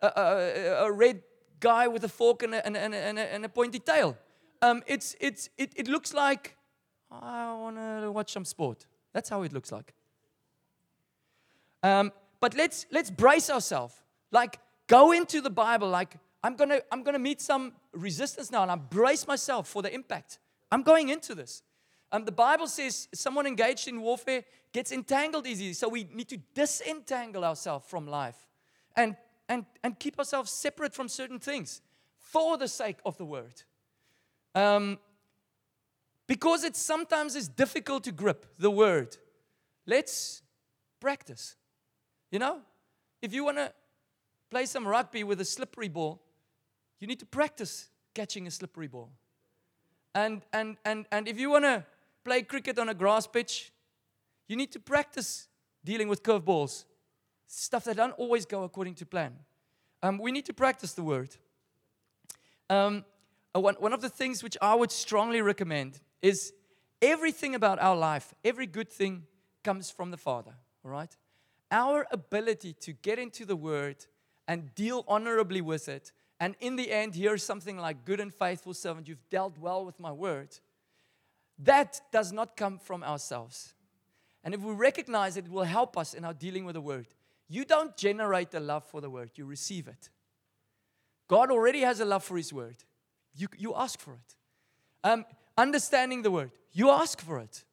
a, 0.00 0.08
a, 0.16 0.86
a 0.86 0.92
red 0.92 1.22
guy 1.60 1.88
with 1.88 2.04
a 2.04 2.08
fork 2.08 2.42
and 2.42 2.54
a, 2.54 2.66
and 2.66 2.76
and 2.76 3.18
and 3.18 3.44
a 3.44 3.48
pointy 3.48 3.78
tail. 3.78 4.16
Um, 4.62 4.82
it's, 4.86 5.14
it's, 5.20 5.50
it, 5.56 5.72
it 5.76 5.88
looks 5.88 6.12
like, 6.14 6.56
I 7.10 7.54
want 7.54 7.76
to 7.76 8.10
watch 8.10 8.32
some 8.32 8.44
sport. 8.44 8.86
That's 9.12 9.28
how 9.28 9.44
it 9.44 9.52
looks 9.52 9.70
like. 9.70 9.92
Um, 11.82 12.12
but 12.40 12.54
let's, 12.54 12.86
let's 12.90 13.10
brace 13.10 13.50
ourselves. 13.50 13.94
Like, 14.32 14.58
go 14.86 15.12
into 15.12 15.40
the 15.40 15.50
Bible 15.50 15.88
like, 15.88 16.16
I'm 16.42 16.56
to 16.56 16.82
I'm 16.92 17.02
gonna 17.02 17.18
meet 17.18 17.40
some 17.40 17.72
resistance 17.92 18.50
now, 18.52 18.62
and 18.62 18.70
I 18.70 18.76
brace 18.76 19.26
myself 19.26 19.68
for 19.68 19.82
the 19.82 19.92
impact. 19.92 20.38
I'm 20.70 20.82
going 20.82 21.08
into 21.08 21.34
this. 21.34 21.62
Um, 22.12 22.24
the 22.24 22.32
Bible 22.32 22.68
says 22.68 23.08
someone 23.12 23.46
engaged 23.46 23.88
in 23.88 24.00
warfare 24.00 24.44
gets 24.72 24.92
entangled 24.92 25.46
easily. 25.46 25.72
So 25.72 25.88
we 25.88 26.04
need 26.12 26.28
to 26.28 26.38
disentangle 26.54 27.44
ourselves 27.44 27.86
from 27.88 28.06
life 28.06 28.36
and, 28.94 29.16
and, 29.48 29.64
and 29.82 29.98
keep 29.98 30.18
ourselves 30.18 30.50
separate 30.50 30.94
from 30.94 31.08
certain 31.08 31.38
things 31.38 31.80
for 32.18 32.56
the 32.56 32.68
sake 32.68 32.98
of 33.04 33.16
the 33.16 33.24
word. 33.24 33.62
Um, 34.54 34.98
because 36.26 36.64
it 36.64 36.76
sometimes 36.76 37.36
is 37.36 37.48
difficult 37.48 38.04
to 38.04 38.12
grip 38.12 38.46
the 38.58 38.70
word. 38.70 39.16
Let's 39.86 40.42
practice. 41.00 41.56
You 42.30 42.38
know, 42.38 42.60
if 43.22 43.32
you 43.32 43.44
want 43.44 43.58
to 43.58 43.72
play 44.50 44.66
some 44.66 44.86
rugby 44.86 45.24
with 45.24 45.40
a 45.40 45.44
slippery 45.44 45.88
ball, 45.88 46.20
you 46.98 47.06
need 47.06 47.18
to 47.20 47.26
practice 47.26 47.88
catching 48.14 48.46
a 48.46 48.50
slippery 48.50 48.86
ball. 48.86 49.10
And, 50.14 50.42
and, 50.52 50.76
and, 50.84 51.06
and 51.12 51.28
if 51.28 51.38
you 51.38 51.50
want 51.50 51.64
to 51.64 51.84
play 52.24 52.42
cricket 52.42 52.78
on 52.78 52.88
a 52.88 52.94
grass 52.94 53.26
pitch, 53.26 53.70
you 54.48 54.56
need 54.56 54.72
to 54.72 54.80
practice 54.80 55.48
dealing 55.84 56.08
with 56.08 56.22
curveballs, 56.22 56.84
stuff 57.46 57.84
that 57.84 57.96
don't 57.96 58.12
always 58.12 58.46
go 58.46 58.64
according 58.64 58.94
to 58.94 59.06
plan. 59.06 59.34
Um, 60.02 60.18
we 60.18 60.32
need 60.32 60.46
to 60.46 60.54
practice 60.54 60.92
the 60.94 61.02
word. 61.02 61.36
Um, 62.70 63.04
uh, 63.54 63.60
one, 63.60 63.74
one 63.74 63.92
of 63.92 64.00
the 64.00 64.08
things 64.08 64.42
which 64.42 64.56
I 64.60 64.74
would 64.74 64.90
strongly 64.90 65.40
recommend 65.42 66.00
is 66.22 66.52
everything 67.00 67.54
about 67.54 67.78
our 67.80 67.96
life, 67.96 68.34
every 68.44 68.66
good 68.66 68.90
thing 68.90 69.24
comes 69.62 69.90
from 69.90 70.10
the 70.10 70.16
Father, 70.16 70.54
all 70.84 70.90
right? 70.90 71.14
Our 71.70 72.06
ability 72.10 72.74
to 72.80 72.92
get 72.92 73.18
into 73.18 73.44
the 73.44 73.56
word 73.56 74.06
and 74.48 74.74
deal 74.74 75.04
honorably 75.08 75.60
with 75.60 75.88
it, 75.88 76.12
and 76.38 76.54
in 76.60 76.76
the 76.76 76.92
end, 76.92 77.14
hear 77.14 77.38
something 77.38 77.78
like, 77.78 78.04
Good 78.04 78.20
and 78.20 78.32
faithful 78.32 78.74
servant, 78.74 79.08
you've 79.08 79.28
dealt 79.30 79.58
well 79.58 79.84
with 79.84 79.98
my 79.98 80.12
word 80.12 80.58
that 81.58 82.00
does 82.12 82.32
not 82.32 82.56
come 82.56 82.78
from 82.78 83.02
ourselves. 83.02 83.74
And 84.44 84.54
if 84.54 84.60
we 84.60 84.72
recognize 84.72 85.36
it, 85.36 85.46
it 85.46 85.50
will 85.50 85.64
help 85.64 85.96
us 85.96 86.14
in 86.14 86.24
our 86.24 86.34
dealing 86.34 86.64
with 86.64 86.74
the 86.74 86.80
word. 86.80 87.06
You 87.48 87.64
don't 87.64 87.96
generate 87.96 88.50
the 88.50 88.60
love 88.60 88.84
for 88.84 89.00
the 89.00 89.10
word, 89.10 89.30
you 89.36 89.44
receive 89.44 89.88
it. 89.88 90.10
God 91.28 91.50
already 91.50 91.80
has 91.80 92.00
a 92.00 92.04
love 92.04 92.22
for 92.22 92.36
his 92.36 92.52
word. 92.52 92.76
You, 93.34 93.48
you 93.56 93.74
ask 93.74 94.00
for 94.00 94.14
it. 94.14 94.34
Um, 95.02 95.24
understanding 95.58 96.22
the 96.22 96.30
word, 96.30 96.52
you 96.72 96.90
ask 96.90 97.20
for 97.20 97.38
it. 97.40 97.64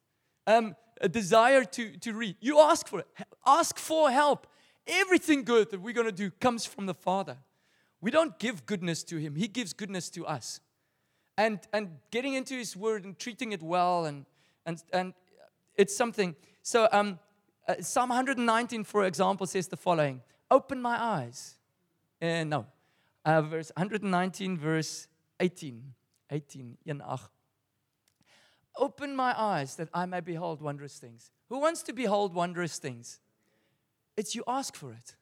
Um, 0.46 0.74
a 1.00 1.08
desire 1.08 1.64
to, 1.64 1.96
to 1.98 2.12
read, 2.12 2.36
you 2.40 2.58
ask 2.58 2.88
for 2.88 3.00
it. 3.00 3.06
Ask 3.46 3.78
for 3.78 4.10
help. 4.10 4.46
Everything 4.86 5.44
good 5.44 5.70
that 5.70 5.80
we're 5.80 5.94
going 5.94 6.06
to 6.06 6.12
do 6.12 6.30
comes 6.30 6.66
from 6.66 6.86
the 6.86 6.94
Father. 6.94 7.38
We 8.00 8.10
don't 8.10 8.38
give 8.38 8.66
goodness 8.66 9.02
to 9.04 9.16
him, 9.16 9.34
he 9.34 9.48
gives 9.48 9.72
goodness 9.72 10.10
to 10.10 10.26
us 10.26 10.60
and, 11.36 11.58
and 11.72 11.98
getting 12.10 12.34
into 12.34 12.54
his 12.54 12.76
word 12.76 13.04
and 13.04 13.18
treating 13.18 13.52
it 13.52 13.62
well 13.62 14.04
and, 14.04 14.26
and, 14.66 14.82
and 14.92 15.14
it's 15.76 15.96
something. 15.96 16.36
So 16.62 16.88
um, 16.92 17.18
uh, 17.66 17.76
Psalm 17.80 18.10
119, 18.10 18.84
for 18.84 19.04
example, 19.04 19.46
says 19.46 19.68
the 19.68 19.76
following, 19.76 20.20
open 20.50 20.80
my 20.80 21.02
eyes. 21.02 21.54
Uh, 22.20 22.44
no, 22.44 22.66
uh, 23.24 23.42
verse 23.42 23.72
119, 23.76 24.58
verse 24.58 25.08
18. 25.40 25.94
18, 26.30 26.78
18. 26.86 27.02
Open 28.76 29.14
my 29.14 29.34
eyes 29.40 29.76
that 29.76 29.88
I 29.94 30.06
may 30.06 30.20
behold 30.20 30.60
wondrous 30.60 30.98
things. 30.98 31.30
Who 31.48 31.60
wants 31.60 31.82
to 31.84 31.92
behold 31.92 32.34
wondrous 32.34 32.78
things? 32.78 33.20
It's 34.16 34.34
you 34.34 34.44
ask 34.46 34.74
for 34.76 34.92
it. 34.92 35.16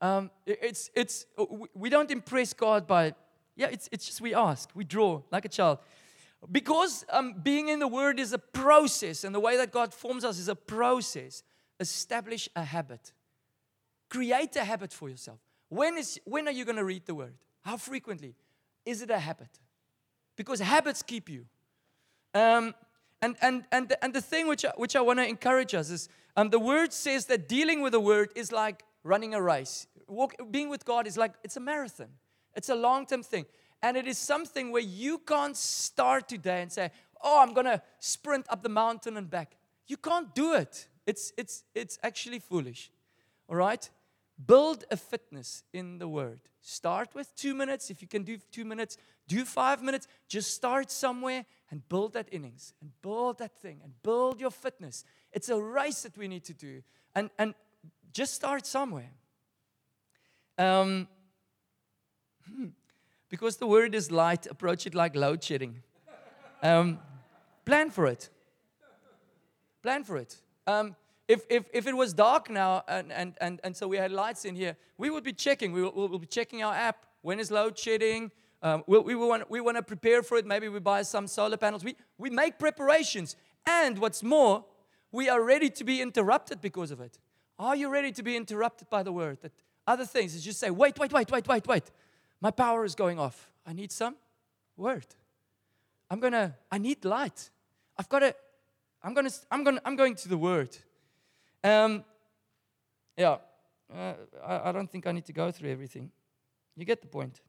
Um, 0.00 0.30
it's, 0.46 0.90
it's, 0.94 1.26
we 1.74 1.88
don't 1.88 2.10
impress 2.10 2.52
God 2.52 2.86
by 2.86 3.14
yeah, 3.56 3.68
it's, 3.70 3.88
it's 3.92 4.06
just 4.06 4.20
we 4.20 4.34
ask, 4.34 4.70
we 4.74 4.84
draw 4.84 5.22
like 5.30 5.44
a 5.44 5.48
child. 5.48 5.78
Because 6.50 7.04
um, 7.10 7.34
being 7.42 7.68
in 7.68 7.78
the 7.78 7.88
Word 7.88 8.18
is 8.18 8.32
a 8.32 8.38
process, 8.38 9.24
and 9.24 9.34
the 9.34 9.40
way 9.40 9.56
that 9.56 9.70
God 9.70 9.94
forms 9.94 10.24
us 10.24 10.38
is 10.38 10.48
a 10.48 10.56
process, 10.56 11.42
establish 11.78 12.48
a 12.56 12.64
habit. 12.64 13.12
Create 14.10 14.56
a 14.56 14.64
habit 14.64 14.92
for 14.92 15.08
yourself. 15.08 15.38
When, 15.68 15.96
is, 15.96 16.18
when 16.24 16.48
are 16.48 16.52
you 16.52 16.64
going 16.64 16.76
to 16.76 16.84
read 16.84 17.06
the 17.06 17.14
Word? 17.14 17.34
How 17.62 17.76
frequently? 17.76 18.34
Is 18.84 19.02
it 19.02 19.10
a 19.10 19.18
habit? 19.18 19.60
Because 20.36 20.58
habits 20.60 21.02
keep 21.02 21.28
you. 21.28 21.46
Um, 22.34 22.74
and, 23.22 23.36
and, 23.40 23.64
and, 23.70 23.88
the, 23.88 24.04
and 24.04 24.12
the 24.12 24.20
thing 24.20 24.48
which 24.48 24.64
I, 24.64 24.72
which 24.76 24.96
I 24.96 25.00
want 25.00 25.20
to 25.20 25.26
encourage 25.26 25.74
us 25.74 25.90
is 25.90 26.08
um, 26.36 26.50
the 26.50 26.58
word 26.58 26.92
says 26.92 27.26
that 27.26 27.48
dealing 27.48 27.80
with 27.80 27.92
the 27.92 28.00
word 28.00 28.30
is 28.34 28.50
like 28.50 28.82
running 29.04 29.34
a 29.34 29.40
race. 29.40 29.86
Walk, 30.08 30.34
being 30.50 30.68
with 30.68 30.84
God 30.84 31.06
is 31.06 31.16
like, 31.16 31.32
it's 31.44 31.56
a 31.56 31.60
marathon, 31.60 32.08
it's 32.54 32.68
a 32.68 32.74
long 32.74 33.06
term 33.06 33.22
thing. 33.22 33.46
And 33.82 33.96
it 33.96 34.06
is 34.06 34.18
something 34.18 34.70
where 34.70 34.82
you 34.82 35.18
can't 35.18 35.56
start 35.56 36.28
today 36.28 36.62
and 36.62 36.70
say, 36.70 36.90
oh, 37.22 37.42
I'm 37.42 37.52
going 37.52 37.66
to 37.66 37.82
sprint 37.98 38.46
up 38.48 38.62
the 38.62 38.68
mountain 38.68 39.16
and 39.16 39.28
back. 39.28 39.56
You 39.86 39.96
can't 39.96 40.32
do 40.34 40.54
it. 40.54 40.86
It's, 41.06 41.32
it's, 41.36 41.64
it's 41.74 41.98
actually 42.02 42.38
foolish. 42.38 42.92
All 43.48 43.56
right? 43.56 43.88
Build 44.46 44.84
a 44.90 44.96
fitness 44.96 45.62
in 45.72 45.98
the 45.98 46.08
word. 46.08 46.40
Start 46.60 47.14
with 47.14 47.34
two 47.36 47.54
minutes. 47.54 47.90
If 47.90 48.00
you 48.00 48.08
can 48.08 48.22
do 48.22 48.38
two 48.50 48.64
minutes, 48.64 48.96
do 49.28 49.44
five 49.44 49.82
minutes. 49.82 50.06
Just 50.28 50.54
start 50.54 50.90
somewhere 50.90 51.44
and 51.70 51.86
build 51.88 52.14
that 52.14 52.28
innings 52.32 52.72
and 52.80 52.90
build 53.02 53.38
that 53.38 53.56
thing 53.58 53.80
and 53.84 53.92
build 54.02 54.40
your 54.40 54.50
fitness. 54.50 55.04
It's 55.32 55.48
a 55.48 55.60
race 55.60 56.02
that 56.02 56.16
we 56.16 56.28
need 56.28 56.44
to 56.44 56.54
do. 56.54 56.82
And, 57.14 57.30
and 57.38 57.54
just 58.12 58.34
start 58.34 58.66
somewhere. 58.66 59.10
Um, 60.58 61.08
hmm, 62.46 62.66
because 63.28 63.56
the 63.56 63.66
word 63.66 63.94
is 63.94 64.10
light, 64.10 64.46
approach 64.46 64.86
it 64.86 64.94
like 64.94 65.16
load 65.16 65.42
shedding. 65.42 65.82
Um, 66.62 66.98
plan 67.64 67.90
for 67.90 68.06
it. 68.06 68.28
Plan 69.82 70.04
for 70.04 70.16
it. 70.16 70.36
Um, 70.66 70.94
if, 71.28 71.44
if, 71.48 71.64
if 71.72 71.86
it 71.86 71.96
was 71.96 72.12
dark 72.12 72.50
now 72.50 72.82
and, 72.88 73.12
and, 73.12 73.34
and, 73.40 73.60
and 73.64 73.76
so 73.76 73.86
we 73.88 73.96
had 73.96 74.12
lights 74.12 74.44
in 74.44 74.54
here, 74.54 74.76
we 74.98 75.10
would 75.10 75.24
be 75.24 75.32
checking. 75.32 75.72
We 75.72 75.82
will, 75.82 75.92
we'll 75.94 76.18
be 76.18 76.26
checking 76.26 76.62
our 76.62 76.74
app. 76.74 77.06
When 77.22 77.38
is 77.38 77.50
load 77.50 77.78
shedding? 77.78 78.30
Um, 78.62 78.84
we, 78.86 78.98
we, 78.98 79.14
want, 79.14 79.50
we 79.50 79.60
want 79.60 79.76
to 79.76 79.82
prepare 79.82 80.22
for 80.22 80.36
it. 80.38 80.46
Maybe 80.46 80.68
we 80.68 80.78
buy 80.78 81.02
some 81.02 81.26
solar 81.26 81.56
panels. 81.56 81.84
We, 81.84 81.96
we 82.18 82.30
make 82.30 82.58
preparations. 82.58 83.36
And 83.66 83.98
what's 83.98 84.22
more, 84.22 84.64
we 85.10 85.28
are 85.28 85.42
ready 85.42 85.70
to 85.70 85.84
be 85.84 86.00
interrupted 86.00 86.60
because 86.60 86.90
of 86.90 87.00
it. 87.00 87.18
Are 87.58 87.76
you 87.76 87.88
ready 87.88 88.12
to 88.12 88.22
be 88.22 88.36
interrupted 88.36 88.90
by 88.90 89.02
the 89.02 89.12
word? 89.12 89.40
That 89.42 89.52
other 89.86 90.04
things 90.04 90.34
is 90.34 90.44
just 90.44 90.58
say, 90.58 90.70
wait, 90.70 90.98
wait, 90.98 91.12
wait, 91.12 91.30
wait, 91.30 91.46
wait, 91.46 91.66
wait. 91.66 91.90
My 92.40 92.50
power 92.50 92.84
is 92.84 92.94
going 92.94 93.18
off. 93.18 93.50
I 93.64 93.72
need 93.72 93.92
some 93.92 94.16
word. 94.76 95.06
I'm 96.10 96.20
gonna, 96.20 96.56
I 96.70 96.78
need 96.78 97.04
light. 97.04 97.50
I've 97.96 98.08
got 98.08 98.20
to, 98.20 98.34
I'm 99.02 99.14
gonna, 99.14 99.30
I'm 99.50 99.64
gonna, 99.64 99.80
I'm 99.84 99.96
going 99.96 100.14
to 100.16 100.28
the 100.28 100.36
word. 100.36 100.76
Um, 101.64 102.04
yeah, 103.16 103.36
uh, 103.94 104.14
I, 104.44 104.68
I 104.68 104.72
don't 104.72 104.90
think 104.90 105.06
I 105.06 105.12
need 105.12 105.26
to 105.26 105.32
go 105.32 105.50
through 105.50 105.70
everything. 105.70 106.10
You 106.76 106.84
get 106.84 107.00
the 107.00 107.08
point. 107.08 107.40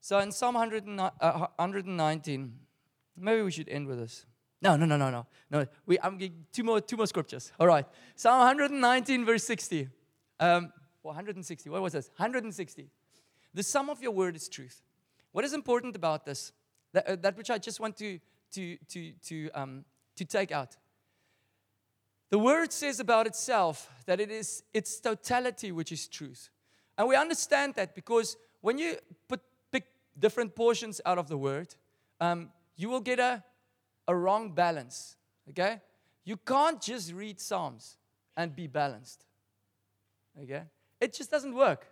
So 0.00 0.18
in 0.18 0.32
Psalm 0.32 0.54
119, 0.54 0.98
uh, 1.20 1.46
maybe 3.16 3.42
we 3.42 3.50
should 3.52 3.68
end 3.68 3.86
with 3.86 4.00
this. 4.00 4.26
No, 4.60 4.74
no, 4.76 4.84
no, 4.84 4.96
no, 4.96 5.08
no. 5.08 5.26
No, 5.50 5.66
we, 5.86 5.98
I'm 6.02 6.18
getting 6.18 6.46
two 6.52 6.64
more, 6.64 6.80
two 6.80 6.96
more 6.96 7.06
scriptures. 7.06 7.52
All 7.60 7.68
right. 7.68 7.86
Psalm 8.16 8.40
119, 8.40 9.24
verse 9.24 9.44
60. 9.44 9.88
Um, 10.40 10.72
well, 11.04 11.14
160. 11.14 11.70
What 11.70 11.80
was 11.80 11.92
this? 11.92 12.08
160. 12.16 12.90
The 13.54 13.62
sum 13.62 13.90
of 13.90 14.02
your 14.02 14.12
word 14.12 14.36
is 14.36 14.48
truth. 14.48 14.82
What 15.32 15.44
is 15.44 15.52
important 15.52 15.96
about 15.96 16.24
this? 16.24 16.52
That, 16.92 17.08
uh, 17.08 17.16
that 17.16 17.36
which 17.36 17.50
I 17.50 17.58
just 17.58 17.80
want 17.80 17.96
to, 17.98 18.18
to, 18.52 18.76
to, 18.88 19.12
to, 19.12 19.50
um, 19.54 19.84
to 20.16 20.24
take 20.24 20.52
out. 20.52 20.76
The 22.30 22.38
word 22.38 22.72
says 22.72 23.00
about 23.00 23.26
itself 23.26 23.90
that 24.06 24.20
it 24.20 24.30
is 24.30 24.62
its 24.72 25.00
totality 25.00 25.72
which 25.72 25.90
is 25.90 26.06
truth. 26.06 26.50
And 26.96 27.08
we 27.08 27.16
understand 27.16 27.74
that 27.74 27.94
because 27.94 28.36
when 28.60 28.78
you 28.78 28.96
put, 29.28 29.40
pick 29.72 29.86
different 30.18 30.54
portions 30.54 31.00
out 31.04 31.18
of 31.18 31.28
the 31.28 31.36
word, 31.36 31.74
um, 32.20 32.50
you 32.76 32.88
will 32.88 33.00
get 33.00 33.18
a, 33.18 33.42
a 34.06 34.14
wrong 34.14 34.52
balance. 34.52 35.16
Okay? 35.48 35.80
You 36.24 36.36
can't 36.36 36.80
just 36.80 37.12
read 37.12 37.40
Psalms 37.40 37.96
and 38.36 38.54
be 38.54 38.68
balanced. 38.68 39.24
Okay? 40.40 40.62
It 41.00 41.14
just 41.14 41.30
doesn't 41.30 41.54
work. 41.54 41.86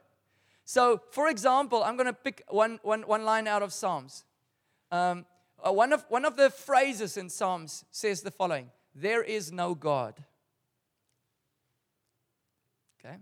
So, 0.69 1.01
for 1.13 1.31
example, 1.31 1.83
I'm 1.83 1.97
going 1.97 2.09
to 2.09 2.13
pick 2.13 2.45
one, 2.47 2.79
one, 2.83 3.01
one 3.01 3.25
line 3.25 3.49
out 3.49 3.63
of 3.63 3.73
Psalms. 3.73 4.27
Um, 4.91 5.25
uh, 5.67 5.73
one, 5.73 5.95
of, 5.95 6.05
one 6.11 6.27
of 6.27 6.37
the 6.37 6.51
phrases 6.51 7.17
in 7.17 7.31
Psalms 7.31 7.87
says 7.91 8.21
the 8.21 8.31
following 8.31 8.71
There 8.95 9.23
is 9.23 9.51
no 9.51 9.75
God. 9.75 10.23
Okay? 13.01 13.17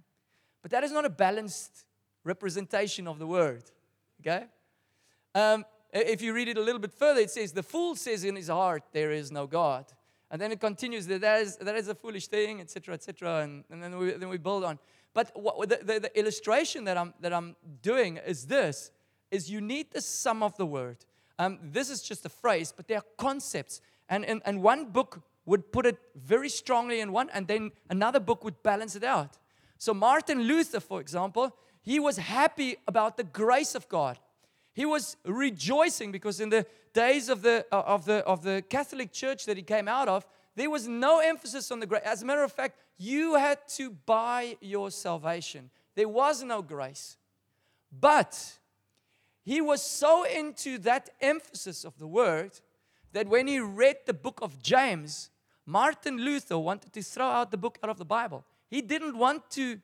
But 0.61 0.73
that 0.73 0.83
is 0.83 0.91
not 0.91 1.05
a 1.05 1.09
balanced 1.09 1.87
representation 2.25 3.07
of 3.07 3.21
the 3.21 3.29
word. 3.29 3.63
Okay? 4.21 4.47
Um, 5.33 5.65
if 5.93 6.21
you 6.23 6.33
read 6.33 6.49
it 6.49 6.59
a 6.59 6.63
little 6.63 6.81
bit 6.81 6.93
further, 6.93 7.21
it 7.21 7.31
says, 7.31 7.53
The 7.53 7.63
fool 7.63 7.95
says 7.95 8.25
in 8.25 8.35
his 8.35 8.49
heart, 8.49 8.83
There 8.91 9.13
is 9.13 9.31
no 9.31 9.47
God. 9.47 9.87
And 10.33 10.43
then 10.43 10.51
it 10.51 10.59
continues 10.59 11.07
that 11.07 11.21
that 11.21 11.43
is, 11.43 11.57
that 11.59 11.77
is 11.77 11.87
a 11.87 11.95
foolish 11.95 12.27
thing, 12.27 12.61
etc., 12.61 12.95
etc., 12.95 13.43
and, 13.43 13.63
and 13.71 13.81
then, 13.81 13.97
we, 13.97 14.11
then 14.11 14.31
we 14.31 14.39
build 14.39 14.65
on. 14.65 14.81
But 15.17 15.31
what, 15.35 15.71
the, 15.71 15.79
the, 15.83 16.01
the 16.01 16.19
illustration 16.19 16.85
that 16.85 16.99
I'm, 16.99 17.14
that 17.21 17.33
I'm 17.33 17.57
doing 17.81 18.19
is 18.19 18.45
this, 18.49 18.91
is 19.31 19.51
you 19.51 19.62
need 19.62 19.91
the 19.91 20.03
sum 20.03 20.43
of 20.43 20.55
the 20.59 20.67
word. 20.67 20.99
Um, 21.39 21.59
this 21.62 21.89
is 21.89 22.03
just 22.03 22.27
a 22.27 22.29
phrase, 22.29 22.71
but 22.77 22.87
there 22.87 22.99
are 22.99 23.05
concepts. 23.17 23.81
And, 24.11 24.27
and, 24.27 24.43
and 24.45 24.62
one 24.62 24.91
book 24.91 25.23
would 25.47 25.73
put 25.73 25.87
it 25.87 25.97
very 26.14 26.51
strongly 26.51 27.01
in 27.01 27.12
one, 27.12 27.31
and 27.33 27.49
then 27.49 27.71
another 27.89 28.21
book 28.21 28.45
would 28.45 28.62
balance 28.62 28.95
it 28.95 29.05
out. 29.05 29.39
So 29.79 29.95
Martin 29.95 30.43
Luther, 30.43 30.81
for 30.81 31.01
example, 31.01 31.57
he 31.81 31.99
was 31.99 32.19
happy 32.19 32.77
about 32.87 33.17
the 33.17 33.25
grace 33.25 33.75
of 33.75 33.89
God. 33.89 34.19
He 34.75 34.85
was 34.85 35.17
rejoicing 35.25 36.12
because 36.12 36.41
in 36.41 36.51
the 36.51 36.67
days 36.93 37.31
of 37.31 37.41
the, 37.41 37.64
of 37.73 38.05
the, 38.05 38.17
of 38.27 38.43
the 38.43 38.62
Catholic 38.69 39.12
Church 39.12 39.47
that 39.47 39.57
he 39.57 39.62
came 39.62 39.89
out 39.89 40.09
of, 40.09 40.27
there 40.57 40.69
was 40.69 40.87
no 40.87 41.21
emphasis 41.21 41.71
on 41.71 41.81
the 41.81 41.87
grace. 41.87 42.03
As 42.05 42.23
a 42.23 42.27
matter 42.27 42.43
of 42.43 42.53
fact, 42.53 42.81
you 42.99 43.35
had 43.35 43.67
to 43.69 43.91
buy 43.91 44.57
your 44.61 44.91
salvation. 44.91 45.71
There 45.95 46.09
was 46.09 46.43
no 46.43 46.63
grace. 46.63 47.17
But 47.99 48.59
he 49.45 49.61
was 49.61 49.83
so 49.83 50.25
into 50.25 50.79
that 50.79 51.11
emphasis 51.21 51.85
of 51.85 51.99
the 51.99 52.07
word 52.07 52.53
that 53.13 53.29
when 53.29 53.47
he 53.47 53.61
read 53.61 53.97
the 54.07 54.13
book 54.13 54.41
of 54.43 54.63
James, 54.63 55.31
Martin 55.65 56.19
Luther 56.19 56.59
wanted 56.59 56.93
to 56.93 57.03
throw 57.03 57.27
out 57.27 57.51
the 57.51 57.57
book 57.57 57.79
out 57.83 57.91
of 57.91 57.99
the 57.99 58.05
Bible. 58.05 58.45
He 58.69 58.83
didn't 58.83 59.17
want 59.17 59.49
to. 59.51 59.81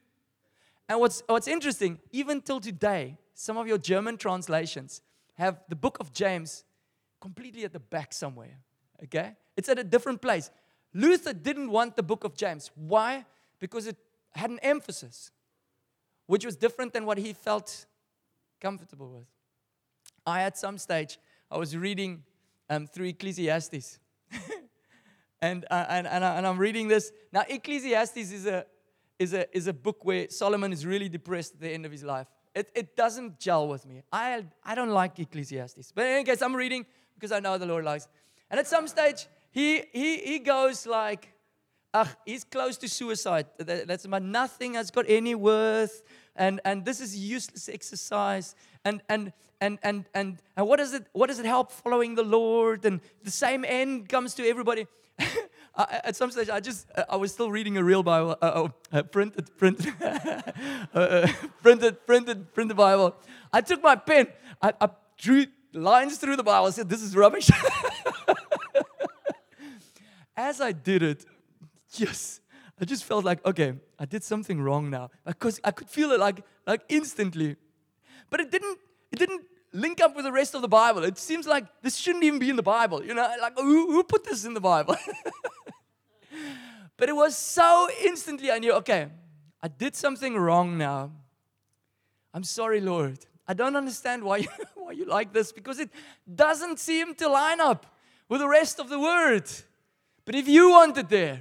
And 0.89 1.01
what's, 1.01 1.23
what's 1.27 1.49
interesting, 1.49 1.99
even 2.11 2.41
till 2.41 2.61
today, 2.61 3.17
some 3.35 3.57
of 3.57 3.67
your 3.67 3.79
German 3.79 4.17
translations 4.17 5.01
have 5.35 5.61
the 5.69 5.77
book 5.77 5.99
of 6.01 6.13
James 6.13 6.65
completely 7.21 7.65
at 7.65 7.73
the 7.73 7.81
back 7.81 8.13
somewhere. 8.13 8.59
Okay? 9.05 9.35
It's 9.57 9.69
at 9.69 9.79
a 9.79 9.85
different 9.85 10.21
place. 10.21 10.51
Luther 10.95 11.33
didn't 11.33 11.71
want 11.71 11.97
the 11.97 12.03
book 12.03 12.25
of 12.25 12.37
James. 12.37 12.71
Why? 12.75 13.25
Because 13.59 13.87
it 13.87 13.97
had 14.35 14.51
an 14.51 14.59
emphasis, 14.61 15.31
which 16.27 16.45
was 16.45 16.57
different 16.57 16.93
than 16.93 17.07
what 17.07 17.19
he 17.19 17.33
felt 17.33 17.87
comfortable 18.61 19.11
with. 19.11 19.27
I, 20.27 20.43
at 20.43 20.57
some 20.57 20.79
stage, 20.79 21.19
I 21.51 21.59
was 21.59 21.77
reading 21.77 22.23
um, 22.71 22.87
through 22.87 23.07
Ecclesiastes. 23.07 23.99
and, 25.43 25.65
uh, 25.71 25.85
and, 25.89 26.07
and, 26.07 26.25
I, 26.25 26.37
and 26.37 26.47
I'm 26.47 26.59
reading 26.59 26.89
this. 26.89 27.13
Now, 27.33 27.45
Ecclesiastes 27.49 28.17
is 28.17 28.47
a, 28.47 28.65
is, 29.19 29.35
a, 29.35 29.57
is 29.57 29.67
a 29.67 29.73
book 29.73 30.05
where 30.05 30.29
Solomon 30.31 30.73
is 30.73 30.87
really 30.87 31.09
depressed 31.09 31.55
at 31.55 31.61
the 31.61 31.71
end 31.71 31.85
of 31.87 31.93
his 31.93 32.05
life. 32.05 32.27
It, 32.55 32.71
it 32.75 32.97
doesn't 32.97 33.39
gel 33.39 33.67
with 33.67 33.87
me. 33.87 34.03
I, 34.13 34.45
I 34.65 34.75
don't 34.75 34.91
like 34.91 35.19
Ecclesiastes. 35.19 35.93
But 35.95 36.05
in 36.07 36.11
any 36.13 36.25
case, 36.25 36.43
I'm 36.43 36.55
reading 36.55 36.87
because 37.15 37.33
I 37.33 37.41
know 37.41 37.57
the 37.59 37.67
Lord 37.67 37.85
likes. 37.85 38.09
And 38.51 38.61
at 38.61 38.67
some 38.67 38.87
stage, 38.87 39.27
he, 39.53 39.83
he, 39.93 40.17
he 40.19 40.39
goes 40.39 40.87
like, 40.87 41.29
uh, 41.95 42.07
he's 42.25 42.43
close 42.43 42.79
to 42.79 42.89
suicide. 42.89 43.47
That's 43.59 44.07
about 44.07 44.23
nothing 44.23 44.75
has 44.75 44.91
got 44.91 45.05
any 45.09 45.35
worth. 45.35 46.03
And, 46.35 46.61
and 46.65 46.85
this 46.85 47.01
is 47.01 47.17
useless 47.17 47.69
exercise. 47.69 48.55
And, 48.85 49.03
and, 49.09 49.33
and, 49.61 49.79
and, 49.83 50.07
and, 50.15 50.39
and 50.57 50.67
what, 50.67 50.79
does 50.79 50.95
it, 50.95 51.07
what 51.13 51.27
does 51.27 51.39
it 51.39 51.45
help 51.45 51.71
following 51.71 52.15
the 52.15 52.23
Lord? 52.23 52.87
And 52.87 53.01
the 53.23 53.31
same 53.31 53.65
end 53.67 54.09
comes 54.09 54.35
to 54.35 54.49
everybody. 54.49 54.87
at 55.77 56.17
some 56.17 56.31
stage, 56.31 56.49
I 56.49 56.61
just, 56.61 56.87
I 57.09 57.17
was 57.17 57.33
still 57.33 57.51
reading 57.51 57.77
a 57.77 57.85
real 57.85 58.03
Bible, 58.03 58.37
uh, 58.41 58.53
oh, 58.55 58.73
uh, 58.91 59.03
printed, 59.03 59.57
printed, 59.57 59.93
uh, 60.03 60.41
uh, 60.95 61.29
printed, 61.63 62.07
printed, 62.07 62.55
printed 62.55 62.77
Bible. 62.77 63.17
I 63.53 63.61
took 63.61 63.83
my 63.83 63.97
pen, 63.97 64.29
I, 64.61 64.73
I 64.81 64.89
drew 65.19 65.47
lines 65.73 66.19
through 66.19 66.37
the 66.37 66.43
Bible, 66.43 66.67
I 66.67 66.71
said, 66.71 66.89
this 66.89 67.03
is 67.03 67.15
rubbish. 67.15 67.51
as 70.37 70.61
I 70.61 70.73
did 70.73 71.03
it, 71.03 71.25
yes, 71.95 72.41
I 72.81 72.85
just 72.85 73.05
felt 73.05 73.25
like, 73.25 73.45
okay, 73.45 73.75
I 73.99 74.05
did 74.05 74.25
something 74.25 74.61
wrong 74.61 74.91
now. 74.91 75.11
Because 75.25 75.61
I 75.63 75.71
could 75.71 75.89
feel 75.89 76.11
it 76.13 76.21
like, 76.21 76.45
like 76.67 76.83
instantly. 76.89 77.57
But 78.31 78.41
it 78.41 78.51
didn't, 78.51 78.79
it 79.13 79.19
didn't 79.19 79.43
link 79.73 80.01
up 80.01 80.17
with 80.17 80.25
the 80.25 80.33
rest 80.33 80.55
of 80.55 80.63
the 80.63 80.69
Bible. 80.69 81.05
It 81.05 81.19
seems 81.19 81.47
like 81.47 81.65
this 81.83 81.97
shouldn't 81.97 82.25
even 82.25 82.39
be 82.39 82.51
in 82.51 82.57
the 82.57 82.63
Bible. 82.63 83.05
You 83.05 83.15
know, 83.15 83.31
like 83.41 83.57
who, 83.57 83.93
who 83.93 84.03
put 84.05 84.25
this 84.25 84.45
in 84.45 84.55
the 84.55 84.61
Bible? 84.61 84.97
but 86.97 87.09
it 87.09 87.17
was 87.17 87.37
so 87.37 87.89
instantly 88.03 88.51
I 88.51 88.59
knew, 88.59 88.73
okay, 88.75 89.09
I 89.63 89.69
did 89.69 89.95
something 89.95 90.37
wrong 90.37 90.77
now. 90.77 91.13
I'm 92.35 92.45
sorry, 92.45 92.81
Lord. 92.81 93.19
I 93.47 93.55
don't 93.55 93.77
understand 93.77 94.25
why 94.25 94.39
you, 94.39 94.49
why 94.75 94.93
you 94.93 95.05
like 95.05 95.33
this 95.33 95.53
because 95.53 95.79
it 95.79 95.91
doesn't 96.33 96.79
seem 96.79 97.15
to 97.17 97.29
line 97.29 97.61
up 97.61 97.87
with 98.29 98.41
the 98.41 98.49
rest 98.49 98.81
of 98.81 98.89
the 98.89 98.99
word. 98.99 99.51
But 100.25 100.35
if 100.35 100.49
you 100.49 100.71
want 100.71 100.97
it 100.99 101.09
there, 101.09 101.41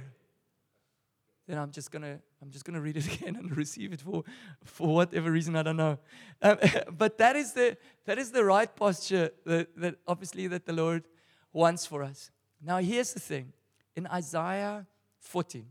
then 1.46 1.58
I'm 1.58 1.70
just 1.70 1.90
gonna 1.90 2.18
I'm 2.40 2.50
just 2.50 2.64
gonna 2.64 2.80
read 2.80 2.96
it 2.96 3.06
again 3.14 3.36
and 3.36 3.56
receive 3.56 3.92
it 3.92 4.00
for 4.00 4.24
for 4.64 4.94
whatever 4.94 5.30
reason 5.30 5.56
I 5.56 5.62
don't 5.62 5.76
know. 5.76 5.98
Um, 6.40 6.58
but 6.90 7.18
that 7.18 7.36
is 7.36 7.52
the 7.52 7.76
that 8.04 8.18
is 8.18 8.30
the 8.30 8.44
right 8.44 8.74
posture 8.74 9.30
that, 9.44 9.76
that 9.76 9.96
obviously 10.06 10.46
that 10.48 10.66
the 10.66 10.72
Lord 10.72 11.04
wants 11.52 11.86
for 11.86 12.02
us. 12.02 12.30
Now 12.60 12.78
here's 12.78 13.12
the 13.12 13.20
thing: 13.20 13.52
in 13.96 14.06
Isaiah 14.06 14.86
14, 15.20 15.66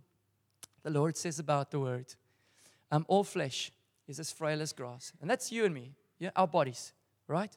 the 0.84 0.90
Lord 0.90 1.18
says 1.18 1.40
about 1.40 1.72
the 1.72 1.80
word, 1.80 2.14
um, 2.92 3.06
all 3.08 3.24
flesh 3.24 3.72
is 4.08 4.20
as 4.20 4.32
frail 4.32 4.62
as 4.62 4.74
grass, 4.74 5.14
and 5.22 5.30
that's 5.30 5.52
you 5.52 5.66
and 5.66 5.74
me, 5.74 5.94
yeah, 6.20 6.32
our 6.36 6.48
bodies, 6.48 6.94
right? 7.28 7.56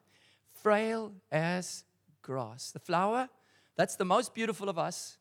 Frail 0.63 1.13
as 1.31 1.85
grass. 2.23 2.71
The 2.71 2.79
flower, 2.79 3.29
that's 3.77 3.97
the 3.97 4.05
most 4.05 4.35
beautiful 4.35 4.69
of 4.69 4.79
us 4.79 5.19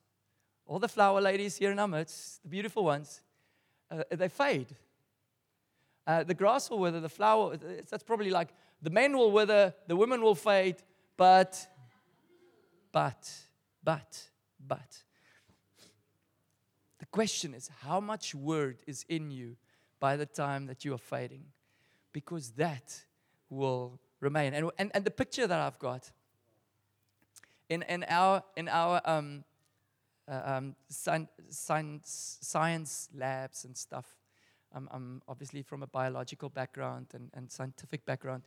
all 0.66 0.80
the 0.80 0.88
flower 0.88 1.22
ladies 1.22 1.58
here 1.58 1.72
in 1.72 1.80
our 1.80 1.88
midst, 1.88 2.42
the 2.44 2.50
beautiful 2.50 2.84
ones, 2.84 3.22
uh, 3.92 4.04
they 4.12 4.30
fade. 4.30 4.68
Uh, 6.06 6.24
the 6.24 6.34
grass 6.34 6.70
will 6.70 6.80
wither, 6.80 7.00
the 7.00 7.10
flower, 7.10 7.58
that's 7.90 8.04
probably 8.04 8.30
like 8.30 8.50
the 8.82 8.90
men 8.90 9.18
will 9.18 9.32
wither, 9.32 9.74
the 9.88 9.96
women 9.96 10.22
will 10.22 10.36
fade, 10.36 10.78
but, 11.16 11.68
but, 12.92 13.32
but, 13.84 14.22
but. 14.66 15.04
The 17.00 17.06
question 17.06 17.54
is 17.54 17.70
how 17.82 18.00
much 18.00 18.36
word 18.36 18.82
is 18.88 19.06
in 19.08 19.32
you 19.32 19.56
by 20.00 20.18
the 20.18 20.26
time 20.26 20.66
that 20.66 20.84
you 20.84 20.94
are 20.94 20.98
fading? 20.98 21.46
Because 22.12 22.52
that 22.52 23.02
will 23.50 24.00
remain. 24.20 24.54
And, 24.54 24.70
and, 24.78 24.92
and 24.94 25.06
the 25.06 25.12
picture 25.12 25.48
that 25.48 25.60
I've 25.60 25.80
got 25.80 26.12
in, 27.70 27.84
in 27.84 28.04
our, 28.10 28.44
in 28.58 28.68
our 28.68 29.02
um, 29.06 29.44
uh, 29.46 29.53
um, 30.28 30.76
science, 30.90 32.38
science 32.42 33.10
labs 33.16 33.66
and 33.66 33.76
stuff. 33.76 34.18
I'm, 34.74 34.88
I'm, 34.92 35.22
obviously 35.28 35.62
from 35.62 35.84
a 35.84 35.88
biological 35.88 36.50
background 36.50 37.08
and, 37.14 37.30
and 37.34 37.52
scientific 37.52 38.06
background. 38.06 38.44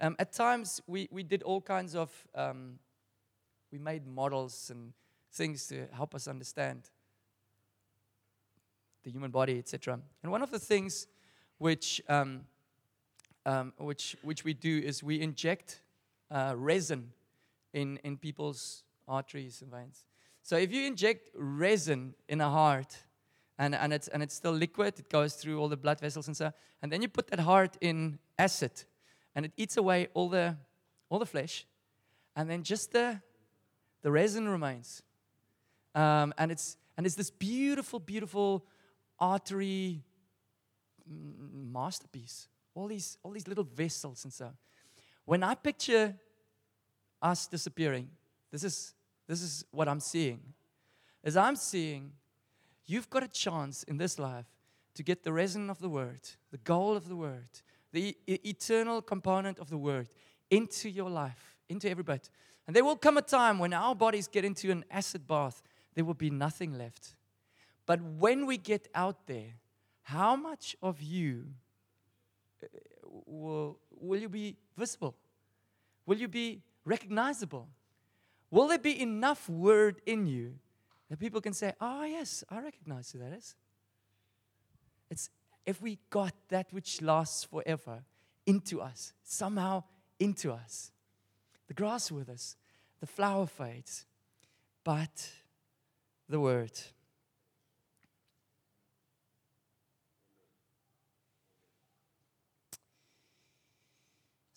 Um, 0.00 0.16
at 0.18 0.32
times, 0.32 0.80
we, 0.86 1.08
we 1.10 1.22
did 1.22 1.42
all 1.42 1.60
kinds 1.60 1.94
of, 1.94 2.10
um, 2.34 2.78
we 3.72 3.78
made 3.78 4.06
models 4.06 4.70
and 4.70 4.92
things 5.32 5.66
to 5.68 5.86
help 5.92 6.14
us 6.14 6.28
understand 6.28 6.90
the 9.02 9.10
human 9.10 9.30
body, 9.30 9.58
etc. 9.58 9.98
And 10.22 10.32
one 10.32 10.42
of 10.42 10.50
the 10.50 10.58
things 10.58 11.06
which, 11.58 12.00
um, 12.08 12.42
um, 13.46 13.72
which, 13.78 14.16
which 14.22 14.44
we 14.44 14.54
do 14.54 14.78
is 14.78 15.02
we 15.02 15.20
inject 15.20 15.80
uh, 16.30 16.54
resin 16.56 17.10
in, 17.72 17.98
in 18.04 18.16
people's 18.16 18.82
arteries 19.06 19.60
and 19.60 19.70
veins. 19.70 20.04
So 20.44 20.58
if 20.58 20.70
you 20.72 20.86
inject 20.86 21.30
resin 21.34 22.14
in 22.28 22.42
a 22.42 22.50
heart, 22.50 22.98
and, 23.58 23.74
and, 23.74 23.94
it's, 23.94 24.08
and 24.08 24.22
it's 24.22 24.34
still 24.34 24.52
liquid, 24.52 24.98
it 24.98 25.08
goes 25.08 25.36
through 25.36 25.58
all 25.58 25.68
the 25.70 25.76
blood 25.76 26.00
vessels 26.00 26.26
and 26.26 26.36
so, 26.36 26.52
and 26.82 26.92
then 26.92 27.00
you 27.00 27.08
put 27.08 27.28
that 27.28 27.40
heart 27.40 27.78
in 27.80 28.18
acid, 28.38 28.72
and 29.34 29.46
it 29.46 29.52
eats 29.56 29.78
away 29.78 30.08
all 30.12 30.28
the, 30.28 30.54
all 31.08 31.18
the 31.18 31.24
flesh, 31.24 31.64
and 32.36 32.50
then 32.50 32.62
just 32.62 32.92
the, 32.92 33.22
the 34.02 34.10
resin 34.10 34.46
remains. 34.46 35.02
Um, 35.94 36.34
and, 36.36 36.52
it's, 36.52 36.76
and 36.98 37.06
it's 37.06 37.14
this 37.14 37.30
beautiful, 37.30 37.98
beautiful 37.98 38.66
artery 39.18 40.02
masterpiece. 41.08 42.48
All 42.74 42.88
these, 42.88 43.16
all 43.22 43.30
these 43.30 43.48
little 43.48 43.64
vessels 43.64 44.24
and 44.24 44.32
so. 44.32 44.50
When 45.24 45.42
I 45.42 45.54
picture 45.54 46.14
us 47.22 47.46
disappearing, 47.46 48.10
this 48.52 48.62
is 48.62 48.92
this 49.26 49.42
is 49.42 49.64
what 49.70 49.88
I'm 49.88 50.00
seeing. 50.00 50.40
As 51.22 51.36
I'm 51.36 51.56
seeing, 51.56 52.12
you've 52.86 53.08
got 53.08 53.22
a 53.22 53.28
chance 53.28 53.82
in 53.84 53.96
this 53.96 54.18
life 54.18 54.46
to 54.94 55.02
get 55.02 55.24
the 55.24 55.32
resin 55.32 55.70
of 55.70 55.78
the 55.78 55.88
word, 55.88 56.20
the 56.50 56.58
goal 56.58 56.96
of 56.96 57.08
the 57.08 57.16
word, 57.16 57.48
the 57.92 58.16
e- 58.26 58.38
eternal 58.44 59.00
component 59.02 59.58
of 59.58 59.70
the 59.70 59.78
word 59.78 60.08
into 60.50 60.88
your 60.88 61.10
life, 61.10 61.56
into 61.68 61.88
every 61.88 62.04
bit. 62.04 62.30
And 62.66 62.76
there 62.76 62.84
will 62.84 62.96
come 62.96 63.16
a 63.16 63.22
time 63.22 63.58
when 63.58 63.72
our 63.72 63.94
bodies 63.94 64.28
get 64.28 64.44
into 64.44 64.70
an 64.70 64.84
acid 64.90 65.26
bath, 65.26 65.62
there 65.94 66.04
will 66.04 66.14
be 66.14 66.30
nothing 66.30 66.76
left. 66.76 67.14
But 67.86 68.00
when 68.00 68.46
we 68.46 68.56
get 68.56 68.88
out 68.94 69.26
there, 69.26 69.54
how 70.02 70.36
much 70.36 70.76
of 70.82 71.00
you 71.02 71.46
uh, 72.62 72.66
will, 73.26 73.78
will 73.90 74.20
you 74.20 74.28
be 74.28 74.56
visible? 74.76 75.14
Will 76.06 76.18
you 76.18 76.28
be 76.28 76.62
recognizable? 76.84 77.68
Will 78.54 78.68
there 78.68 78.78
be 78.78 79.02
enough 79.02 79.48
word 79.48 80.00
in 80.06 80.28
you 80.28 80.54
that 81.10 81.18
people 81.18 81.40
can 81.40 81.52
say, 81.52 81.72
Oh, 81.80 82.04
yes, 82.04 82.44
I 82.48 82.60
recognize 82.60 83.10
who 83.10 83.18
that 83.18 83.32
is? 83.32 83.56
It's 85.10 85.28
if 85.66 85.82
we 85.82 85.98
got 86.08 86.34
that 86.50 86.72
which 86.72 87.02
lasts 87.02 87.42
forever 87.42 88.04
into 88.46 88.80
us, 88.80 89.12
somehow 89.24 89.82
into 90.20 90.52
us. 90.52 90.92
The 91.66 91.74
grass 91.74 92.12
withers, 92.12 92.54
the 93.00 93.08
flower 93.08 93.46
fades, 93.46 94.06
but 94.84 95.30
the 96.28 96.38
word. 96.38 96.78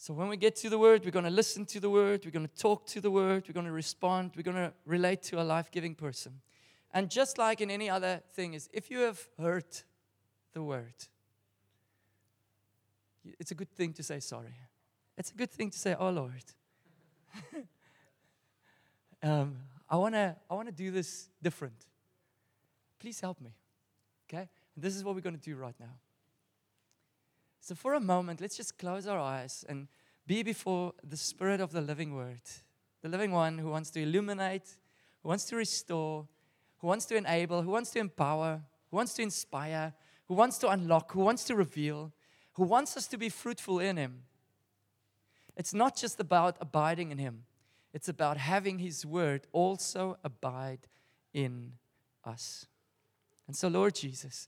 So 0.07 0.13
when 0.13 0.29
we 0.29 0.37
get 0.37 0.55
to 0.57 0.69
the 0.69 0.77
word, 0.77 1.03
we're 1.03 1.11
going 1.11 1.25
to 1.25 1.29
listen 1.29 1.65
to 1.65 1.81
the 1.81 1.89
word, 1.89 2.23
we're 2.23 2.31
going 2.31 2.47
to 2.47 2.55
talk 2.55 2.85
to 2.85 3.01
the 3.01 3.11
word, 3.11 3.43
we're 3.45 3.53
going 3.53 3.65
to 3.65 3.73
respond, 3.73 4.31
we're 4.37 4.41
going 4.41 4.55
to 4.55 4.71
relate 4.85 5.21
to 5.23 5.41
a 5.41 5.43
life-giving 5.43 5.95
person. 5.95 6.39
And 6.93 7.09
just 7.09 7.37
like 7.37 7.59
in 7.59 7.69
any 7.69 7.89
other 7.89 8.21
thing 8.31 8.53
is 8.53 8.69
if 8.71 8.89
you 8.89 8.99
have 8.99 9.19
heard 9.37 9.65
the 10.53 10.63
word, 10.63 10.93
it's 13.37 13.51
a 13.51 13.53
good 13.53 13.69
thing 13.69 13.91
to 13.95 14.01
say 14.01 14.21
sorry. 14.21 14.53
It's 15.17 15.31
a 15.31 15.35
good 15.35 15.51
thing 15.51 15.71
to 15.71 15.77
say, 15.77 15.93
"Oh 15.99 16.11
Lord, 16.11 16.45
um, 19.21 19.57
I 19.89 19.97
wanna, 19.97 20.37
I 20.49 20.53
wanna 20.53 20.71
do 20.71 20.89
this 20.89 21.27
different. 21.43 21.85
Please 22.97 23.19
help 23.19 23.41
me." 23.41 23.57
Okay, 24.29 24.47
and 24.73 24.81
this 24.85 24.95
is 24.95 25.03
what 25.03 25.15
we're 25.15 25.27
going 25.27 25.37
to 25.37 25.49
do 25.49 25.57
right 25.57 25.75
now. 25.77 25.99
So, 27.68 27.76
for 27.76 27.95
a 27.95 27.99
moment, 27.99 28.39
let's 28.39 28.55
just 28.55 28.78
close 28.78 29.07
our 29.07 29.20
eyes 29.20 29.65
and 29.68 29.89
be 30.26 30.41
before 30.41 30.93
the 31.03 31.18
Spirit 31.18 31.59
of 31.59 31.74
the 31.74 31.82
living 31.82 32.15
Word, 32.15 32.39
the 33.01 33.09
living 33.09 33.34
one 33.34 33.57
who 33.57 33.70
wants 33.70 33.89
to 33.89 34.01
illuminate, 34.01 34.78
who 35.22 35.28
wants 35.28 35.43
to 35.49 35.57
restore, 35.57 36.30
who 36.78 36.88
wants 36.88 37.03
to 37.07 37.18
enable, 37.18 37.63
who 37.63 37.72
wants 37.72 37.89
to 37.89 37.99
empower, 37.99 38.61
who 38.89 38.95
wants 38.95 39.15
to 39.15 39.22
inspire, 39.22 39.93
who 40.30 40.34
wants 40.34 40.57
to 40.59 40.70
unlock, 40.70 41.11
who 41.11 41.20
wants 41.20 41.43
to 41.43 41.57
reveal, 41.57 42.13
who 42.53 42.63
wants 42.63 42.95
us 42.95 43.05
to 43.07 43.18
be 43.18 43.28
fruitful 43.28 43.82
in 43.82 43.97
Him. 43.97 44.22
It's 45.57 45.74
not 45.74 45.97
just 45.97 46.22
about 46.22 46.55
abiding 46.61 47.11
in 47.11 47.18
Him, 47.18 47.43
it's 47.93 48.07
about 48.07 48.38
having 48.38 48.80
His 48.80 49.05
Word 49.05 49.45
also 49.51 50.18
abide 50.24 50.88
in 51.34 51.74
us. 52.24 52.65
And 53.45 53.57
so, 53.57 53.68
Lord 53.68 53.93
Jesus, 53.93 54.47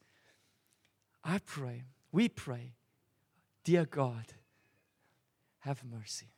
I 1.22 1.40
pray, 1.40 1.84
we 2.14 2.30
pray 2.30 2.76
Dear 3.64 3.86
God, 3.86 4.26
have 5.60 5.84
mercy. 5.84 6.32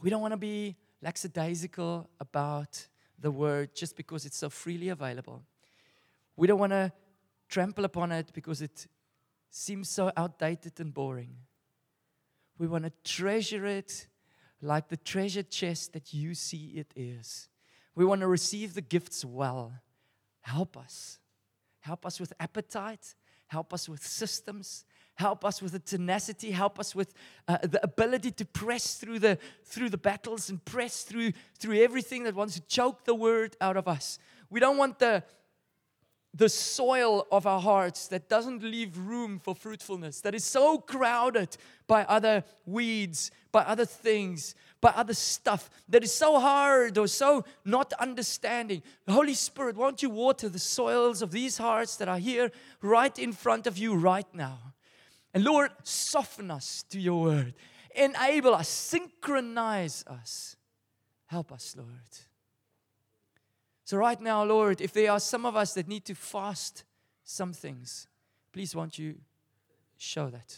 We 0.00 0.10
don't 0.10 0.20
want 0.20 0.32
to 0.32 0.38
be 0.38 0.76
lackadaisical 1.02 2.08
about 2.20 2.86
the 3.18 3.30
word 3.30 3.74
just 3.74 3.96
because 3.96 4.26
it's 4.26 4.36
so 4.36 4.50
freely 4.50 4.90
available. 4.90 5.42
We 6.36 6.46
don't 6.46 6.58
want 6.58 6.72
to 6.72 6.92
trample 7.48 7.84
upon 7.84 8.12
it 8.12 8.30
because 8.32 8.60
it 8.60 8.86
seems 9.50 9.88
so 9.88 10.12
outdated 10.16 10.78
and 10.80 10.92
boring. 10.92 11.36
We 12.58 12.66
want 12.66 12.84
to 12.84 12.92
treasure 13.04 13.66
it 13.66 14.06
like 14.60 14.88
the 14.88 14.96
treasure 14.96 15.42
chest 15.42 15.92
that 15.92 16.12
you 16.12 16.34
see 16.34 16.72
it 16.76 16.92
is. 16.96 17.48
We 17.94 18.04
want 18.04 18.20
to 18.20 18.26
receive 18.26 18.74
the 18.74 18.82
gifts 18.82 19.24
well. 19.24 19.72
Help 20.40 20.76
us. 20.76 21.18
Help 21.80 22.04
us 22.04 22.20
with 22.20 22.32
appetite. 22.38 23.14
Help 23.46 23.72
us 23.72 23.88
with 23.88 24.04
systems. 24.04 24.84
Help 25.16 25.44
us 25.44 25.60
with 25.60 25.72
the 25.72 25.78
tenacity. 25.78 26.50
Help 26.50 26.78
us 26.78 26.94
with 26.94 27.12
uh, 27.48 27.58
the 27.62 27.82
ability 27.82 28.30
to 28.30 28.44
press 28.44 28.96
through 28.96 29.18
the, 29.18 29.38
through 29.64 29.90
the 29.90 29.98
battles 29.98 30.50
and 30.50 30.64
press 30.64 31.02
through, 31.02 31.32
through 31.58 31.82
everything 31.82 32.24
that 32.24 32.34
wants 32.34 32.54
to 32.54 32.60
choke 32.62 33.04
the 33.04 33.14
word 33.14 33.56
out 33.60 33.76
of 33.76 33.88
us. 33.88 34.18
We 34.50 34.60
don't 34.60 34.76
want 34.76 34.98
the, 34.98 35.24
the 36.34 36.50
soil 36.50 37.26
of 37.32 37.46
our 37.46 37.60
hearts 37.60 38.08
that 38.08 38.28
doesn't 38.28 38.62
leave 38.62 38.98
room 38.98 39.38
for 39.38 39.54
fruitfulness, 39.54 40.20
that 40.20 40.34
is 40.34 40.44
so 40.44 40.78
crowded 40.78 41.56
by 41.86 42.04
other 42.04 42.44
weeds, 42.66 43.30
by 43.52 43.62
other 43.62 43.86
things, 43.86 44.54
by 44.82 44.90
other 44.90 45.14
stuff 45.14 45.70
that 45.88 46.04
is 46.04 46.12
so 46.12 46.38
hard 46.38 46.98
or 46.98 47.08
so 47.08 47.42
not 47.64 47.94
understanding. 47.94 48.82
Holy 49.08 49.32
Spirit, 49.32 49.76
won't 49.76 50.02
you 50.02 50.10
water 50.10 50.50
the 50.50 50.58
soils 50.58 51.22
of 51.22 51.30
these 51.30 51.56
hearts 51.56 51.96
that 51.96 52.08
are 52.08 52.18
here 52.18 52.52
right 52.82 53.18
in 53.18 53.32
front 53.32 53.66
of 53.66 53.78
you 53.78 53.94
right 53.94 54.28
now? 54.34 54.58
And 55.36 55.44
Lord, 55.44 55.70
soften 55.82 56.50
us 56.50 56.82
to 56.88 56.98
your 56.98 57.20
word. 57.20 57.52
Enable 57.94 58.54
us, 58.54 58.70
synchronize 58.70 60.02
us. 60.06 60.56
Help 61.26 61.52
us, 61.52 61.74
Lord. 61.76 61.90
So, 63.84 63.98
right 63.98 64.18
now, 64.18 64.44
Lord, 64.44 64.80
if 64.80 64.94
there 64.94 65.12
are 65.12 65.20
some 65.20 65.44
of 65.44 65.54
us 65.54 65.74
that 65.74 65.88
need 65.88 66.06
to 66.06 66.14
fast 66.14 66.84
some 67.22 67.52
things, 67.52 68.08
please 68.50 68.74
won't 68.74 68.98
you 68.98 69.16
show 69.98 70.30
that? 70.30 70.56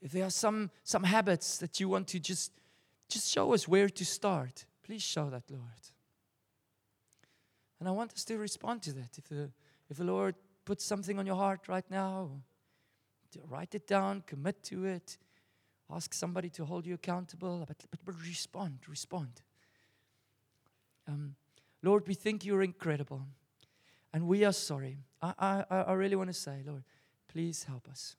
If 0.00 0.12
there 0.12 0.24
are 0.24 0.30
some, 0.30 0.70
some 0.84 1.04
habits 1.04 1.58
that 1.58 1.80
you 1.80 1.90
want 1.90 2.08
to 2.08 2.18
just, 2.18 2.50
just 3.10 3.30
show 3.30 3.52
us 3.52 3.68
where 3.68 3.90
to 3.90 4.04
start, 4.06 4.64
please 4.84 5.02
show 5.02 5.28
that, 5.28 5.42
Lord. 5.50 5.90
And 7.78 7.86
I 7.86 7.92
want 7.92 8.14
us 8.14 8.24
to 8.24 8.38
respond 8.38 8.80
to 8.84 8.94
that. 8.94 9.18
If 9.18 9.28
the, 9.28 9.50
if 9.90 9.96
the 9.96 10.04
Lord 10.04 10.36
puts 10.64 10.84
something 10.84 11.18
on 11.18 11.26
your 11.26 11.36
heart 11.36 11.68
right 11.68 11.84
now, 11.90 12.30
write 13.48 13.74
it 13.74 13.86
down, 13.86 14.22
commit 14.26 14.62
to 14.64 14.84
it, 14.84 15.18
ask 15.90 16.14
somebody 16.14 16.48
to 16.50 16.64
hold 16.64 16.86
you 16.86 16.94
accountable, 16.94 17.64
but, 17.66 17.84
but, 17.90 18.00
but 18.04 18.14
respond, 18.22 18.78
respond. 18.88 19.42
Um, 21.08 21.34
Lord, 21.82 22.06
we 22.06 22.14
think 22.14 22.44
you're 22.44 22.62
incredible, 22.62 23.22
and 24.12 24.26
we 24.26 24.44
are 24.44 24.52
sorry. 24.52 24.98
I, 25.20 25.64
I, 25.70 25.76
I 25.82 25.92
really 25.94 26.16
want 26.16 26.28
to 26.28 26.34
say, 26.34 26.62
Lord, 26.64 26.84
please 27.28 27.64
help 27.64 27.88
us. 27.88 28.16